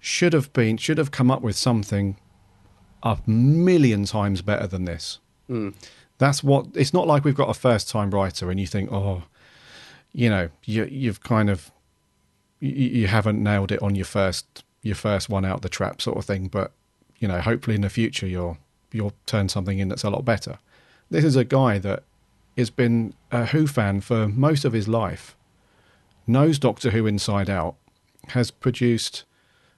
[0.00, 2.16] should have been should have come up with something
[3.02, 5.18] a million times better than this.
[5.46, 5.70] Hmm.
[6.18, 9.22] That's what it's not like we've got a first time writer and you think, oh,
[10.12, 11.70] you know, you you've kind of
[12.60, 16.18] you, you haven't nailed it on your first your first one out the trap sort
[16.18, 16.72] of thing, but
[17.18, 18.58] you know, hopefully in the future you'll
[18.92, 20.58] you'll turn something in that's a lot better.
[21.10, 22.02] This is a guy that
[22.56, 25.36] has been a Who fan for most of his life,
[26.26, 27.76] knows Doctor Who inside out,
[28.28, 29.24] has produced,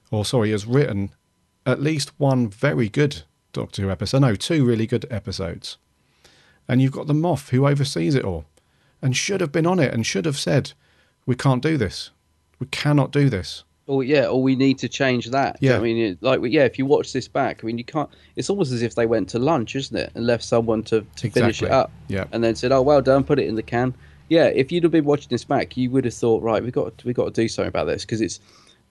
[0.09, 1.11] or sorry, has written
[1.65, 3.23] at least one very good
[3.53, 4.19] Doctor Who episode.
[4.19, 5.77] No, two really good episodes.
[6.71, 8.45] And you've got the Moff who oversees it all
[9.01, 10.71] and should have been on it and should have said,
[11.25, 12.11] we can't do this.
[12.59, 13.65] We cannot do this.
[13.87, 15.59] Or yeah, or we need to change that.
[15.59, 15.79] Do you know Yeah.
[15.81, 18.09] I mean, it- like yeah, if you watch this back, I mean, you can't.
[18.37, 21.29] It's almost as if they went to lunch, isn't it, and left someone to, to
[21.29, 21.91] finish it up.
[22.07, 22.25] Yeah.
[22.31, 23.93] and then said, "Oh, well done, put it in the can."
[24.29, 27.03] Yeah, if you'd have been watching this back, you would have thought, right, we got
[27.03, 28.39] we got to do something about this because it's.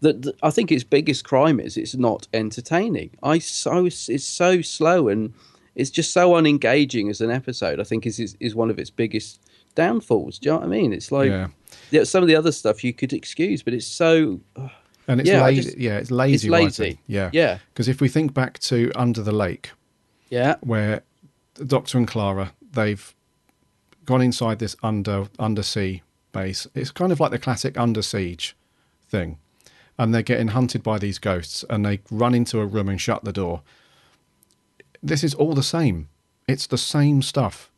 [0.00, 3.10] The, the, I think its biggest crime is it's not entertaining.
[3.22, 5.32] I so it's so slow and
[5.80, 7.80] it's just so unengaging as an episode.
[7.80, 9.40] I think is is, is one of its biggest
[9.74, 10.38] downfalls.
[10.38, 10.92] Do you know what I mean?
[10.92, 11.48] It's like Yeah.
[11.90, 14.40] yeah, some of the other stuff you could excuse, but it's so
[15.08, 15.62] And it's Yeah, lazy.
[15.62, 16.34] just- yeah, it's lazy.
[16.34, 16.82] it's lazy.
[16.82, 16.98] writing.
[17.06, 17.30] Yeah.
[17.32, 17.58] Yeah.
[17.72, 19.70] Because if we think back to Under the Lake,
[20.28, 20.54] yeah.
[20.60, 21.02] where
[21.54, 23.14] the Doctor and Clara they've
[24.04, 26.02] gone inside this under undersea
[26.32, 26.66] base.
[26.74, 28.56] It's kind of like the classic Under Siege
[29.08, 29.38] thing,
[29.98, 33.24] and they're getting hunted by these ghosts, and they run into a room and shut
[33.24, 33.62] the door.
[35.02, 36.08] This is all the same.
[36.48, 37.70] It's the same stuff.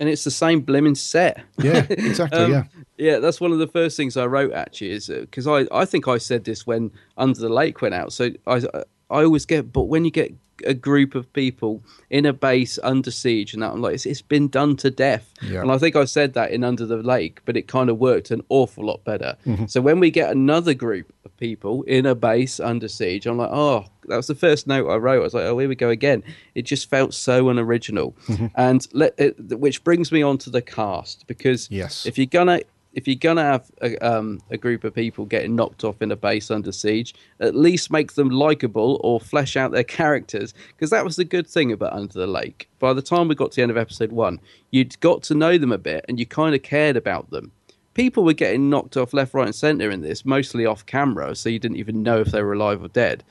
[0.00, 1.42] and it's the same blimmin' set.
[1.58, 2.38] Yeah, exactly.
[2.38, 2.64] Um, yeah,
[2.98, 6.06] Yeah, that's one of the first things I wrote actually is because I, I think
[6.06, 8.12] I said this when Under the Lake went out.
[8.12, 8.62] So I
[9.10, 10.32] I always get, but when you get
[10.66, 14.22] a group of people in a base under siege and that, I'm like, it's, it's
[14.22, 15.32] been done to death.
[15.42, 15.60] Yeah.
[15.62, 18.30] And I think I said that in Under the Lake, but it kind of worked
[18.30, 19.36] an awful lot better.
[19.46, 19.66] Mm-hmm.
[19.66, 23.50] So when we get another group of people in a base under siege, I'm like,
[23.52, 25.20] oh, that was the first note I wrote.
[25.20, 26.22] I was like, oh, here we go again.
[26.54, 28.46] It just felt so unoriginal, Mm-hmm.
[28.56, 32.06] and let it, which brings me on to the cast because Yes.
[32.06, 32.60] if you're gonna
[32.98, 36.16] if you're gonna have a, um, a group of people getting knocked off in a
[36.16, 40.52] base under siege, at least make them likable or flesh out their characters.
[40.74, 42.68] Because that was the good thing about Under the Lake.
[42.80, 44.40] By the time we got to the end of episode one,
[44.72, 47.52] you'd got to know them a bit and you kind of cared about them.
[47.94, 51.48] People were getting knocked off left, right, and centre in this, mostly off camera, so
[51.48, 53.22] you didn't even know if they were alive or dead.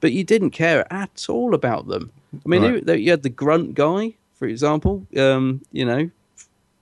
[0.00, 2.12] But you didn't care at all about them.
[2.44, 2.86] I mean, Right.
[2.86, 5.06] you, you had the grunt guy, for example.
[5.16, 6.10] Um, you know,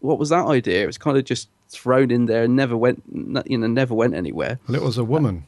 [0.00, 0.82] what was that idea?
[0.82, 3.02] It was kind of just thrown in there and never went,
[3.46, 4.58] you know, never went anywhere.
[4.68, 5.44] well, it was a woman,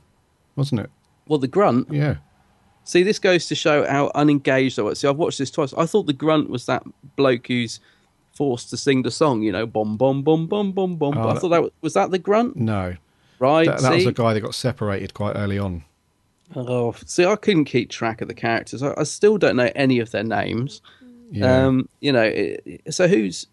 [0.57, 0.91] wasn't it?
[1.29, 1.89] Well, the grunt.
[1.91, 2.17] Yeah,
[2.87, 5.01] See, this goes to show how unengaged I was.
[5.01, 5.75] See, I've watched this twice.
[5.77, 6.85] I thought the grunt was that
[7.17, 7.81] bloke who's
[8.33, 9.43] forced to sing the song.
[9.43, 11.19] You know, bom bom bom bom bom bom.
[11.19, 12.95] Oh, I thought that was, was that the grunt, no,
[13.41, 13.67] right?
[13.67, 15.83] that, that was a guy that got separated quite early on.
[16.55, 18.85] Oh, see, I couldn't keep track of the characters.
[18.85, 20.81] I, I still don't know any of their names.
[21.33, 21.67] Yeah.
[21.67, 23.49] Um, you know, it, so who's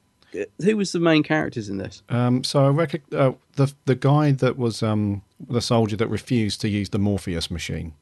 [0.61, 2.01] who was the main characters in this?
[2.09, 6.61] Um, so I reckon uh, the the guy that was um, the soldier that refused
[6.61, 7.93] to use the Morpheus machine,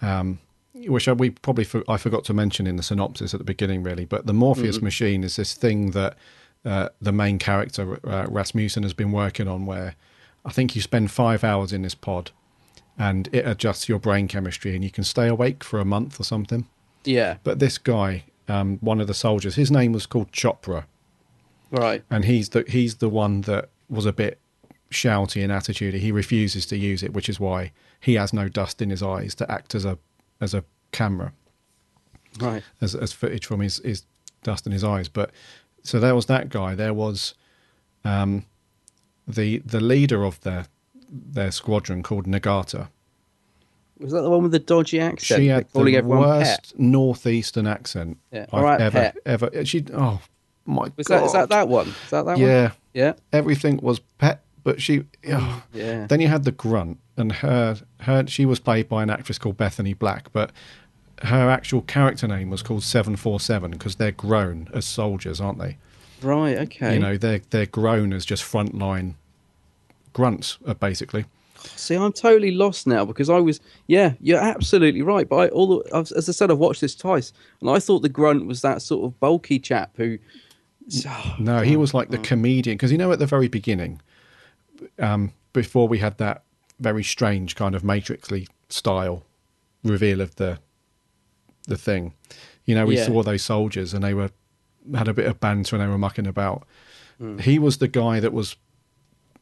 [0.00, 0.38] um,
[0.74, 3.82] which I, we probably for, I forgot to mention in the synopsis at the beginning,
[3.82, 4.04] really.
[4.04, 6.16] But the Morpheus machine is this thing that
[6.64, 9.94] uh, the main character uh, Rasmussen has been working on, where
[10.44, 12.30] I think you spend five hours in this pod,
[12.98, 16.24] and it adjusts your brain chemistry, and you can stay awake for a month or
[16.24, 16.66] something.
[17.04, 20.84] Yeah, But this guy, um, one of the soldiers, his name was called Chopra
[21.72, 22.02] right.
[22.10, 24.38] and he's the he's the one that was a bit
[24.90, 25.94] shouty in attitude.
[25.94, 29.34] He refuses to use it, which is why he has no dust in his eyes
[29.36, 29.98] to act as a
[30.40, 31.32] as a camera,
[32.40, 32.62] Right.
[32.80, 34.04] as as footage from his his
[34.42, 35.08] dust in his eyes.
[35.08, 35.30] But
[35.82, 36.74] so there was that guy.
[36.74, 37.34] There was
[38.04, 38.44] um,
[39.26, 40.66] the the leader of their
[41.10, 42.88] their squadron called Nagata,
[44.00, 45.40] Was that the one with the dodgy accent?
[45.40, 46.80] She had the worst pet?
[46.80, 49.16] northeastern accent Yeah, I've alright, ever pet.
[49.26, 49.64] ever.
[49.64, 50.20] She oh
[50.66, 51.20] my Was god!
[51.20, 51.88] that is that that one?
[51.88, 52.40] Is that that one?
[52.40, 53.14] Yeah, Yeah.
[53.32, 55.04] everything was pet, but she.
[55.30, 55.62] Oh.
[55.72, 56.06] Yeah.
[56.06, 59.56] Then you had the grunt, and her her she was played by an actress called
[59.56, 60.50] Bethany Black, but
[61.22, 65.58] her actual character name was called Seven Four Seven because they're grown as soldiers, aren't
[65.58, 65.76] they?
[66.22, 66.56] Right.
[66.58, 66.94] Okay.
[66.94, 69.14] You know, they're they're grown as just frontline
[70.12, 71.24] grunts, uh, basically.
[71.76, 75.28] See, I'm totally lost now because I was, yeah, you're absolutely right.
[75.28, 78.08] But I, all the, as I said, I've watched this twice, and I thought the
[78.08, 80.18] grunt was that sort of bulky chap who.
[81.38, 84.00] No, he was like the comedian because you know at the very beginning,
[84.98, 86.42] um, before we had that
[86.80, 89.24] very strange kind of matrixly style
[89.84, 90.58] reveal of the
[91.68, 92.14] the thing,
[92.64, 93.06] you know, we Yeah.
[93.06, 94.30] saw those soldiers and they were
[94.94, 96.66] had a bit of banter and they were mucking about.
[97.18, 97.38] Hmm.
[97.38, 98.56] He was the guy that was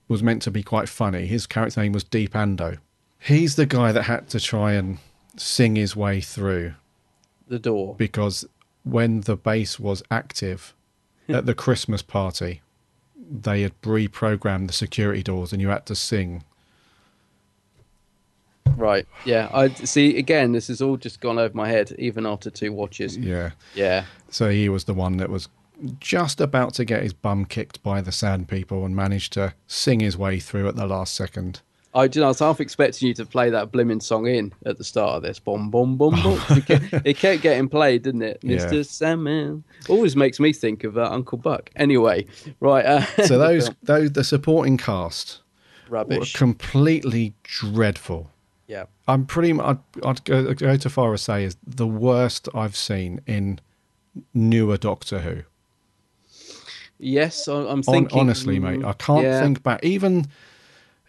[0.08, 1.26] was meant to be quite funny.
[1.26, 2.78] His character name was Deep Ando.
[3.18, 4.98] He's the guy that had to try and
[5.36, 6.74] sing his way through
[7.48, 7.94] the door.
[7.96, 8.44] because
[8.82, 10.74] when the base was active
[11.35, 12.62] at the Christmas party,
[13.16, 16.44] they had reprogrammed the security doors and you had to sing.
[18.77, 19.07] Right.
[19.24, 19.48] Yeah.
[19.52, 20.16] I see.
[20.19, 23.16] Again, this has all just gone over my head, even after two watches.
[23.16, 23.51] Yeah.
[23.74, 24.05] Yeah.
[24.31, 25.48] So he was the one that was
[25.98, 30.01] just about to get his bum kicked by the sand people and managed to sing
[30.01, 31.61] his way through at the last second.
[31.92, 34.52] I, do you know, I was half expecting you to play that blimmin' song in
[34.64, 35.40] at the start of this.
[35.40, 36.14] Boom, boom, boom.
[36.14, 38.38] 'Cause it, kept, it kept getting played, didn't it?
[38.42, 38.58] Yeah.
[38.58, 38.86] Mr.
[38.86, 39.64] Sandman.
[39.88, 41.68] Always makes me think of uh, Uncle Buck.
[41.74, 42.26] Anyway,
[42.60, 42.84] right.
[42.86, 45.40] Uh, So those those the supporting cast
[45.88, 46.32] were Rubbish.
[46.34, 48.30] completely dreadful.
[48.68, 48.84] yeah.
[49.08, 49.58] I'm pretty.
[49.58, 53.58] I'd, I'd go, I'd go to far as say is the worst I've seen in
[54.32, 55.42] newer Doctor Who.
[56.98, 58.18] Yes, I'm thinking.
[58.18, 59.40] honestly, mate, I can't yeah.
[59.40, 59.82] think back.
[59.82, 60.26] Even,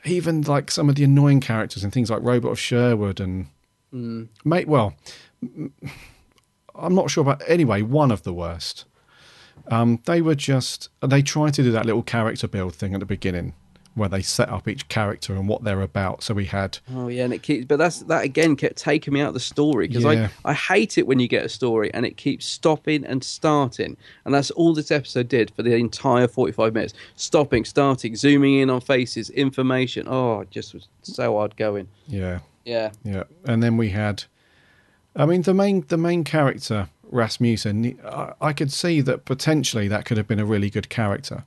[0.06, 3.48] even like some of the annoying characters and things like Robot of Sherwood and
[3.92, 4.24] Hmm.
[4.46, 4.68] mate.
[4.68, 4.96] Well,
[6.76, 7.42] I'm not sure about.
[7.48, 8.86] Anyway, one of the worst.
[9.68, 10.90] Um, they were just.
[11.06, 13.54] They tried to do that little character build thing at the beginning,
[13.96, 16.24] where they set up each character and what they're about.
[16.24, 19.20] So we had Oh yeah, and it keeps, but that's that again kept taking me
[19.22, 20.30] out of the story because Yeah.
[20.46, 23.98] I I hate it when you get a story and it keeps stopping and starting,
[24.26, 28.56] and that's all this episode did for the entire forty five minutes, stopping, starting, zooming
[28.56, 30.08] in on faces, information.
[30.08, 31.88] Oh, it just was so hard going.
[32.08, 32.40] yeah.
[32.64, 34.26] Yeah, Yeah, and then we had,
[35.16, 38.00] I mean, the main the main character Rasmussen.
[38.06, 41.44] I, I could see that potentially that could have been a really good character.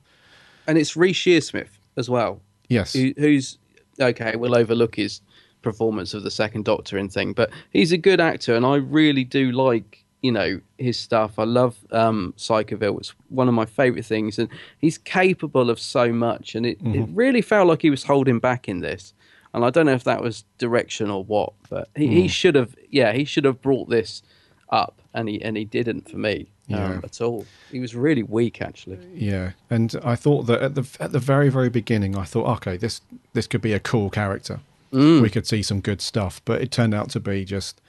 [0.67, 3.57] and it's Reece Shearsmith as well, Yes, who, who's
[3.99, 4.35] okay.
[4.35, 5.21] We'll overlook his
[5.61, 9.23] performance of the second Doctor and thing, but he's a good actor, and I really
[9.23, 11.37] do like you know his stuff.
[11.37, 14.49] I love um, Psychoville; it's one of my favourite things, and
[14.79, 16.55] he's capable of so much.
[16.55, 19.13] And it, it really felt like he was holding back in this.
[19.53, 22.75] And I don't know if that was direction or what, but he, he should have,
[22.89, 24.21] yeah, he should have brought this
[24.69, 26.85] up, and he and he didn't for me Yeah.
[26.85, 27.45] um, at all.
[27.71, 28.97] He was really weak, actually.
[29.13, 32.75] yeah, and I thought that at the at the very very beginning, I thought, okay,
[32.77, 33.01] this
[33.33, 34.59] this could be a cool character.
[34.91, 37.81] We could see some good stuff, but it turned out to be just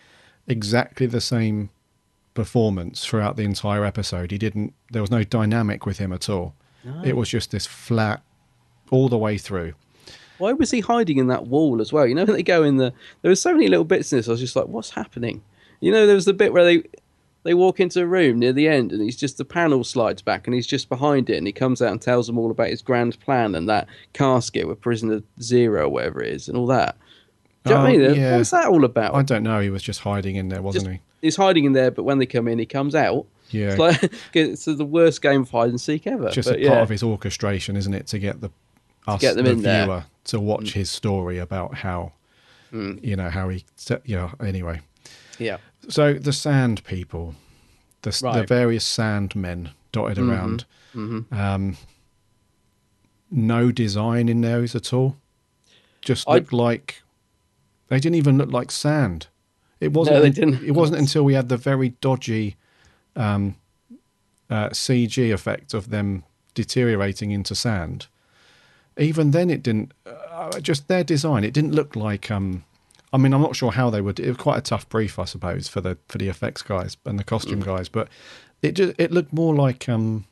[0.49, 1.71] exactly the same
[2.35, 4.31] performance throughout the entire episode.
[4.33, 4.75] He didn't.
[4.91, 6.55] There was no dynamic with him at all.
[7.05, 8.23] It was just this flat
[8.91, 9.75] all the way through.
[10.39, 12.07] Why was he hiding in that wall as well?
[12.07, 12.93] You know, they go in the,
[13.23, 14.29] there were so many little bits in this.
[14.29, 15.43] I was just like, what's happening?
[15.81, 16.83] You know, there was the bit where they
[17.47, 20.47] they walk into a room near the end, and he's just the panel slides back,
[20.49, 22.83] and he's just behind it, and he comes out and tells them all about his
[22.83, 26.97] grand plan and that casket with prisoner zero, or whatever it is, and all that.
[27.65, 28.11] Do you know what I mean?
[28.11, 28.37] Um, yeah.
[28.37, 29.15] What's that all about?
[29.15, 29.61] I don't know.
[29.61, 31.01] He was just hiding in there, wasn't Just- he?
[31.23, 33.27] He's hiding in there, but when they come in, he comes out.
[33.51, 33.71] Yeah.
[33.71, 36.31] It's like it's the worst game of hide and seek ever.
[36.31, 36.69] Just but a yeah.
[36.69, 38.51] part of his orchestration, isn't it, to get the
[39.07, 39.85] us, get them the in there.
[39.85, 40.73] viewer, to watch mm.
[40.73, 42.13] his story about how,
[42.73, 43.03] mm.
[43.05, 44.33] you know, how he, set- yeah.
[44.41, 44.81] Anyway,
[45.39, 45.57] Yeah.
[45.89, 47.35] So the sand people,
[48.03, 50.65] the s the various sand men dotted around.
[50.95, 51.77] Um,
[53.31, 55.17] no design in those at all.
[56.01, 57.03] Just I- looked like
[57.89, 59.27] they didn't even look like sand.
[59.81, 60.17] It wasn't.
[60.17, 60.65] No, they didn't.
[60.65, 62.57] It wasn't until we had the very dodgy
[63.15, 63.57] um,
[64.49, 68.07] uh, CG effect of them deteriorating into sand.
[68.97, 69.93] Even then, it didn't.
[70.07, 71.45] Uh, just their design.
[71.45, 72.31] It didn't look like.
[72.31, 72.65] Um,
[73.13, 74.19] I mean, I'm not sure how they would.
[74.19, 77.19] It was quite a tough brief, I suppose, for the for the effects guys and
[77.19, 77.89] the costume guys.
[77.89, 78.09] But
[78.63, 80.25] it just, it looked more like um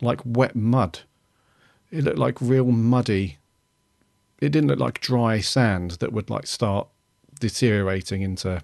[0.00, 1.00] like wet mud.
[1.90, 3.38] It looked like real muddy.
[4.40, 6.88] It didn't look like dry sand that would like start
[7.40, 8.62] deteriorating into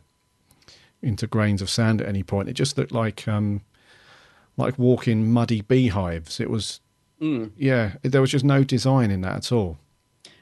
[1.02, 2.48] into grains of sand at any point.
[2.48, 3.62] It just looked like um
[4.56, 6.40] like walking muddy beehives.
[6.40, 6.80] It was
[7.56, 7.94] yeah.
[8.02, 9.78] There was just no design in that at all.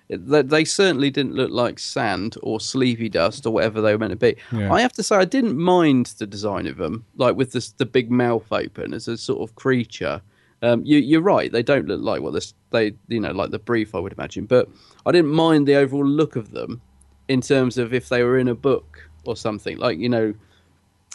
[0.08, 4.10] They, they certainly didn't look like sand or sleepy dust or whatever they were meant
[4.10, 4.36] to be.
[4.52, 4.72] Yeah.
[4.72, 7.86] I have to say, I didn't mind the design of them, like with this, the
[7.86, 10.20] big mouth open as a sort of creature.
[10.62, 13.58] Um, you, you're right; they don't look like what this they, you know, like the
[13.58, 14.46] brief I would imagine.
[14.46, 14.68] But
[15.04, 16.80] I didn't mind the overall look of them
[17.28, 19.76] in terms of if they were in a book or something.
[19.78, 20.34] Like you know,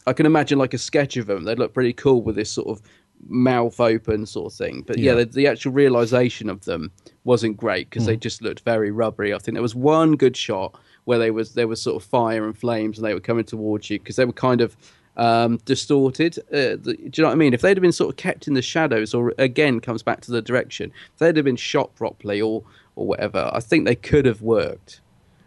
[0.05, 1.43] I can imagine like a sketch of them.
[1.43, 2.81] They'd look pretty cool with this sort of
[3.27, 4.83] mouth open sort of thing.
[4.87, 5.23] But yeah, Yeah.
[5.23, 6.91] the, the actual realization of them
[7.23, 9.33] wasn't great because they just looked very rubbery.
[9.33, 12.45] I think there was one good shot where they was there was sort of fire
[12.45, 14.77] and flames and they were coming towards you because they were kind of
[15.17, 16.39] um, distorted.
[16.49, 17.53] Uh, the, do you know what I mean?
[17.53, 20.31] If they'd have been sort of kept in the shadows, or again comes back to
[20.31, 22.63] the direction, if they'd have been shot properly or
[22.95, 25.01] or whatever, I think they could have worked.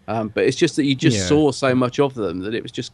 [0.08, 1.26] Um, but it's just that you just Yeah.
[1.26, 2.92] saw so much of them that it was just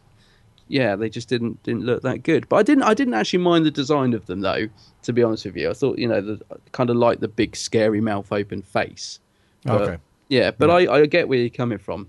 [0.68, 2.48] yeah, they just didn't didn't look that good.
[2.48, 4.68] But I didn't I didn't actually mind the design of them though.
[5.02, 6.40] To be honest with you, I thought you know the
[6.72, 9.20] kind of like the big scary mouth open face.
[9.64, 9.98] But, Okay.
[10.28, 12.08] Yeah, but I, I get where you're coming from.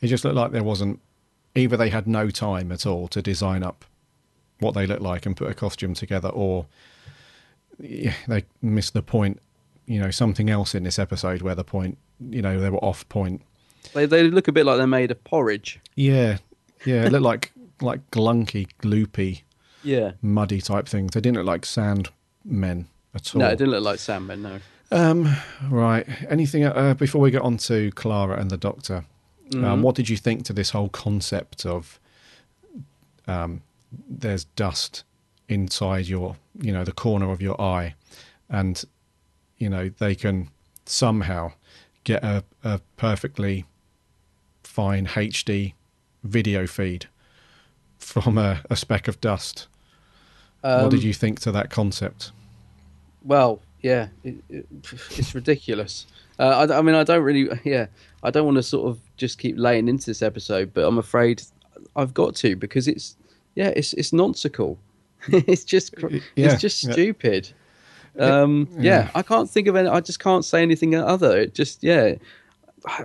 [0.00, 1.00] It just looked like there wasn't
[1.54, 3.84] either they had no time at all to design up
[4.60, 6.66] what they look like and put a costume together, or
[7.78, 9.40] yeah, they missed the point.
[9.86, 11.98] You know, something else in this episode where the point,
[12.30, 13.42] you know, they were off point.
[13.92, 15.78] They they look a bit like they're made of porridge.
[15.94, 16.38] Yeah,
[16.84, 19.42] yeah, it looked like like glunky, gloopy,
[19.82, 20.12] Yeah.
[20.22, 21.12] muddy type things.
[21.12, 22.10] They didn't look like sand
[22.44, 23.40] men at all.
[23.40, 24.42] No, it didn't look like sand men.
[24.42, 24.60] No.
[25.68, 26.06] Right.
[26.28, 29.04] Anything uh, before we get on to Clara and the Doctor?
[29.50, 29.64] Mm-hmm.
[29.64, 32.00] Um, what did you think to this whole concept of
[33.26, 33.62] um,
[34.08, 35.04] there's dust
[35.48, 37.94] inside your, you know, the corner of your eye,
[38.48, 38.84] and
[39.58, 40.48] you know they can
[40.84, 41.52] somehow
[42.04, 43.64] get a, a perfectly
[44.62, 45.74] fine HD
[46.22, 47.06] video feed
[48.06, 49.66] from a, a speck of dust.
[50.60, 52.30] what Um, did you think to that concept?
[53.24, 54.66] Well, yeah, it, it,
[55.10, 56.06] it's ridiculous.
[56.38, 57.86] Uh, I, I mean, I don't really, yeah,
[58.22, 61.42] I don't want to sort of just keep laying into this episode, but I'm afraid
[61.96, 63.16] I've got to because it's,
[63.56, 64.78] yeah, it's it's nonsensical.
[65.28, 66.92] it's just, Yeah, it's just yeah.
[66.92, 67.52] stupid.
[68.18, 69.10] Um, yeah.
[69.14, 69.88] I can't think of any.
[69.88, 71.36] I just can't say anything other.
[71.36, 72.14] It just, yeah.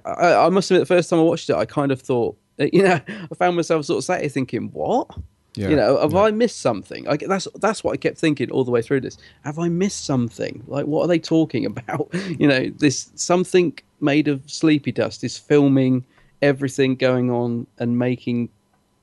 [0.06, 2.68] I, I must admit, the first time I watched it, I kind of thought, Uh,
[2.72, 5.10] you know, I found myself sort of sat here thinking, what?
[5.56, 6.20] Yeah, You know, have yeah.
[6.22, 7.08] I missed something?
[7.10, 9.18] I, that's that's what I kept thinking all the way through this.
[9.44, 10.64] Have I missed something?
[10.68, 12.10] Like, what are they talking about?
[12.14, 16.06] You know, this something made of sleepy dust is filming
[16.42, 18.50] everything going on and making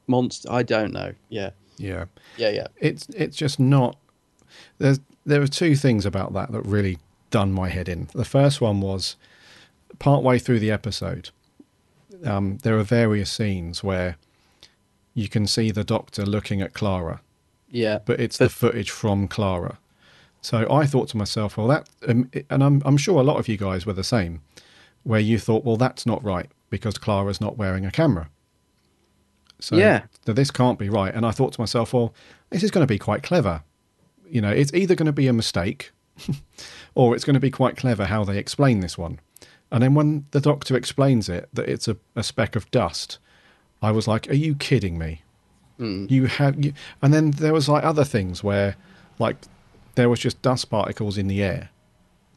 [0.07, 0.51] monster.
[0.51, 1.13] I don't know.
[1.29, 2.07] Yeah, Yeah.
[2.39, 2.67] yeah, yeah.
[2.79, 3.97] it's it's just not
[4.79, 6.99] there's there are two things about that that really
[7.31, 9.17] done my head in the first one was
[9.99, 11.29] partway through the episode
[12.25, 14.17] um, there are various scenes where
[15.15, 17.21] you can see the doctor looking at clara
[17.71, 19.79] Yeah, but it's the footage from clara
[20.41, 23.49] so i thought to myself well that um, and I'm, I'm sure a lot of
[23.49, 24.41] you guys were the same
[25.03, 28.29] where you thought well that's not right because clara's not wearing a camera
[29.61, 30.03] so Yeah.
[30.25, 31.13] so this can't be right.
[31.15, 32.15] And I thought to myself, well,
[32.51, 33.63] this is going to be quite clever.
[34.31, 35.91] You know, it's either going to be a mistake
[36.95, 39.19] or it's going to be quite clever how they explain this one.
[39.71, 43.19] And then when the doctor explains it, that it's a, a speck of dust,
[43.83, 45.23] I was like, are you kidding me?
[45.77, 46.07] Hmm.
[46.09, 46.73] You have, you,
[47.03, 48.77] and then there was like other things where,
[49.19, 49.37] like,
[49.95, 51.69] there was just dust particles in the air,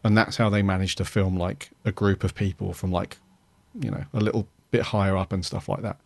[0.03, 3.17] and that's how they managed to film like a group of people from like,
[3.79, 5.97] you know, a little bit higher up and stuff like that.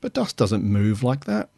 [0.00, 1.48] But dust doesn't move like that.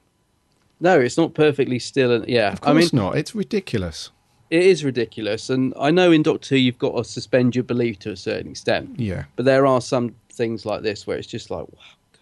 [0.81, 2.12] no, it's not perfectly still.
[2.12, 3.16] And yeah, Of course I mean, not.
[3.16, 4.10] It's ridiculous.
[4.51, 5.51] It is ridiculous.
[5.51, 8.51] And I know in Doctor Who you've got to suspend your belief to a certain
[8.51, 8.98] extent.
[8.98, 9.24] Yeah.
[9.36, 11.66] But there are some things like this where it's just like,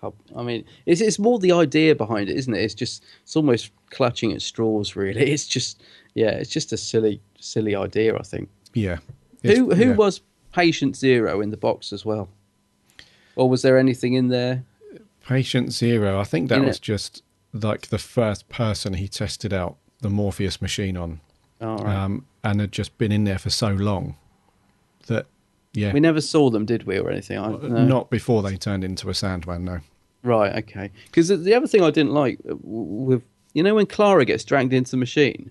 [0.02, 2.60] wow, I mean, it's it's more the idea behind it, isn't it?
[2.62, 5.30] It's just it's almost clutching at straws, really.
[5.32, 5.82] It's just
[6.14, 8.16] yeah, it's just a silly silly idea.
[8.16, 8.48] I think.
[8.74, 8.98] Yeah.
[9.42, 9.94] It's- who who yeah.
[9.94, 10.20] was
[10.52, 12.28] Patient Zero in the box as well,
[13.36, 14.64] or was there anything in there?
[15.26, 16.20] Patient Zero?
[16.20, 16.82] I think that In was it.
[16.82, 17.22] just
[17.52, 21.20] like the first person he tested out the Morpheus machine on,
[21.64, 21.94] All right.
[21.96, 24.16] um, and had just been in there for so long
[25.06, 25.26] that
[25.72, 27.38] yeah, we never saw them, did we, or anything?
[27.38, 27.84] I, no.
[27.84, 29.64] not before they turned into a Sandman.
[29.64, 29.80] No.
[30.22, 30.54] Right.
[30.64, 30.90] Okay.
[31.06, 33.22] Because the, the other thing I didn't like uh, with
[33.54, 35.50] you know when Clara gets dragged into the machine,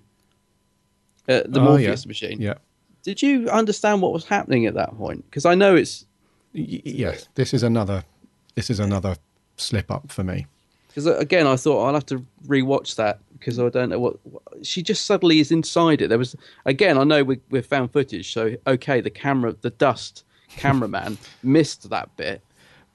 [1.28, 2.08] uh, the Oh, Morpheus yeah.
[2.08, 2.40] machine.
[2.40, 2.54] Yeah.
[3.02, 5.24] Did you understand what was happening at that point?
[5.28, 6.06] Because I know it's
[6.54, 7.16] Y- yeah.
[7.34, 8.04] This is another.
[8.54, 9.16] This is another
[9.56, 10.46] slip up for me.
[10.88, 14.42] because again I thought I'll have to rewatch that because I don't know what, what
[14.62, 16.08] she just suddenly is inside it.
[16.08, 16.34] There was
[16.64, 21.90] again I know we we found footage, so okay the camera the dust cameraman missed
[21.90, 22.40] that bit,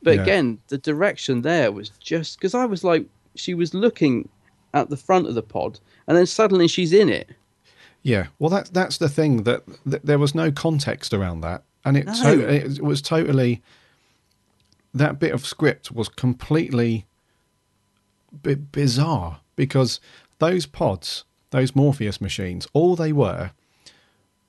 [0.01, 0.21] but Yeah.
[0.23, 3.05] again the direction there was just because I was like
[3.35, 4.27] she was looking
[4.73, 7.29] at the front of the pod and then suddenly she's in it.
[8.01, 11.97] Yeah, well, that's that's the thing that, that there was no context around that, and
[11.97, 12.13] it No.
[12.35, 13.61] to- it was totally
[14.93, 17.05] that bit of script was completely
[18.41, 19.99] bi- bizarre because
[20.39, 23.51] those pods, those Morpheus machines, all they were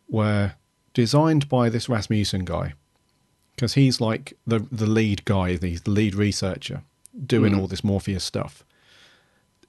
[0.09, 0.55] were
[0.93, 2.75] designed by this Rasmussen guy
[3.55, 6.83] because he's like the the lead guy, the, the lead researcher
[7.27, 8.65] doing all this Morpheus stuff.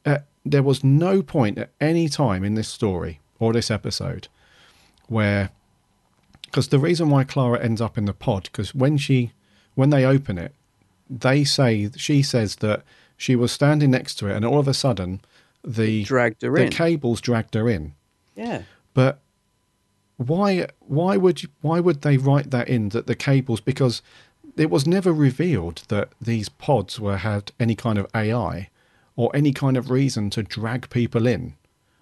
[0.05, 4.27] Uh, there was no point at any time in this story or this episode
[5.07, 5.49] where
[6.45, 9.31] because the reason why Clara ends up in the pod because when she
[9.75, 10.53] when they open it
[11.09, 12.83] they say she says that
[13.17, 15.21] she was standing next to it and all of a sudden
[15.63, 16.71] the dragged her the in.
[16.71, 17.93] cables dragged her in
[18.35, 18.63] Yeah.
[18.93, 19.19] but
[20.17, 24.01] why why would you, why would they write that in that the cables because
[24.57, 28.69] it was never revealed that these pods were had any kind of AI
[29.15, 31.55] or any kind of reason to drag people in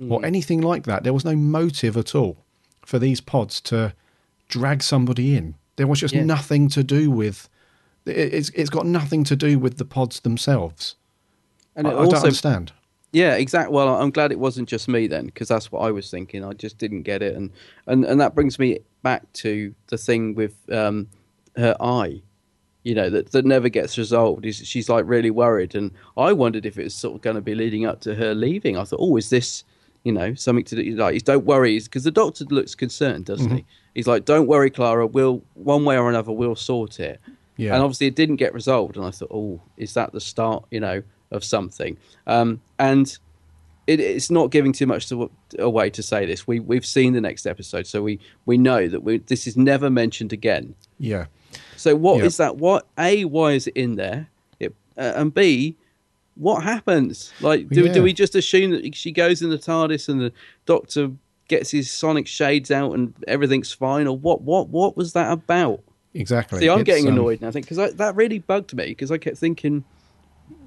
[0.10, 0.26] or hmm.
[0.26, 1.04] anything like that.
[1.04, 2.38] There was no motive at all
[2.86, 3.94] for these pods to
[4.48, 5.56] drag somebody in.
[5.76, 6.24] There was just Yeah.
[6.24, 7.50] nothing to do with
[8.06, 10.96] it- it's it's got nothing to do with the pods themselves.
[11.76, 12.72] And I, it I don't understand.
[13.12, 13.74] Yeah, exactly.
[13.74, 16.44] Well, I'm glad it wasn't just me then, because that's what I was thinking.
[16.46, 17.50] I just didn't get it, and
[17.88, 21.08] and and that brings me back to the thing with um,
[21.56, 22.22] her eye.
[22.84, 24.46] You know that that never gets resolved.
[24.46, 27.42] Is she's like really worried, and I wondered if it was sort of going to
[27.42, 28.78] be leading up to her leaving.
[28.78, 29.64] I thought, oh, is this
[30.04, 30.96] you know something to do?
[30.96, 33.56] Like, don't worry, because the doctor looks concerned, doesn't Mm-hmm.
[33.58, 33.66] he?
[33.96, 35.08] He's like, don't worry, Clara.
[35.08, 37.20] We'll one way or another we'll sort it.
[37.58, 37.74] Yeah.
[37.74, 40.64] And obviously it didn't get resolved, and I thought, oh, is that the start?
[40.72, 41.98] You know, of something?
[42.28, 43.18] Um, and
[43.88, 46.48] it, it's not giving too much to, away to say this.
[46.48, 49.90] We we've seen the next episode, so we we know that we, this is never
[49.90, 50.76] mentioned again.
[51.00, 51.26] Yeah.
[51.76, 52.46] So what is Yeah.
[52.48, 52.58] that?
[52.58, 54.28] What a why is it in there?
[54.60, 55.76] It, uh, and b
[56.36, 57.34] what happens?
[57.42, 57.94] Like, do Yeah.
[57.94, 60.32] do we just assume that she goes in the TARDIS and the
[60.66, 61.12] Doctor
[61.50, 64.42] gets his sonic shades out and everything's fine, or what?
[64.42, 65.82] What what was that about?
[66.14, 66.60] Exactly.
[66.60, 69.38] See, I'm It's, getting um, annoyed now because that really bugged me because I kept
[69.38, 69.84] thinking,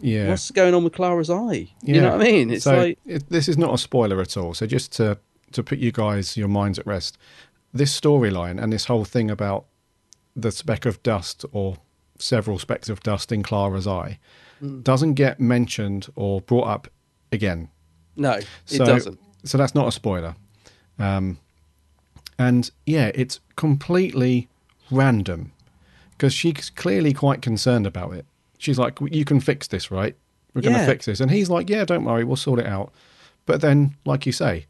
[0.01, 0.29] Yeah.
[0.29, 1.69] what's going on with Clara's eye?
[1.83, 2.51] You know what I mean?
[2.51, 4.55] It's so like it, this is not a spoiler at all.
[4.55, 5.19] So just to
[5.53, 7.19] to put you guys your minds at rest,
[7.73, 9.67] this storyline and this whole thing about
[10.35, 11.77] the speck of dust or
[12.19, 14.19] several specks of dust in Clara's eye
[14.61, 14.81] Hmm.
[14.83, 16.89] doesn't get mentioned or brought up
[17.33, 17.69] again.
[18.17, 19.19] no, it So, doesn't.
[19.45, 20.37] So that's not a spoiler.
[20.99, 21.39] Um,
[22.39, 24.49] and yeah, it's completely
[24.91, 25.53] random
[26.13, 28.25] because she's clearly quite concerned about it.
[28.63, 30.15] She's like, "You can fix this, right?
[30.55, 30.87] We're going to Yeah.
[30.87, 32.93] fix this," and he's like, "Yeah, don't worry, we'll sort it out."
[33.45, 34.67] But then, like you say,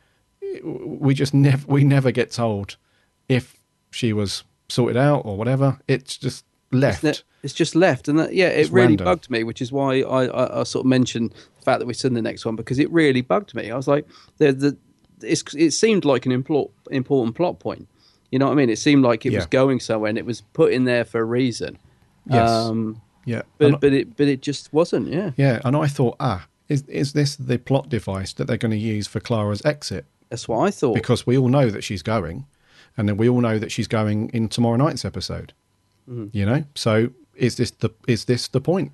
[0.65, 2.77] we just never we never get told
[3.29, 3.57] if
[3.91, 5.79] she was sorted out or whatever.
[5.89, 7.05] It's just left.
[7.05, 9.05] It's, ne- it's just left, and that, yeah, it It's really random.
[9.05, 11.97] bugged me, which is why I, I, I sort of mentioned the fact that we've
[11.97, 13.71] seen the next one because it really bugged me.
[13.71, 14.07] I was like,
[14.39, 14.77] the, the,
[15.23, 17.89] it's, it seemed like an import, important plot point.
[18.31, 18.71] You know what I mean?
[18.71, 21.25] It seemed like it was going somewhere, and it was put in there for a
[21.25, 21.77] reason.
[22.31, 22.49] Yes.
[22.49, 25.09] Um, yeah, but but it but it just wasn't.
[25.09, 25.31] Yeah.
[25.37, 28.77] yeah, and I thought, ah, is is this the plot device that they're going to
[28.77, 30.05] use for Clara's exit?
[30.31, 30.95] That's what I thought.
[30.95, 32.47] because we all know that she's going,
[32.97, 35.53] and then we all know that she's going in tomorrow night's episode.
[36.09, 36.37] Mm-hmm.
[36.37, 38.93] You know, so is this the is this the point?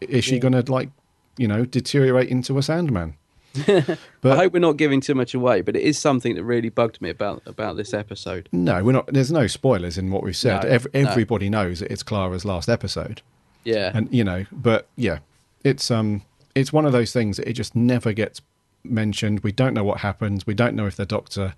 [0.00, 0.90] Is she going to like,
[1.36, 3.14] you know, deteriorate into a Sandman?
[3.66, 7.00] I hope we're not giving too much away, but it is something that really bugged
[7.00, 8.48] me about about this episode.
[8.52, 9.12] no, we're not.
[9.12, 10.62] There's no spoilers in what we've said.
[10.62, 11.00] No, Ev- no.
[11.00, 13.22] everybody knows that it's Clara's last episode,
[13.68, 13.92] Yeah.
[13.94, 15.18] and you know, but yeah,
[15.64, 16.22] it's um,
[16.54, 18.40] it's one of those things that it just never gets
[18.84, 19.40] mentioned.
[19.40, 20.46] We don't know what happens.
[20.46, 21.54] We don't know if the Doctor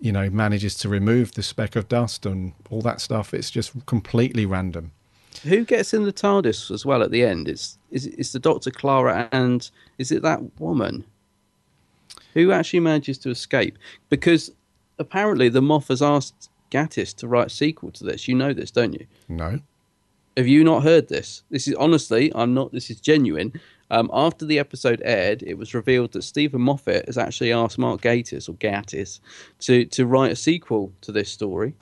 [0.00, 3.32] you know, manages to remove the speck of dust and all that stuff.
[3.32, 4.92] It's just completely random.
[5.44, 7.48] Who gets in the TARDIS as well at the end?
[7.48, 9.68] It's is it's the Doctor Clara and
[9.98, 11.04] is it that woman?
[12.34, 13.78] Who actually manages to escape?
[14.10, 14.50] Because
[14.98, 18.28] apparently the Moff has asked Gattis to write a sequel to this.
[18.28, 19.06] You know this, don't you?
[19.28, 19.60] No.
[20.36, 21.42] Have you not heard this?
[21.50, 22.72] This is honestly, I'm not.
[22.72, 23.52] This is genuine.
[23.90, 28.00] Um, after the episode aired, it was revealed that Steven Moffat has actually asked Mark
[28.00, 29.20] Gatiss or Gattis
[29.60, 31.74] to to write a sequel to this story.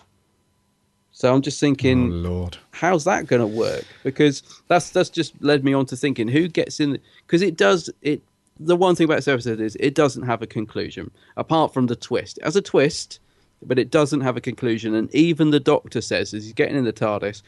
[1.13, 2.59] So I'm just thinking, oh, Lord.
[2.73, 3.85] how's that going to work?
[4.03, 7.89] Because that's that's just led me on to thinking who gets in because it does
[8.03, 8.23] it.
[8.61, 11.97] The one thing about this episode is it doesn't have a conclusion apart from the
[11.97, 12.39] twist.
[12.39, 13.19] It has a twist,
[13.63, 14.95] but it doesn't have a conclusion.
[14.95, 17.43] And even the Doctor says as he's getting in the TARDIS,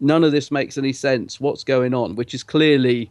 [0.00, 1.40] none of this makes any sense.
[1.40, 2.16] What's going on?
[2.16, 3.10] Which is clearly.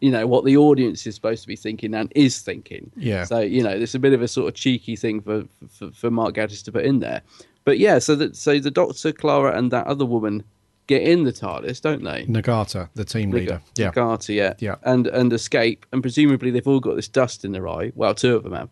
[0.00, 2.90] You know what the audience is supposed to be thinking and is thinking.
[2.94, 3.24] Yeah.
[3.24, 6.10] So you know, there's a bit of a sort of cheeky thing for for, for
[6.10, 7.22] Mark Gatiss to put in there.
[7.64, 10.44] But yeah, so that so the Doctor, Clara, and that other woman
[10.88, 12.26] get in the TARDIS, don't they?
[12.26, 13.62] Nagata, the team leader.
[13.76, 13.92] Yeah.
[13.92, 14.74] Nagata, yeah, Yeah.
[14.82, 17.92] and and escape, and presumably they've all got this dust in their eye.
[17.94, 18.68] Well, two of them have.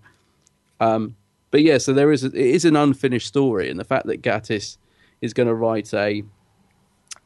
[0.81, 1.17] Um,
[1.51, 4.21] but yeah, so there is a, it is an unfinished story, and the fact that
[4.21, 4.77] Gattis
[5.23, 6.23] is going to write a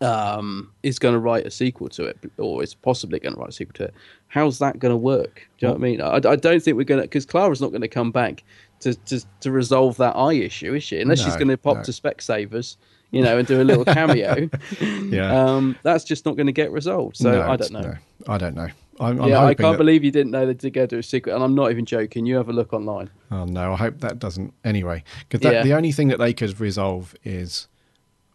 [0.01, 3.51] um, is going to write a sequel to it, or is possibly going to write
[3.51, 3.95] a sequel to it.
[4.29, 5.49] How's that going to work?
[5.59, 6.01] Do you know what I mean?
[6.03, 8.45] I, I don't think we're going to because Clara's not going to come back
[8.81, 11.01] to, to to resolve that eye issue, is she?
[11.01, 11.83] Unless she's going to pop no.
[11.85, 12.77] to Specsavers,
[13.11, 14.51] you know, and do a little cameo.
[14.81, 15.45] Yeah.
[15.45, 17.17] um, that's just not going to get resolved.
[17.17, 17.81] So No, I don't know.
[17.81, 17.95] no,
[18.29, 18.69] I don't know.
[18.99, 20.99] I'm, I'm yeah, I can't that- believe you didn't know that they're going to do
[21.01, 22.25] a sequel, and I'm not even joking.
[22.27, 23.11] You have a look online.
[23.31, 24.53] Oh no, I hope that doesn't.
[24.65, 25.63] Anyway, because Yeah.
[25.63, 27.69] the only thing that they could resolve is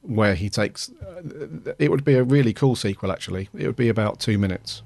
[0.01, 0.89] where he takes.
[0.89, 3.11] Uh, it would be a really cool sequel.
[3.11, 4.81] Actually, it would be about two minutes.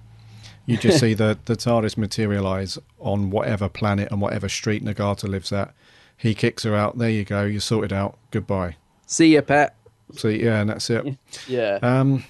[0.66, 5.52] You just see the the TARDIS materialize on whatever planet and whatever street Nagata lives
[5.52, 5.74] at.
[6.18, 6.98] He kicks her out.
[6.98, 7.44] There you go.
[7.44, 8.18] You sorted out.
[8.32, 8.78] Goodbye.
[9.06, 9.76] See you, Pat.
[10.14, 11.18] So yeah, and that's it.
[11.48, 11.80] Yeah.
[11.82, 12.24] Um,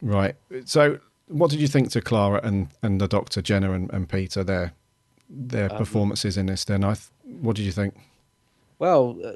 [0.00, 0.36] right.
[0.64, 0.98] So,
[1.28, 4.72] what did you think to Clara and, and the Doctor, Jenna and, and Peter, their
[5.28, 6.64] their Um, performances in this?
[6.64, 7.08] Then, I th-
[7.40, 7.94] what did you think?
[8.82, 9.32] Well, uh,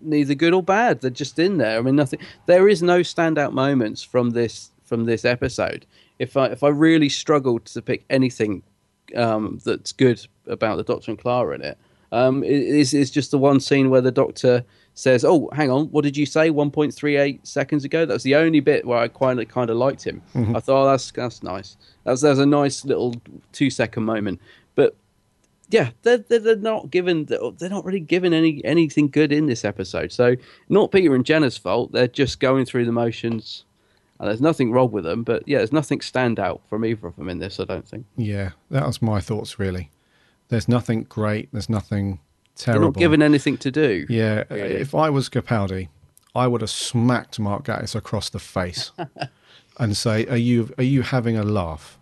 [0.00, 1.02] neither good or bad.
[1.02, 1.78] They're just in there.
[1.78, 2.18] I mean, nothing.
[2.46, 5.84] There is no standout moments from this from this episode.
[6.18, 8.62] If I if I really struggled to pick anything
[9.14, 11.76] um, that's good about the Doctor and Clara in it,
[12.10, 16.04] um, is it's just the one scene where the Doctor says, "Oh, hang on, what
[16.04, 16.48] did you say?
[16.48, 19.68] One point three eight seconds ago." That's the only bit where I kind of kind
[19.68, 20.22] of liked him.
[20.56, 23.14] I thought, oh, "That's that's nice." That's that's a nice little
[23.52, 24.40] two second moment,
[24.74, 24.96] but
[25.74, 29.64] yeah, they're, they're, they're not given they're not really given any anything good in this
[29.64, 30.12] episode.
[30.12, 30.36] So
[30.68, 31.90] not Peter and Jenna's fault.
[31.90, 33.64] They're just going through the motions,
[34.20, 35.24] and there's nothing wrong with them.
[35.24, 37.58] But yeah, there's nothing stand out from either of them in this.
[37.58, 39.58] I don't think Yeah, that was my thoughts.
[39.58, 39.90] Really,
[40.48, 41.48] there's nothing great.
[41.50, 42.20] There's nothing
[42.54, 42.92] they're terrible.
[42.92, 44.06] not given anything to do.
[44.08, 44.76] yeah, really.
[44.76, 45.88] if I was Capaldi,
[46.36, 48.92] I would have smacked Mark Gatiss across the face
[49.80, 51.98] and say, "Are you are you having a laugh?"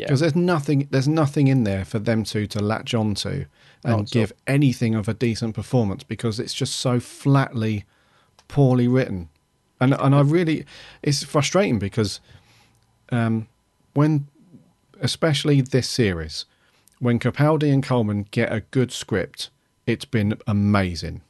[0.00, 0.06] Yeah.
[0.06, 3.44] Because there's nothing there's nothing in there for them two to latch onto
[3.84, 7.84] and Not give anything of a decent performance because it's just so flatly
[8.48, 9.28] poorly written.
[9.78, 10.64] And and I really
[11.02, 12.20] it's frustrating because
[13.12, 13.46] um
[13.92, 14.26] when
[15.00, 16.46] especially this series,
[16.98, 19.50] when Capaldi and Coleman get a good script,
[19.86, 21.22] it's been amazing.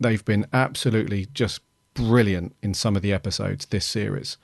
[0.00, 1.60] They've been absolutely just
[1.94, 4.36] brilliant in some of the episodes this series.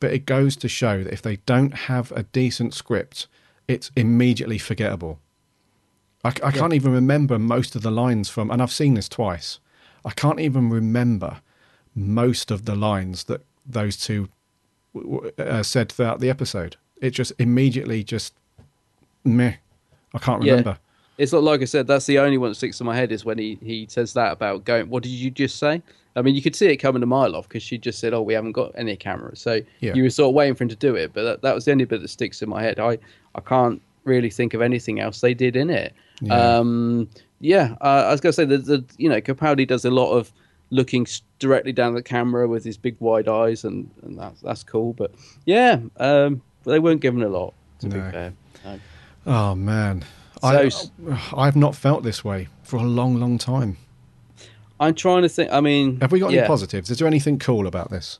[0.00, 3.26] But it goes to show that if they don't have a decent script,
[3.68, 5.18] it's immediately forgettable.
[6.24, 9.58] I, I can't even remember most of the lines from, and I've seen this twice.
[10.04, 11.40] I can't even remember
[11.94, 14.28] most of the lines that those two
[14.94, 16.76] w- w- uh, said throughout the episode.
[17.00, 18.34] It just immediately just
[19.24, 19.54] meh.
[20.14, 20.52] I can't Yeah.
[20.52, 20.78] remember.
[21.18, 21.86] It's not like I said.
[21.86, 24.32] That's the only one that sticks in my head is when he, he says that
[24.32, 24.90] about going.
[24.90, 25.82] What did you just say?
[26.16, 28.22] I mean, you could see it coming a mile off because she just said, "Oh,
[28.22, 29.94] we haven't got any cameras." So Yeah.
[29.94, 31.72] you were sort of waiting for him to do it, but that, that was the
[31.72, 32.78] only bit that sticks in my head.
[32.80, 32.98] I
[33.34, 35.92] I can't really think of anything else they did in it.
[36.22, 36.34] Yeah.
[36.58, 37.08] Um,
[37.40, 40.12] yeah, uh, I was going to say that the you know Capaldi does a lot
[40.12, 40.32] of
[40.70, 41.06] looking
[41.38, 44.94] directly down the camera with his big wide eyes, and, and that's that's cool.
[44.94, 45.12] But
[45.44, 48.32] yeah, um, they weren't given a lot to be fair.
[48.64, 48.80] No.
[49.26, 50.02] Oh man,
[50.40, 50.70] So-
[51.12, 53.76] I I've not felt this way for a long, long time.
[54.80, 55.52] I'm trying to think.
[55.52, 56.40] I mean, Have we got yeah.
[56.40, 56.90] any positives?
[56.90, 58.18] Is there anything cool about this?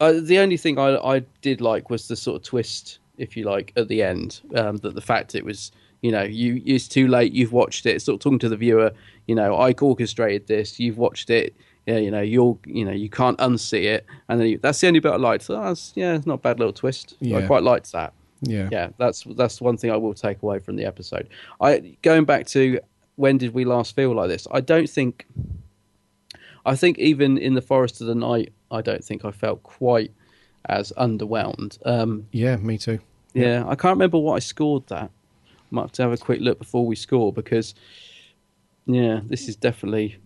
[0.00, 3.44] Uh, the only thing I, I did like was the sort of twist, if you
[3.44, 4.40] like, at the end.
[4.54, 7.32] Um, that the fact it was, you know, you it's too late.
[7.32, 8.00] You've watched it.
[8.02, 8.92] Sort of talking to the viewer.
[9.26, 10.80] You know, I orchestrated this.
[10.80, 11.54] You've watched it.
[11.86, 14.06] Yeah, you know, you're, you know, you can't unsee it.
[14.28, 15.44] And then you, that's the only bit I liked.
[15.44, 17.16] So that's, yeah, it's not a bad little twist.
[17.38, 18.12] I quite liked that.
[18.42, 21.28] Yeah, Yeah, that's that's one thing I will take away from the episode.
[21.60, 22.80] I going back to
[23.20, 24.46] when did we last feel like this?
[24.50, 25.26] I don't think.
[26.64, 30.12] I think even in the Forest of the Night, I don't think I felt quite
[30.66, 31.78] as underwhelmed.
[31.86, 32.98] Um, yeah, me too.
[33.34, 35.10] yeah, I can't remember what I scored that.
[35.70, 37.74] Might have to have a quick look before we score because,
[38.86, 40.16] yeah, this is definitely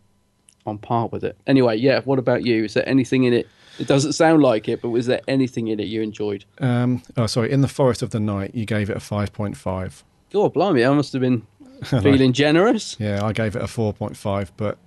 [0.64, 1.36] on par with it.
[1.46, 2.00] Anyway, yeah.
[2.00, 2.64] What about you?
[2.64, 3.48] Is there anything in it?
[3.78, 6.44] It doesn't sound like it, but was there anything in it you enjoyed?
[6.58, 7.50] Um, oh, sorry.
[7.50, 10.04] In the Forest of the Night, you gave it a five point five.
[10.32, 10.84] Oh, blimey!
[10.84, 11.46] I must have been
[11.84, 12.96] feeling generous.
[12.98, 14.52] Yeah, I gave it a four point five.
[14.56, 14.78] But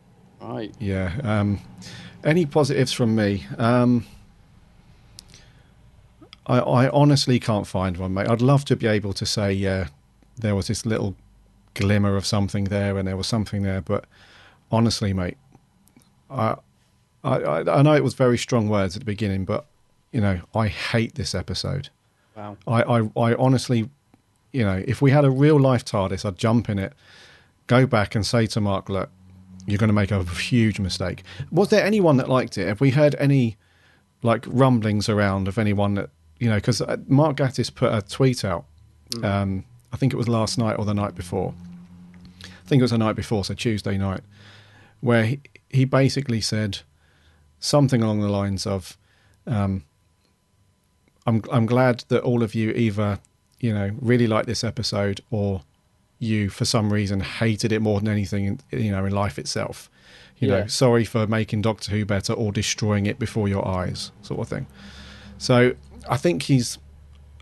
[0.41, 0.73] Right.
[0.79, 1.59] yeah, um,
[2.23, 3.45] any positives from me?
[3.57, 4.05] Um,
[6.45, 8.29] I, I honestly can't find one, mate.
[8.29, 9.87] I'd love to be able to say, yeah,
[10.37, 11.15] there was this little
[11.73, 13.81] glimmer of something there, and there was something there.
[13.81, 14.05] But
[14.71, 15.37] honestly, mate,
[16.29, 16.55] I,
[17.23, 19.65] I, I I know it was very strong words at the beginning, but
[20.11, 21.89] you know, I hate this episode.
[22.35, 22.55] Wow.
[22.67, 23.89] I, I, I honestly,
[24.57, 26.93] you know, if we had a real life TARDIS, I'd jump in it,
[27.67, 29.11] go back and say to Mark, look,
[29.67, 31.21] you're going to make a huge mistake.
[31.51, 32.67] Was there anyone that liked it?
[32.67, 33.55] Have we heard any
[34.23, 36.09] like rumblings around of anyone that,
[36.39, 38.65] you know, because Mark Gatiss put a tweet out,
[39.21, 39.63] um,
[39.93, 41.53] I think it was last night or the night before.
[42.43, 44.21] I think it was the night before, so Tuesday night,
[45.01, 45.39] where he,
[45.69, 46.79] he basically said,
[47.59, 48.97] something along the lines of,
[49.45, 49.83] um,
[51.27, 53.19] "I'm I'm glad that all of you either
[53.59, 55.61] you know really liked this episode or
[56.19, 59.89] you for some reason hated it more than anything in, you know in life itself."
[60.39, 64.39] You know, sorry for making Doctor Who better or destroying it before your eyes, sort
[64.39, 64.67] of thing.
[65.39, 65.73] So
[66.07, 66.77] I think he's,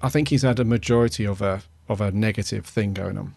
[0.02, 3.34] I think he's had a majority of a of a negative thing going on.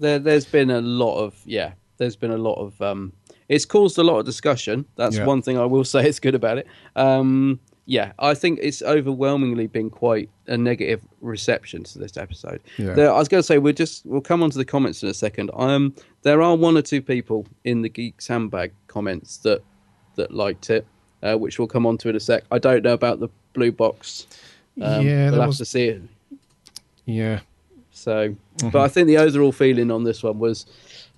[0.00, 1.74] There, there's been a lot of yeah.
[1.98, 3.12] There's been a lot of um.
[3.48, 4.86] It's caused a lot of discussion.
[4.96, 5.24] That's Yeah.
[5.24, 6.66] one thing I will say is good about it.
[6.96, 12.60] Um, yeah, I think it's overwhelmingly been quite a negative reception to this episode.
[12.78, 12.94] Yeah.
[12.94, 15.08] There, I was going to say we'll just we'll come on to the comments in
[15.08, 15.50] a second.
[15.54, 19.62] Um, there are one or two people in the Geeks Handbag comments that
[20.16, 20.86] that liked it,
[21.22, 22.44] uh, which we'll come on to in a sec.
[22.50, 24.26] I don't know about the blue box.
[24.82, 26.02] Um, Yeah, we'll have was- to see it.
[27.04, 27.40] Yeah,
[27.92, 28.70] So, Mm-hmm.
[28.70, 30.66] but I think the overall feeling on this one was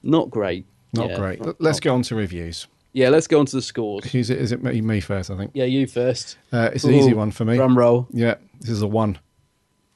[0.02, 0.66] not great.
[0.92, 1.40] not Yeah, great.
[1.40, 2.66] not- Let's not- get on to reviews.
[2.92, 4.12] Yeah, let's go on to the scores.
[4.14, 4.38] Is it?
[4.38, 5.30] Is it me, me first?
[5.30, 5.50] I think.
[5.54, 6.36] Yeah, you first.
[6.52, 7.56] Uh, it's an easy one for me.
[7.56, 8.06] Drum roll.
[8.10, 9.18] Yeah, this is a one,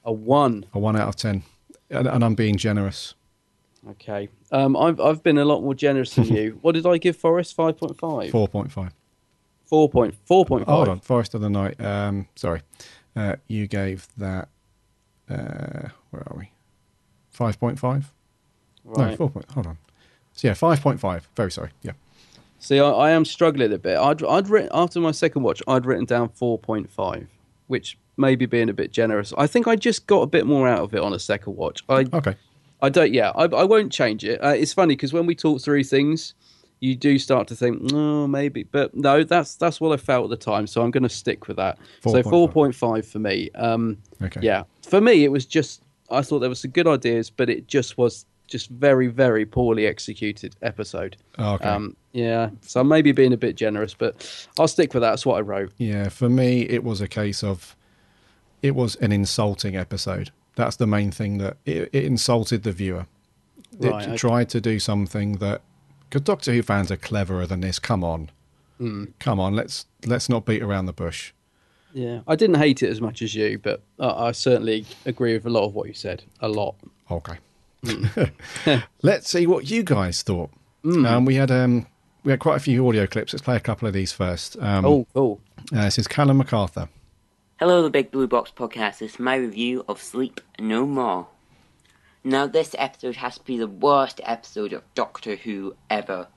[0.04, 0.66] A one.
[0.74, 1.42] a one out of ten,
[1.90, 3.14] and, and I'm being generous.
[3.90, 4.28] Okay.
[4.52, 6.58] Um, I've I've been a lot more generous than you.
[6.62, 7.54] what did I give Forest?
[7.56, 8.30] Five point five.
[8.30, 8.92] Four point five.
[9.64, 10.74] Four point four point five.
[10.76, 11.80] Hold on, Forest of the Night.
[11.80, 12.60] Um, sorry,
[13.16, 14.48] uh, you gave that.
[15.30, 16.50] Uh, where are we?
[17.30, 18.12] Five point five.
[18.84, 19.16] No, Right.
[19.16, 19.50] four point.
[19.52, 19.78] Hold on.
[20.34, 21.26] So yeah, five point five.
[21.34, 21.70] Very sorry.
[21.82, 21.92] Yeah.
[22.62, 23.98] See, I, I am struggling a bit.
[23.98, 27.26] I'd I'd written after my second watch, I'd written down four point five,
[27.66, 29.32] which maybe being a bit generous.
[29.36, 31.82] I think I just got a bit more out of it on a second watch.
[31.88, 32.36] I Okay.
[32.80, 33.12] I don't.
[33.12, 34.42] Yeah, I, I won't change it.
[34.42, 36.34] Uh, it's funny because when we talk through things,
[36.78, 40.30] you do start to think, oh, maybe, but no, that's that's what I felt at
[40.30, 40.68] the time.
[40.68, 41.78] So I'm going to stick with that.
[42.04, 42.30] so 4.5.
[42.30, 43.50] four point five for me.
[43.56, 44.40] Um, Okay.
[44.40, 45.82] Yeah, for me, it was just.
[46.10, 49.86] I thought there was some good ideas, but it just was just very, very poorly
[49.86, 51.16] executed episode.
[51.38, 51.68] Oh, Okay.
[51.68, 55.10] Um, yeah, so I may be being a bit generous, but I'll stick with that.
[55.10, 55.72] That's what I wrote.
[55.78, 57.74] Yeah, for me, it was a case of
[58.62, 60.30] it was an insulting episode.
[60.54, 63.06] That's the main thing that it, it insulted the viewer.
[63.80, 64.16] It Right, okay.
[64.16, 65.62] tried to do something that
[66.08, 67.78] because Doctor Who fans are cleverer than this.
[67.78, 68.30] Come on,
[68.78, 69.04] Hmm.
[69.18, 69.56] come on.
[69.56, 71.32] Let's let's not beat around the bush.
[71.94, 75.50] Yeah, I didn't hate it as much as you, but I certainly agree with a
[75.50, 76.22] lot of what you said.
[76.40, 76.74] A lot.
[77.10, 77.38] Okay.
[79.02, 80.50] Let's see what you guys thought.
[80.84, 81.86] Um, we had um,
[82.24, 83.32] we had quite a few audio clips.
[83.32, 84.56] Let's play a couple of these first.
[84.60, 85.40] Um, Oh, cool.
[85.74, 86.88] uh, this is Callum MacArthur.
[87.58, 88.98] Hello, the Big Blue Box Podcast.
[88.98, 91.28] This is my review of Sleep No More.
[92.24, 96.28] Now, this episode has to be the worst episode of Doctor Who ever.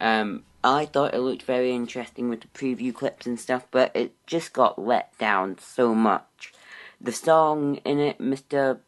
[0.00, 4.14] Um, I thought it looked very interesting with the preview clips and stuff, but it
[4.26, 6.52] just got let down so much.
[7.00, 8.78] The song in it, Mr.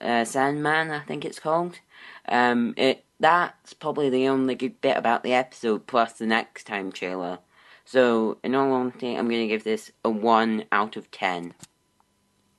[0.00, 1.80] Uh, Sandman, I think it's called.
[2.28, 6.92] Um, it that's probably the only good bit about the episode, plus the next time
[6.92, 7.38] trailer.
[7.84, 11.54] So, in all honesty, I'm going to give this a 1 out of 10.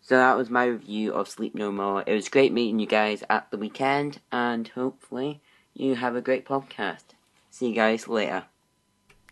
[0.01, 2.01] So that was my review of Sleep No More.
[2.07, 5.41] It was great meeting you guys at the weekend, and hopefully
[5.73, 7.03] you have a great podcast.
[7.49, 8.45] See you guys later.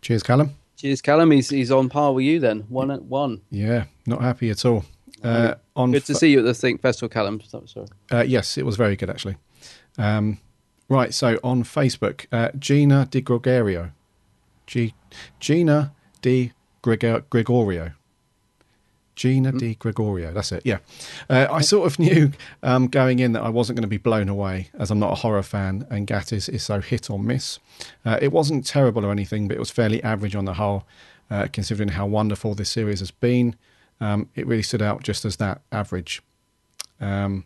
[0.01, 0.51] Cheers, Callum.
[0.75, 1.31] Cheers, Callum.
[1.31, 2.65] He's, he's on par with you then.
[2.67, 3.41] One at one.
[3.49, 4.83] Yeah, not happy at all.
[5.25, 7.41] Uh, on Good to see you at the Think Festival, Callum.
[7.41, 7.87] Sorry.
[8.11, 9.37] Uh, yes, it was very good actually.
[9.97, 10.37] Um,
[10.87, 13.91] right, so on Facebook, uh, Gina Di Gregorio,
[14.67, 14.93] G-
[15.39, 16.51] Gina Di
[16.83, 17.93] Gregor- Gregorio,
[19.15, 20.33] Gina Di Gregorio.
[20.33, 20.61] That's it.
[20.65, 20.79] Yeah,
[21.29, 22.31] uh, I sort of knew
[22.61, 25.15] um, going in that I wasn't going to be blown away, as I'm not a
[25.15, 27.57] horror fan, and Gatiss is so hit or miss.
[28.05, 30.85] Uh, it wasn't terrible or anything, but it was fairly average on the whole,
[31.31, 33.55] uh, considering how wonderful this series has been.
[34.01, 36.21] Um, it really stood out just as that average.
[36.99, 37.45] Um,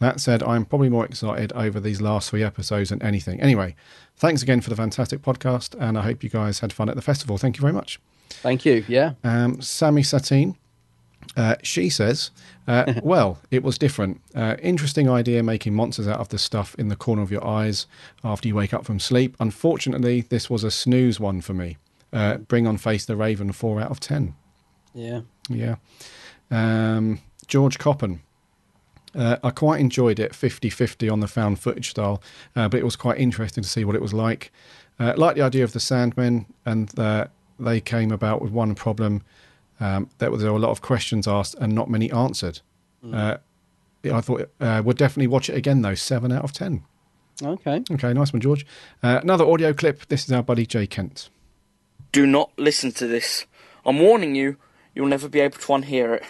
[0.00, 3.40] that said, I'm probably more excited over these last three episodes than anything.
[3.40, 3.74] Anyway,
[4.16, 7.02] thanks again for the fantastic podcast, and I hope you guys had fun at the
[7.02, 7.38] festival.
[7.38, 8.00] Thank you very much.
[8.28, 8.84] Thank you.
[8.88, 9.14] Yeah.
[9.22, 10.56] Um, Sammy Satine,
[11.36, 12.30] uh, she says,
[12.66, 14.20] uh, well, it was different.
[14.34, 17.86] Uh, interesting idea making monsters out of the stuff in the corner of your eyes
[18.22, 19.36] after you wake up from sleep.
[19.40, 21.76] Unfortunately, this was a snooze one for me.
[22.12, 24.34] Uh, bring on Face the Raven, 4 out of 10.
[24.94, 25.20] Yeah.
[25.48, 25.76] Yeah.
[26.50, 28.20] Um, George Coppen.
[29.14, 32.20] Uh, I quite enjoyed it 50 50 on the found footage style,
[32.56, 34.52] uh, but it was quite interesting to see what it was like.
[34.98, 37.26] Uh, like the idea of the Sandmen, and uh,
[37.58, 39.22] they came about with one problem
[39.80, 42.60] um, that there were a lot of questions asked and not many answered.
[43.12, 43.36] Uh,
[44.04, 45.94] I thought uh, would definitely watch it again though.
[45.94, 46.84] Seven out of ten.
[47.42, 47.82] Okay.
[47.90, 48.64] Okay, nice one, George.
[49.02, 50.06] Uh, another audio clip.
[50.06, 51.30] This is our buddy Jay Kent.
[52.12, 53.46] Do not listen to this.
[53.84, 54.56] I'm warning you,
[54.94, 56.24] you'll never be able to unhear it.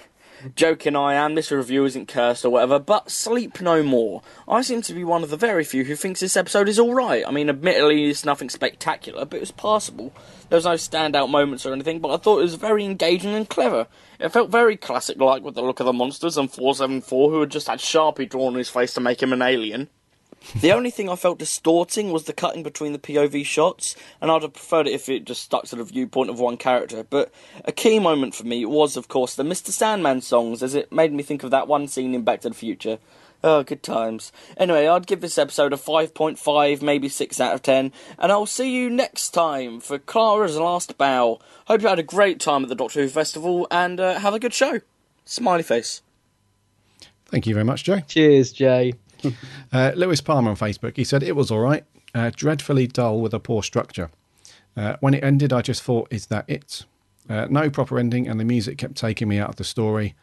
[0.57, 4.20] Joking I am, this review isn't cursed or whatever, but Sleep No More.
[4.47, 7.24] I seem to be one of the very few who thinks this episode is alright.
[7.27, 10.12] I mean, admittedly, it's nothing spectacular, but it was passable.
[10.51, 13.49] There was no standout moments or anything, but I thought it was very engaging and
[13.49, 13.86] clever.
[14.20, 17.51] It felt very classic like with the look of the monsters and 474 who had
[17.51, 19.89] just had Sharpie drawn on his face to make him an alien.
[20.55, 24.43] The only thing I felt distorting was the cutting between the POV shots, and I'd
[24.43, 27.05] have preferred it if it just stuck to the viewpoint of one character.
[27.09, 27.33] But
[27.65, 29.71] a key moment for me was, of course, the Mr.
[29.71, 32.55] Sandman songs, as it made me think of that one scene in Back to the
[32.55, 32.99] Future.
[33.43, 34.33] Oh, good times.
[34.57, 38.75] Anyway, I'd give this episode a 5.5, maybe 6 out of 10, and I'll see
[38.75, 41.41] you next time for Clara's Last Bow.
[41.66, 44.39] Hope you had a great time at the Doctor Who Festival, and uh, have a
[44.39, 44.81] good show.
[45.27, 46.01] Smiley face.
[47.27, 48.03] Thank you very much, Jay.
[48.07, 48.95] Cheers, Jay.
[49.72, 51.84] Uh, Lewis Palmer on Facebook, he said it was all right,
[52.14, 54.09] uh, dreadfully dull with a poor structure.
[54.76, 56.84] Uh, when it ended, I just thought, is that it?
[57.28, 60.14] Uh, no proper ending, and the music kept taking me out of the story.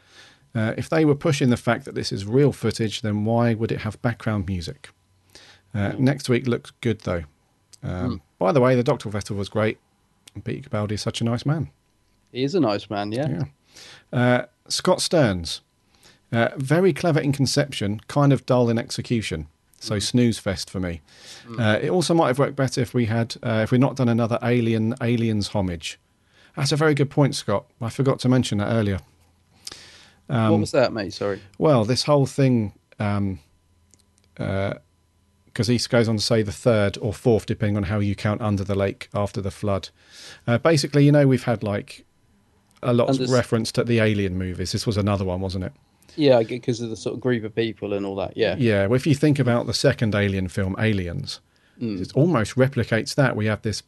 [0.53, 3.71] Uh, if they were pushing the fact that this is real footage, then why would
[3.71, 4.89] it have background music?
[5.73, 7.23] Uh, next week looks good, though.
[7.83, 9.77] Um, By the way, the Doctor Festival was great.
[10.35, 11.69] and Peter Capaldi is such a nice man.
[12.31, 13.27] He is a nice man, yeah.
[13.29, 13.43] Yeah.
[14.17, 15.61] Uh, Scott Stearns,
[16.31, 19.47] uh, very clever in conception, kind of dull in execution.
[19.79, 21.01] So snooze fest for me.
[21.57, 24.09] Uh, it also might have worked better if we had uh, if we'd not done
[24.09, 25.99] another Alien Aliens homage.
[26.55, 27.65] That's a very good point, Scott.
[27.81, 28.99] I forgot to mention that earlier.
[30.27, 31.13] what was that, mate?
[31.13, 31.41] Sorry.
[31.57, 32.73] Well, this whole thing,
[34.35, 34.77] because
[35.67, 38.63] he goes on to say the third or fourth, depending on how you count Under
[38.63, 39.89] the Lake after the flood.
[40.45, 42.05] Uh, basically, you know, we've had like
[42.83, 44.73] a lot Under- of reference to the Alien movies.
[44.73, 45.73] This was another one, wasn't it?
[46.15, 48.35] Yeah, because of the sort of group of people and all that.
[48.35, 48.55] Yeah.
[48.57, 51.39] Yeah, well, if you think about the second Alien film, Aliens,
[51.79, 53.35] it almost replicates that.
[53.35, 53.81] We have this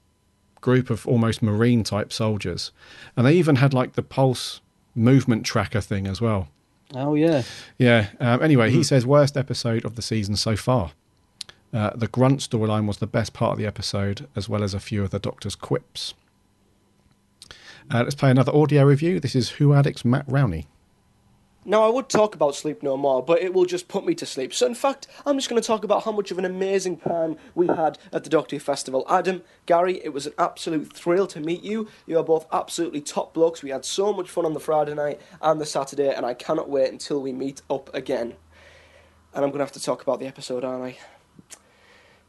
[0.62, 2.72] group of almost marine type soldiers,
[3.16, 4.62] and they even had like the pulse
[4.96, 6.48] movement tracker thing as well.
[6.96, 7.44] Oh, yeah.
[7.78, 8.08] Yeah.
[8.20, 10.92] Um, anyway, he says worst episode of the season so far.
[11.74, 14.80] Uh, the grunt storyline was the best part of the episode, as well as a
[14.80, 16.14] few of the Doctor's quips.
[17.92, 19.20] Uh, let's play another audio review.
[19.20, 20.68] This is Who Addicts Matt Rowney.
[21.66, 24.26] Now, I would talk about Sleep No More, but it will just put me to
[24.26, 24.54] sleep.
[24.54, 27.38] So, in fact, I'm just going to talk about how much of an amazing time
[27.56, 29.06] we had at the Doctor Who Festival.
[29.10, 31.88] Adam, Gary, it was an absolute thrill to meet you.
[32.06, 33.64] You are both absolutely top blokes.
[33.64, 36.70] We had so much fun on the Friday night and the Saturday, and I cannot
[36.70, 38.34] wait until we meet up again.
[39.34, 40.98] And I'm going to have to talk about the episode, aren't I?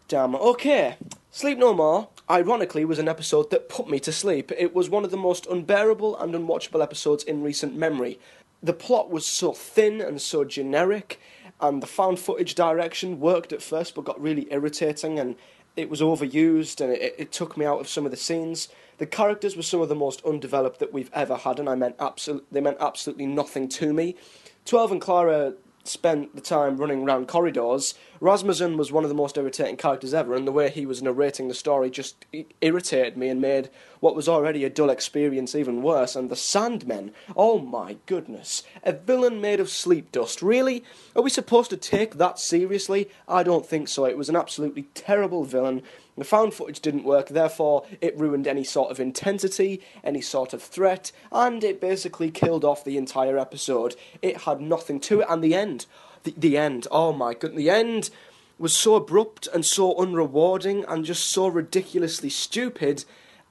[0.07, 0.37] Damn.
[0.37, 0.97] Okay.
[1.33, 4.53] Sleep No More, ironically, was an episode that put me to sleep.
[4.57, 8.21] It was one of the most unbearable and unwatchable episodes in recent memory.
[8.65, 11.21] The plot was so thin and so generic,
[11.61, 15.37] and the found footage direction worked at first but got really irritating and
[15.77, 18.69] it was overused and it, it took me out of some of the scenes.
[18.97, 21.97] The characters were some of the most undeveloped that we've ever had, and I meant
[22.01, 24.17] absolute, they meant absolutely nothing to me.
[24.65, 25.53] Twelve and Clara
[25.85, 27.95] spent the time running around corridors.
[28.19, 31.49] Rasmussen was one of the most irritating characters ever, and the way he was narrating
[31.49, 32.25] the story just
[32.61, 33.69] irritated me and made
[34.01, 36.17] what was already a dull experience even worse.
[36.17, 40.41] And the Sandmen, oh my goodness, a villain made of sleep dust.
[40.43, 40.85] Really?
[41.15, 43.11] Are we supposed to take that seriously?
[43.29, 44.07] I don't think so.
[44.07, 45.83] It was an absolutely terrible villain.
[46.17, 50.63] The found footage didn't work, therefore, it ruined any sort of intensity, any sort of
[50.63, 53.97] threat, and it basically killed off the entire episode.
[54.23, 55.87] It had nothing to it, and the end.
[56.23, 58.11] The, the end, oh my god, the end
[58.59, 63.05] was so abrupt and so unrewarding and just so ridiculously stupid.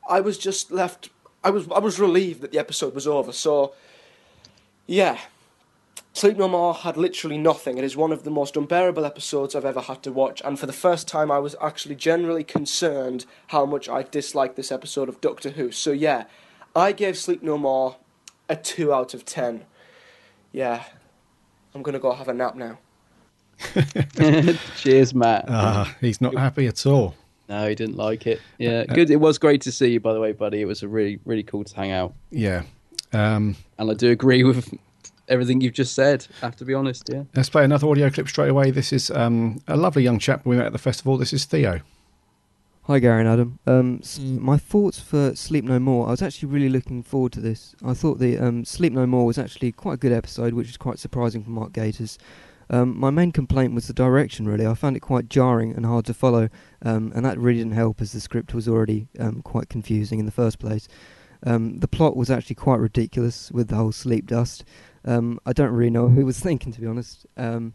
[0.10, 1.10] I was just left.
[1.44, 3.34] I was I was relieved that the episode was over.
[3.34, 3.74] So,
[4.88, 5.20] yeah,
[6.16, 7.78] Sleep No More had literally nothing.
[7.80, 10.68] It is one of the most unbearable episodes I've ever had to watch, and for
[10.68, 15.20] the first time, I was actually generally concerned how much I disliked this episode of
[15.22, 15.72] Doctor Who.
[15.72, 16.26] So, yeah,
[16.76, 17.98] I gave Sleep No More
[18.48, 19.66] a 2 out of 10.
[20.52, 20.84] Yeah,
[21.74, 22.78] I'm gonna go have a nap now.
[24.78, 25.46] Cheers, Matt.
[25.48, 27.16] Ah, he's not happy at all.
[27.50, 28.40] No, he didn't like it.
[28.60, 29.10] Yeah, good.
[29.10, 30.62] It was great to see you, by the way, buddy.
[30.62, 32.14] It was a really, really cool to hang out.
[32.30, 32.64] Yeah.
[33.12, 34.74] Um, And I do agree with
[35.34, 36.26] everything you've just said.
[36.42, 37.10] I have to be honest.
[37.12, 37.24] Yeah.
[37.36, 38.72] let's play another audio clip straight away.
[38.72, 41.18] This is um, a lovely young chap we met at the festival.
[41.18, 41.82] This is Theo.
[42.84, 43.60] Hi, Gary and Adam.
[43.66, 46.08] Um, s- my thoughts for Sleep No More.
[46.08, 47.76] I was actually really looking forward to this.
[47.86, 50.78] I thought the um, Sleep No More was actually quite a good episode, which is
[50.78, 52.18] quite surprising for Mark Gatiss.
[52.70, 54.48] Um, my main complaint was the direction.
[54.48, 56.50] Really, I found it quite jarring and hard to follow,
[56.82, 60.26] um, and that really didn't help as the script was already um, quite confusing in
[60.26, 60.88] the first place.
[61.46, 64.64] Um, the plot was actually quite ridiculous with the whole sleep dust.
[65.06, 67.26] Um, I don't really know who was thinking, to be honest.
[67.38, 67.74] Um,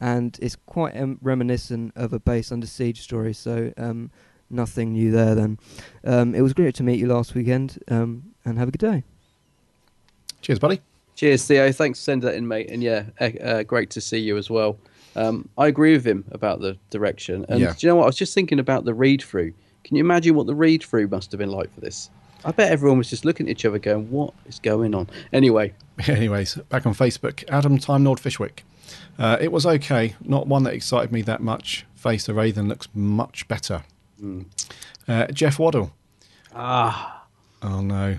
[0.00, 3.32] and it's quite um, reminiscent of a base under siege story.
[3.32, 4.10] So um,
[4.50, 5.34] nothing new there.
[5.34, 5.58] Then
[6.04, 9.04] um, it was great to meet you last weekend, um, and have a good day.
[10.40, 10.80] Cheers, buddy.
[11.14, 11.70] Cheers, Theo.
[11.72, 12.70] Thanks for sending that in, mate.
[12.70, 14.76] And yeah, uh, uh, great to see you as well.
[15.16, 17.46] Um, I agree with him about the direction.
[17.48, 17.72] And Yeah.
[17.78, 18.02] do you know what?
[18.02, 19.52] I was just thinking about the read through.
[19.84, 22.10] Can you imagine what the read through must have been like for this?
[22.44, 25.08] I bet everyone was just looking at each other going, what is going on?
[25.32, 25.72] Anyway,
[26.08, 28.64] Anyways, back on Facebook, Adam Time Lord Fishwick.
[29.18, 31.86] Uh, it was okay, not one that excited me that much.
[31.94, 33.84] Face the Raven looks much better.
[35.08, 35.92] Uh, Jeff Waddle.
[36.54, 37.26] ah.
[37.62, 38.16] Oh no.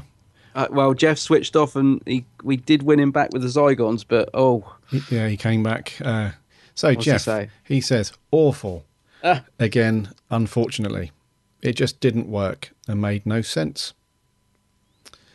[0.56, 4.06] Uh, well, Jeff switched off and he, we did win him back with the Zygons,
[4.08, 4.76] but oh,
[5.12, 5.94] yeah, he came back.
[6.04, 6.32] Uh,
[6.74, 7.50] so What's he Jeff, say?
[7.64, 8.86] he says awful.
[9.24, 9.44] Ah.
[9.60, 11.12] Again, unfortunately,
[11.62, 13.94] it just didn't work and made no sense.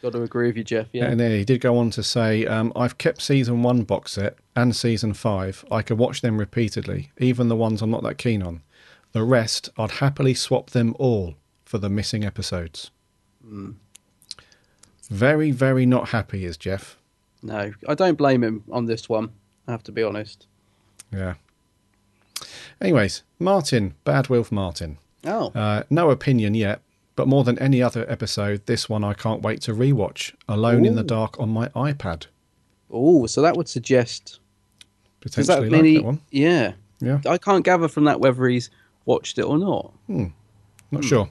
[0.02, 0.86] Got to agree with you, Jeff.
[0.92, 1.06] Yeah.
[1.06, 4.36] And then he did go on to say, um, I've kept season one box set
[4.56, 5.64] and season five.
[5.70, 8.62] I could watch them repeatedly, even the ones I'm not that keen on.
[9.12, 12.90] The rest, I'd happily swap them all for the missing episodes.
[13.46, 13.74] Mm.
[15.08, 16.96] Very, very not happy is Jeff.
[17.42, 19.30] No, I don't blame him on this one.
[19.66, 20.46] I have to be honest.
[21.12, 21.34] Yeah.
[22.80, 24.98] Anyways, Martin, Bad Wilf Martin.
[25.24, 25.50] Oh.
[25.54, 26.80] Uh, no opinion yet,
[27.20, 30.32] but more than any other episode, this one I can't wait to rewatch.
[30.48, 32.28] Alone in the Dark on my iPad.
[32.90, 34.40] Oh, so that would suggest
[35.20, 36.22] Potentially that like mean that one.
[36.30, 36.72] Yeah.
[36.98, 37.20] Yeah.
[37.28, 38.70] I can't gather from that whether he's
[39.04, 39.92] watched it or not.
[40.06, 40.28] Hmm.
[40.90, 41.28] Not sure.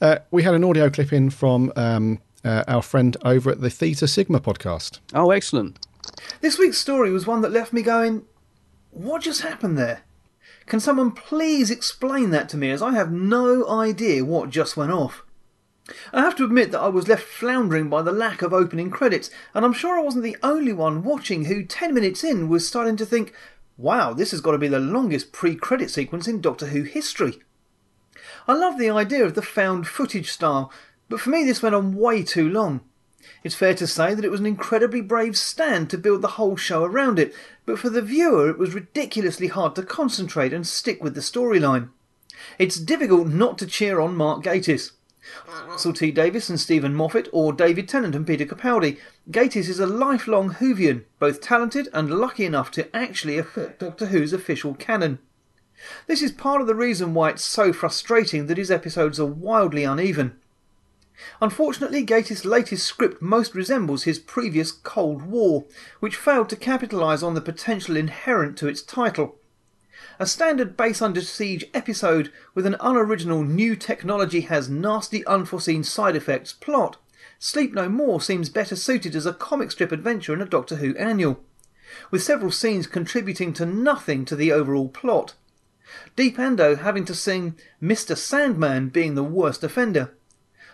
[0.00, 3.70] Uh, we had an audio clip in from um, uh, our friend over at the
[3.70, 5.00] Theta Sigma podcast.
[5.14, 5.84] Oh, excellent.
[6.42, 8.22] This week's story was one that left me going,
[8.92, 10.02] what just happened there?
[10.68, 14.92] Can someone please explain that to me as I have no idea what just went
[14.92, 15.24] off?
[16.12, 19.30] I have to admit that I was left floundering by the lack of opening credits,
[19.54, 22.96] and I'm sure I wasn't the only one watching who 10 minutes in was starting
[22.96, 23.32] to think,
[23.78, 27.40] wow, this has got to be the longest pre credit sequence in Doctor Who history.
[28.46, 30.70] I love the idea of the found footage style,
[31.08, 32.82] but for me this went on way too long.
[33.44, 36.56] It's fair to say that it was an incredibly brave stand to build the whole
[36.56, 37.34] show around it,
[37.66, 41.90] but for the viewer it was ridiculously hard to concentrate and stick with the storyline.
[42.58, 44.92] It's difficult not to cheer on Mark Gatiss.
[45.66, 48.98] Russell T Davies and Steven Moffat, or David Tennant and Peter Capaldi,
[49.30, 54.32] Gatiss is a lifelong Whovian, both talented and lucky enough to actually affect Doctor Who's
[54.32, 55.18] official canon.
[56.06, 59.84] This is part of the reason why it's so frustrating that his episodes are wildly
[59.84, 60.38] uneven.
[61.40, 65.64] Unfortunately, Gatiss' latest script most resembles his previous Cold War,
[66.00, 69.36] which failed to capitalise on the potential inherent to its title.
[70.20, 76.14] A standard base under siege episode with an unoriginal new technology has nasty unforeseen side
[76.14, 76.98] effects plot.
[77.40, 80.96] Sleep No More seems better suited as a comic strip adventure in a Doctor Who
[80.96, 81.40] annual,
[82.10, 85.34] with several scenes contributing to nothing to the overall plot.
[86.16, 88.16] Deep-Ando having to sing Mr.
[88.16, 90.14] Sandman being the worst offender.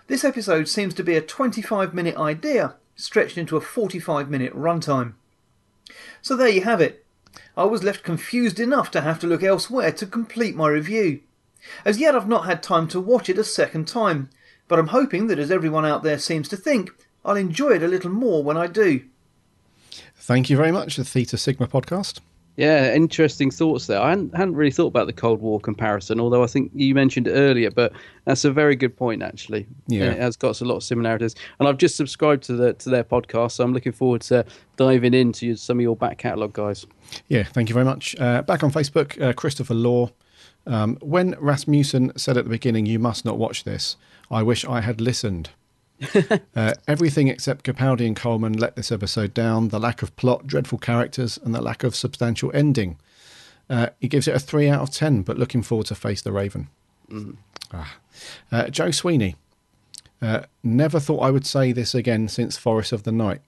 [0.07, 5.15] This episode seems to be a 25 minute idea stretched into a 45 minute runtime.
[6.21, 7.05] So there you have it.
[7.57, 11.21] I was left confused enough to have to look elsewhere to complete my review.
[11.85, 14.29] As yet, I've not had time to watch it a second time,
[14.69, 16.91] but I'm hoping that as everyone out there seems to think,
[17.25, 19.05] I'll enjoy it a little more when I do.
[20.17, 22.21] Thank you very much, the Theta Sigma podcast.
[22.57, 24.01] Yeah, interesting thoughts there.
[24.01, 27.27] I hadn't, hadn't really thought about the Cold War comparison, although I think you mentioned
[27.27, 27.93] it earlier, but
[28.27, 29.67] that's a very good point, actually.
[29.89, 30.13] Yeah.
[30.13, 31.35] It has got a lot of similarities.
[31.59, 34.45] And I've just subscribed to the to their podcast, so I'm looking forward to
[34.77, 36.87] diving into some of your back catalogue, guys.
[37.29, 38.15] Yeah, thank you very much.
[38.21, 40.11] Uh, back on Facebook, uh, Christopher Law.
[40.67, 43.97] Um, when Rasmussen said at the beginning, "You must not watch this,"
[44.31, 45.51] I wish I had listened.
[46.57, 49.69] uh, everything except Capaldi and Coleman let this episode down.
[49.69, 52.99] The lack of plot, dreadful characters, and the lack of substantial ending.
[53.71, 56.33] Uh, he gives it a three out of ten, but looking forward to face the
[56.33, 56.69] Raven.
[57.73, 57.97] Ah.
[58.53, 59.37] Uh, Joe Sweeney.
[60.21, 63.41] Uh, never thought I would say this again since Forest of the Night.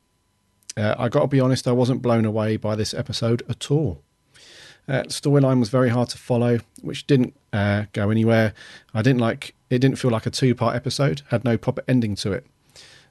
[0.77, 4.02] Uh, I got to be honest, I wasn't blown away by this episode at all.
[4.89, 8.52] Uh, storyline was very hard to follow, which didn't uh, go anywhere.
[8.94, 9.78] I didn't like it.
[9.78, 11.22] Didn't feel like a two-part episode.
[11.30, 12.47] Had no proper ending to it.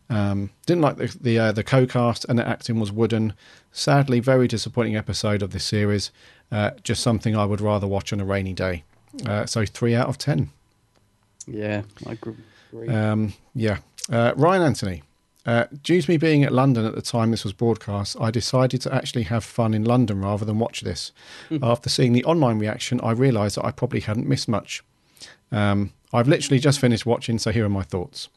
[0.09, 3.33] Um, didn't like the the, uh, the co-cast and the acting was wooden.
[3.71, 6.11] Sadly, very disappointing episode of this series.
[6.51, 8.83] Uh, just something I would rather watch on a rainy day.
[9.25, 10.51] Uh, so three out of ten.
[11.47, 12.35] Yeah, I agree.
[12.87, 13.79] Um, yeah.
[14.11, 15.03] Uh, Ryan Anthony.
[15.45, 18.81] Uh, due to me being at London at the time this was broadcast, I decided
[18.81, 21.11] to actually have fun in London rather than watch this.
[21.61, 24.83] After seeing the online reaction, I realised that I probably hadn't missed much.
[25.51, 28.29] Um, I've literally just finished watching, so here are my thoughts.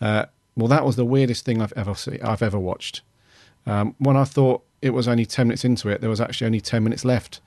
[0.00, 0.26] Uh,
[0.56, 3.02] well, that was the weirdest thing I've ever see, I've ever watched.
[3.66, 6.60] Um, when I thought it was only ten minutes into it, there was actually only
[6.60, 7.40] ten minutes left.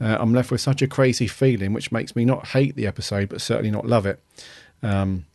[0.00, 3.28] Uh, I'm left with such a crazy feeling, which makes me not hate the episode,
[3.28, 4.20] but certainly not love it.
[4.82, 5.26] Um,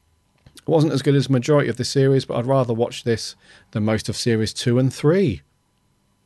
[0.56, 3.36] it wasn't as good as the majority of the series, but I'd rather watch this
[3.72, 5.42] than most of series two and three.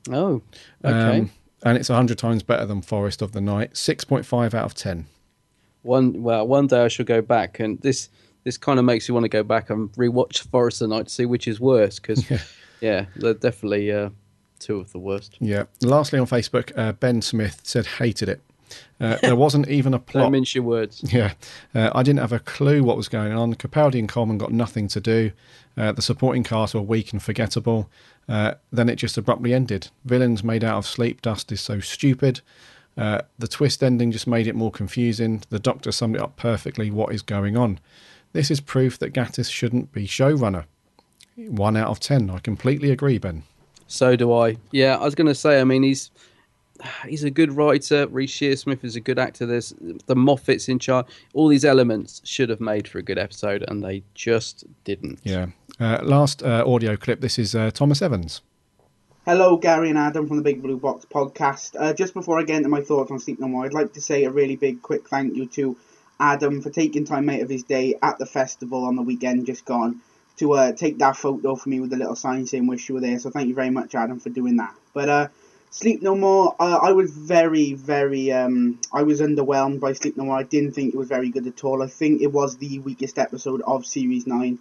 [0.09, 0.41] Oh,
[0.83, 1.19] okay.
[1.19, 1.31] Um,
[1.63, 3.73] and it's 100 times better than Forest of the Night.
[3.73, 5.07] 6.5 out of 10.
[5.87, 8.09] One well, one day I shall go back, and this
[8.43, 11.07] this kind of makes you want to go back and rewatch Forest of the Night
[11.07, 12.29] to see which is worse, because
[12.81, 13.05] yeah.
[13.15, 14.09] they're definitely uh,
[14.59, 15.37] two of the worst.
[15.39, 15.63] Yeah.
[15.81, 18.41] Lastly, on Facebook, uh, Ben Smith said hated it.
[18.99, 20.23] Uh, there wasn't even a plot.
[20.23, 21.03] Don't mince your words.
[21.13, 21.33] Yeah,
[21.73, 23.55] uh, I didn't have a clue what was going on.
[23.55, 25.31] Capaldi and Coleman got nothing to do.
[25.75, 27.89] Uh, the supporting cast were weak and forgettable.
[28.27, 29.89] Uh, then it just abruptly ended.
[30.05, 32.41] Villains made out of sleep dust is so stupid.
[32.97, 35.43] Uh, the twist ending just made it more confusing.
[35.49, 36.89] The Doctor summed it up perfectly.
[36.89, 37.79] What is going on?
[38.33, 40.65] This is proof that Gatiss shouldn't be showrunner.
[41.35, 42.29] One out of ten.
[42.29, 43.43] I completely agree, Ben.
[43.85, 44.57] So do I.
[44.71, 45.61] Yeah, I was going to say.
[45.61, 46.09] I mean, he's
[47.07, 48.07] he's a good writer.
[48.07, 49.45] Reece Shearsmith is a good actor.
[49.45, 49.73] There's
[50.07, 51.05] the Moffats in charge.
[51.33, 55.19] All these elements should have made for a good episode, and they just didn't.
[55.23, 55.47] Yeah.
[55.79, 57.21] Uh, last uh, audio clip.
[57.21, 58.41] This is uh, Thomas Evans.
[59.27, 61.75] Hello, Gary and Adam from the Big Blue Box podcast.
[61.77, 63.99] Uh, just before I get into my thoughts on Sleep No More, I'd like to
[63.99, 65.75] say a really big, quick thank you to
[66.17, 69.65] Adam for taking time out of his day at the festival on the weekend just
[69.65, 69.99] gone
[70.37, 73.01] to uh, take that photo for me with the little sign saying wish you were
[73.01, 73.19] there.
[73.19, 74.73] So thank you very much, Adam, for doing that.
[74.93, 75.27] But uh,
[75.71, 80.23] Sleep No More, uh, I was very, very, um, I was underwhelmed by Sleep No
[80.23, 80.37] More.
[80.37, 81.83] I didn't think it was very good at all.
[81.83, 84.57] I think it was the weakest episode of Series 9.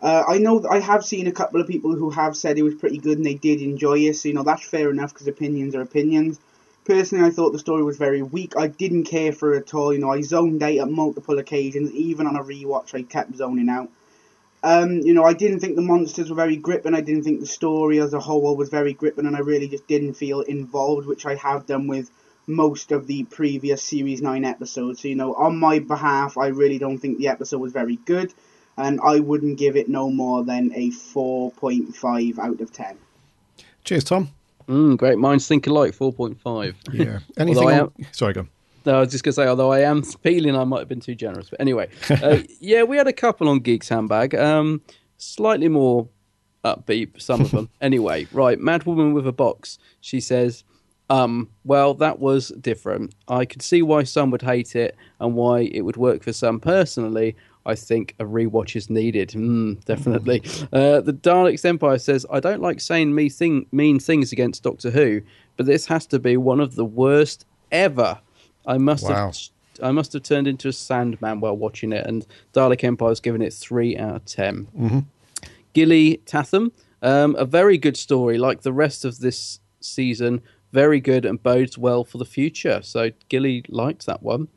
[0.00, 2.74] Uh, I know I have seen a couple of people who have said it was
[2.74, 5.74] pretty good and they did enjoy it, so you know that's fair enough because opinions
[5.74, 6.38] are opinions.
[6.84, 8.54] Personally, I thought the story was very weak.
[8.58, 9.92] I didn't care for it at all.
[9.92, 11.90] You know, I zoned out at multiple occasions.
[11.92, 13.88] Even on a rewatch, I kept zoning out.
[14.62, 16.94] Um, you know, I didn't think the monsters were very gripping.
[16.94, 19.86] I didn't think the story as a whole was very gripping, and I really just
[19.86, 22.10] didn't feel involved, which I have done with
[22.46, 25.00] most of the previous Series 9 episodes.
[25.00, 28.32] So, you know, on my behalf, I really don't think the episode was very good,
[28.76, 32.96] and I wouldn't give it no more than a 4.5 out of 10.
[33.84, 34.30] Cheers, Tom.
[34.68, 35.92] Mm, great minds think alike.
[35.94, 36.74] Four point five.
[36.90, 37.18] Yeah.
[37.36, 37.64] Anything?
[37.64, 38.40] Although I on- Sorry, go.
[38.40, 38.48] on.
[38.86, 41.00] No, I was just going to say, although I am feeling I might have been
[41.00, 41.50] too generous.
[41.50, 44.34] But anyway, uh, yeah, we had a couple on Geeks Handbag.
[44.34, 44.80] Um,
[45.18, 46.08] slightly more
[46.64, 47.68] upbeat, some of them.
[47.80, 48.58] anyway, right.
[48.58, 49.78] Mad Woman with a Box.
[50.00, 50.64] She says,
[51.10, 53.14] um, well, that was different.
[53.28, 56.58] I could see why some would hate it and why it would work for some.
[56.60, 57.36] Personally,
[57.66, 59.30] I think a rewatch is needed.
[59.30, 60.42] Mm, definitely.
[60.72, 64.90] Uh, the Daleks Empire says, I don't like saying me thing, mean things against Doctor
[64.90, 65.22] Who,
[65.56, 68.18] but this has to be one of the worst ever.
[68.66, 69.26] I must Wow.
[69.26, 69.36] have
[69.82, 73.52] I must have turned into a Sandman while watching it, and Dalek Empire's given it
[73.52, 74.98] three out of 10 Mm-hmm.
[75.72, 76.70] Gilly Tatham,
[77.02, 80.42] um, a very good story, like the rest of this season.
[80.72, 82.80] Very good and bodes well for the future.
[82.82, 84.48] So Gilly liked that one.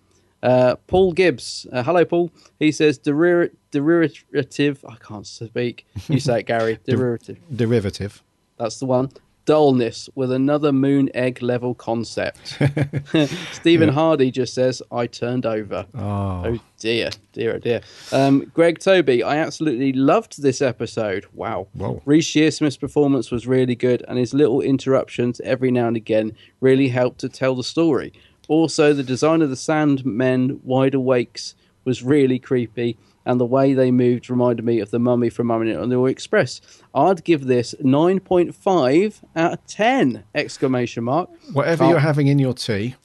[0.44, 2.32] Uh, Paul Gibbs, uh, hello Paul.
[2.60, 4.86] He says derir- derivative.
[4.88, 5.86] I can't speak.
[6.08, 6.80] You say it, Gary.
[6.86, 7.38] Derivative.
[7.56, 8.24] Derivative.
[8.58, 9.10] That's the one.
[9.46, 12.58] Dullness with another moon egg level concept.
[13.54, 13.94] Stephen Yeah.
[13.94, 15.86] Hardy just says, I turned over.
[15.96, 16.44] Oh.
[16.46, 17.82] Oh dear, dear, oh dear.
[18.12, 21.26] Um, Greg Toby, I absolutely loved this episode.
[21.34, 21.68] Wow.
[21.74, 22.02] Whoa.
[22.06, 26.90] Reece Shearsmith's performance was really good, and his little interruptions every now and again really
[26.90, 28.12] helped to tell the story.
[28.48, 33.92] Also, the design of the Sandmen wide awakes was really creepy, and the way they
[33.92, 36.62] moved reminded me of the mummy from Mummy on the Express.
[36.94, 40.24] I'd give this 9.5 out of 10!
[40.36, 41.30] Exclamation mark.
[41.54, 42.96] Whatever Can't- you're having in your tea,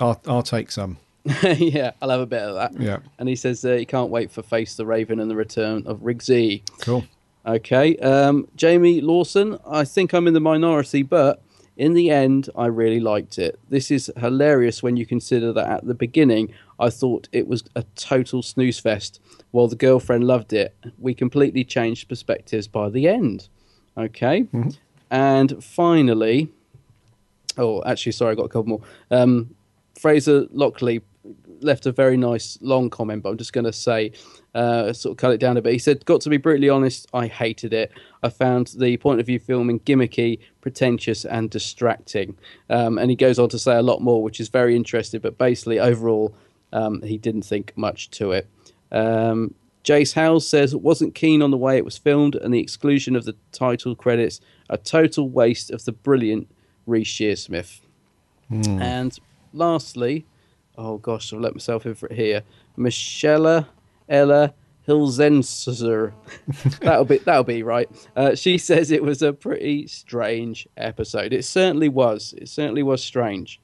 [0.00, 0.98] I'll, I'll take some.
[1.42, 2.80] yeah, I'll have a bit of that.
[2.80, 2.98] Yeah.
[3.18, 5.98] And he says uh, he can't wait for Face the Raven and the return of
[6.00, 6.62] Rigsy.
[6.80, 7.04] Cool.
[7.44, 7.96] Okay.
[7.98, 11.42] Um, Jamie Lawson, I think I'm in the minority, but
[11.78, 13.58] in the end, I really liked it.
[13.70, 17.84] This is hilarious when you consider that at the beginning, I thought it was a
[17.94, 19.20] total snooze fest,
[19.52, 20.74] while the girlfriend loved it.
[20.98, 23.48] We completely changed perspectives by the end.
[23.96, 24.40] Okay.
[25.10, 26.48] And finally,
[27.56, 28.82] oh, actually, sorry, I got a couple more.
[29.12, 29.54] Um,
[29.98, 31.00] Fraser Lockley
[31.60, 34.12] left a very nice long comment, but I'm just going to say,
[34.54, 35.72] uh, sort of cut it down a bit.
[35.72, 37.92] He said, Got to be brutally honest, I hated it.
[38.22, 42.36] I found the point of view filming gimmicky, pretentious, and distracting.
[42.70, 45.38] Um, and he goes on to say a lot more, which is very interesting, but
[45.38, 46.34] basically, overall,
[46.72, 48.48] um, he didn't think much to it.
[48.90, 49.54] Um,
[49.84, 53.24] Jace Howells says, wasn't keen on the way it was filmed and the exclusion of
[53.24, 56.48] the title credits, a total waste of the brilliant
[56.86, 57.80] Reece Shearsmith.
[58.48, 58.82] Hmm.
[58.82, 59.18] And
[59.52, 60.26] lastly,
[60.78, 62.42] oh gosh, I've let myself in for it here.
[62.76, 63.66] Michelle
[64.08, 64.54] Ella
[64.86, 66.12] Hilzenser.
[66.80, 67.90] that'll be that'll be right.
[68.16, 71.34] Uh, she says it was a pretty strange episode.
[71.34, 72.34] It certainly was.
[72.38, 73.60] It certainly was strange.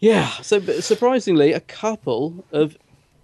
[0.00, 0.28] Yeah.
[0.42, 2.76] So surprisingly, a couple of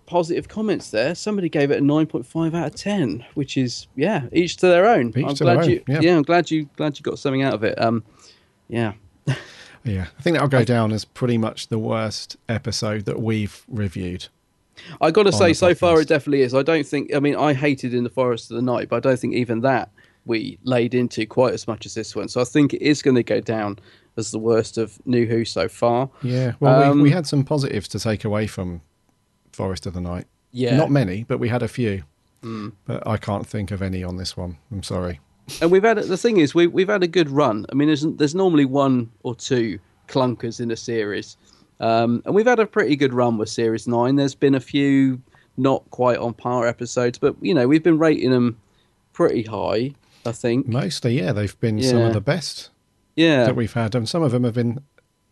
[0.07, 1.15] positive comments there.
[1.15, 4.69] Somebody gave it a nine point five out of ten, which is yeah, each to
[4.69, 5.09] their own.
[5.09, 6.17] Each I'm to their glad own, you yeah.
[6.17, 7.81] I'm glad you glad you got something out of it.
[7.81, 8.05] Um,
[8.69, 8.93] yeah.
[9.85, 14.29] Yeah, I think that'll go down as pretty much the worst episode that we've reviewed.
[15.01, 16.55] I got to say, so far it definitely is.
[16.55, 17.15] I don't think.
[17.15, 19.61] I mean, I hated in the forest of the night, but I don't think even
[19.61, 19.91] that
[20.25, 22.29] we laid into quite as much as this one.
[22.29, 23.79] So I think it is going to go down
[24.17, 26.09] as the worst of New Who so far.
[26.23, 28.83] Yeah, well, Um, we, we had some positives to take away from
[29.53, 30.27] Forest of the Night.
[30.53, 30.77] Yeah.
[30.77, 32.05] Not many, but we had a few.
[32.43, 32.73] Mm.
[32.85, 34.59] But I can't think of any on this one.
[34.71, 35.21] I'm sorry.
[35.61, 37.67] And we've had the thing is we we've had a good run.
[37.71, 39.79] I mean, there's there's normally one or two
[40.09, 41.37] clunkers in a series,
[41.81, 44.17] um, and we've had a pretty good run with series nine.
[44.17, 45.21] There's been a few
[45.57, 48.59] not quite on par episodes, but you know we've been rating them
[49.13, 49.95] pretty high.
[50.25, 52.71] I think Mostly, yeah, they've been some of the best
[53.17, 53.95] yeah, that we've had.
[53.95, 54.81] And some of them have been,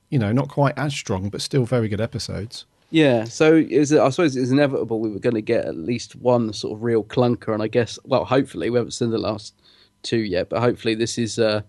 [0.08, 2.66] you know, not quite as strong, but still very good episodes.
[2.90, 3.24] yeah.
[3.24, 6.52] So is it, I suppose it's inevitable we were going to get at least one
[6.52, 9.54] sort of real clunker, and I guess well, hopefully we haven't seen the last
[10.02, 11.62] two yet, but hopefully this is uh,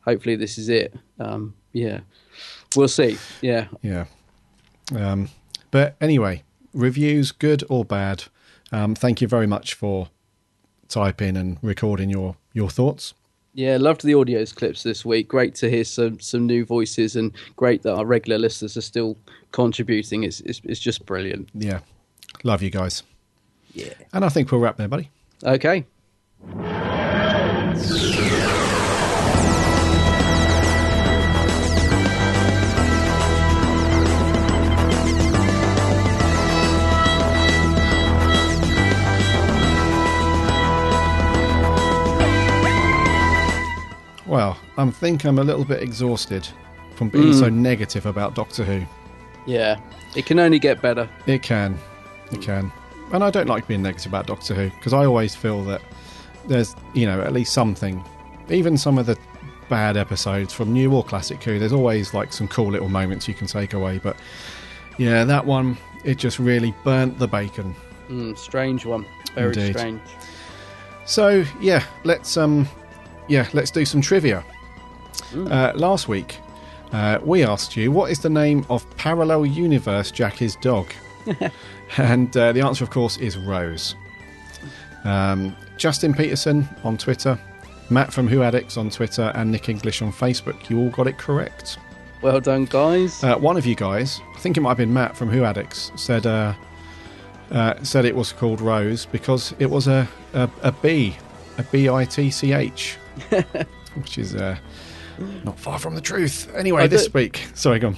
[0.00, 0.94] hopefully this is it.
[1.18, 2.00] Um, yeah,
[2.74, 3.18] we'll see.
[3.40, 3.66] Yeah.
[3.82, 4.06] Yeah.
[4.94, 5.28] Um,
[5.70, 6.42] but anyway,
[6.72, 8.24] reviews, good or bad.
[8.72, 10.08] Um, thank you very much for
[10.88, 13.14] typing and recording your, your thoughts.
[13.54, 15.28] Yeah, loved the audios clips this week.
[15.28, 19.16] Great to hear some some new voices, and great that our regular listeners are still
[19.50, 20.24] contributing.
[20.24, 21.48] It's it's, it's just brilliant.
[21.54, 21.80] Yeah.
[22.44, 23.02] Love you guys.
[23.72, 23.94] Yeah.
[24.12, 25.10] And I think we'll wrap there, buddy.
[25.42, 25.86] Okay.
[44.26, 46.46] Well, I think I'm a little bit exhausted
[46.96, 47.38] from being Mm.
[47.38, 48.82] so negative about Doctor Who.
[49.46, 49.76] Yeah,
[50.16, 51.08] it can only get better.
[51.26, 51.78] It can.
[52.32, 52.72] It can.
[53.12, 55.80] And I don't like being negative about Doctor Who because I always feel that
[56.48, 58.02] there's, you know, at least something.
[58.48, 59.18] Even some of the
[59.68, 63.34] bad episodes from new or classic Who, there's always like some cool little moments you
[63.34, 63.98] can take away.
[63.98, 64.16] But
[64.98, 67.74] yeah, that one, it just really burnt the bacon.
[68.08, 69.04] Mm, strange one.
[69.34, 69.76] Very Indeed.
[69.76, 70.00] strange.
[71.04, 72.68] So yeah, let's um,
[73.28, 74.44] yeah, let's do some trivia.
[75.30, 75.50] Mm.
[75.50, 76.38] Uh, last week,
[76.92, 80.92] uh, we asked you what is the name of parallel universe Jackie's dog,
[81.98, 83.94] and uh, the answer, of course, is Rose.
[85.06, 87.38] Um, Justin Peterson on Twitter,
[87.90, 90.68] Matt from Who Addicts on Twitter, and Nick English on Facebook.
[90.68, 91.78] You all got it correct.
[92.22, 93.22] Well done, guys.
[93.22, 95.92] Uh, one of you guys, I think it might have been Matt from Who Addicts,
[95.96, 96.54] said uh,
[97.50, 101.14] uh, said it was called Rose because it was a a, a B,
[101.58, 102.96] a B I T C H,
[103.94, 104.56] which is uh,
[105.44, 106.52] not far from the truth.
[106.54, 107.96] Anyway, I this week, sorry, go on.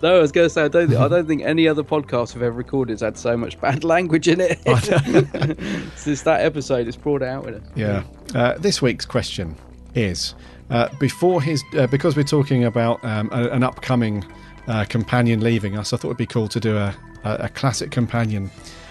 [0.00, 0.88] No, I was going to say I don't.
[0.88, 3.82] Think, I don't think any other podcast we've ever recorded has had so much bad
[3.94, 4.58] language in it.
[5.96, 7.62] Since that episode, it's brought out in it.
[7.74, 8.04] Yeah.
[8.34, 9.56] Uh, this week's question
[9.94, 10.34] is
[10.70, 14.24] uh, before his uh, because we're talking about um, a, an upcoming
[14.68, 15.92] uh, companion leaving us.
[15.92, 16.94] I thought it'd be cool to do a,
[17.24, 18.50] a, a classic companion.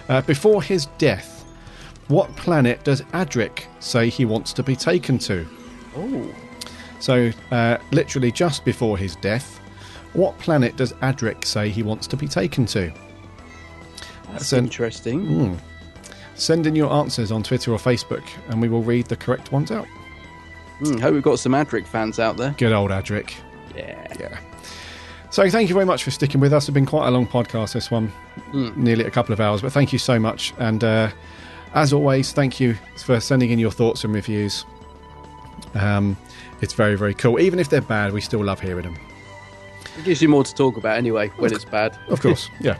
[0.09, 1.45] Uh, before his death,
[2.07, 5.45] what planet does Adric say he wants to be taken to?
[5.95, 6.33] Oh.
[6.99, 9.59] So, uh, literally just before his death,
[10.13, 12.91] what planet does Adric say he wants to be taken to?
[14.31, 15.25] That's an- interesting.
[15.25, 15.59] Mm.
[16.35, 19.71] Send in your answers on Twitter or Facebook, and we will read the correct ones
[19.71, 19.87] out.
[20.81, 22.53] Mm, hope we've got some Adric fans out there.
[22.57, 23.33] Good old Adric.
[23.75, 24.07] Yeah.
[24.19, 24.39] Yeah.
[25.31, 26.67] So thank you very much for sticking with us.
[26.69, 28.11] It's been quite a long podcast, this one,
[28.53, 28.77] Mm.
[28.77, 30.53] nearly a couple of hours, but thank you so much.
[30.59, 31.09] And uh,
[31.73, 34.63] as always, thank you for sending in your thoughts and reviews.
[35.73, 36.15] Um,
[36.61, 37.39] it's very, very cool.
[37.39, 38.97] Even if they're bad, we still love hearing them.
[39.97, 41.97] It gives you more to talk about anyway when it's bad.
[42.09, 42.77] Of course, yeah.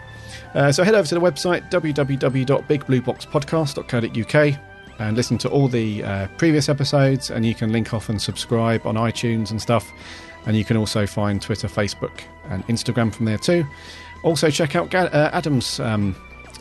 [0.54, 4.60] Uh, so head over to the website www.bigblueboxpodcast.co.uk
[5.00, 8.86] and listen to all the uh, previous episodes, and you can link off and subscribe
[8.86, 9.92] on iTunes and stuff.
[10.46, 13.66] And you can also find Twitter, Facebook, and Instagram from there too.
[14.24, 16.16] Also, check out Ga- uh, Adam's um,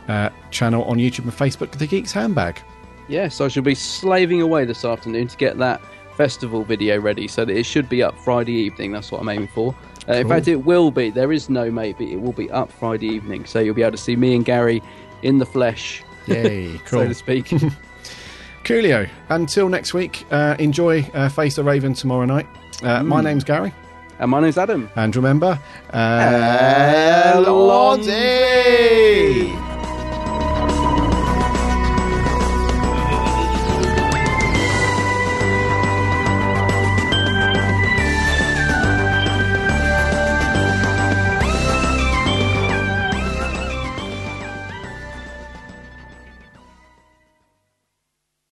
[0.09, 2.61] uh, channel on YouTube and Facebook, The Geek's Handbag.
[3.09, 5.81] Yes, I shall be slaving away this afternoon to get that
[6.17, 8.93] festival video ready so that it should be up Friday evening.
[8.93, 9.75] That's what I'm aiming for.
[10.09, 10.31] Uh, in Cool.
[10.31, 11.11] fact, it will be.
[11.11, 12.13] There is no maybe.
[12.13, 14.83] It will be up Friday evening, so you'll be able to see me and Gary
[15.23, 16.03] in the flesh.
[16.27, 17.47] Yay, so to speak.
[18.65, 19.09] Coolio.
[19.29, 22.47] Until next week, uh, enjoy uh, Face the Raven tomorrow night.
[22.83, 23.25] Uh, My Mm.
[23.25, 23.73] name's Gary.
[24.19, 24.89] And my name's Adam.
[24.97, 25.59] And remember,
[28.27, 29.53] Allons-y!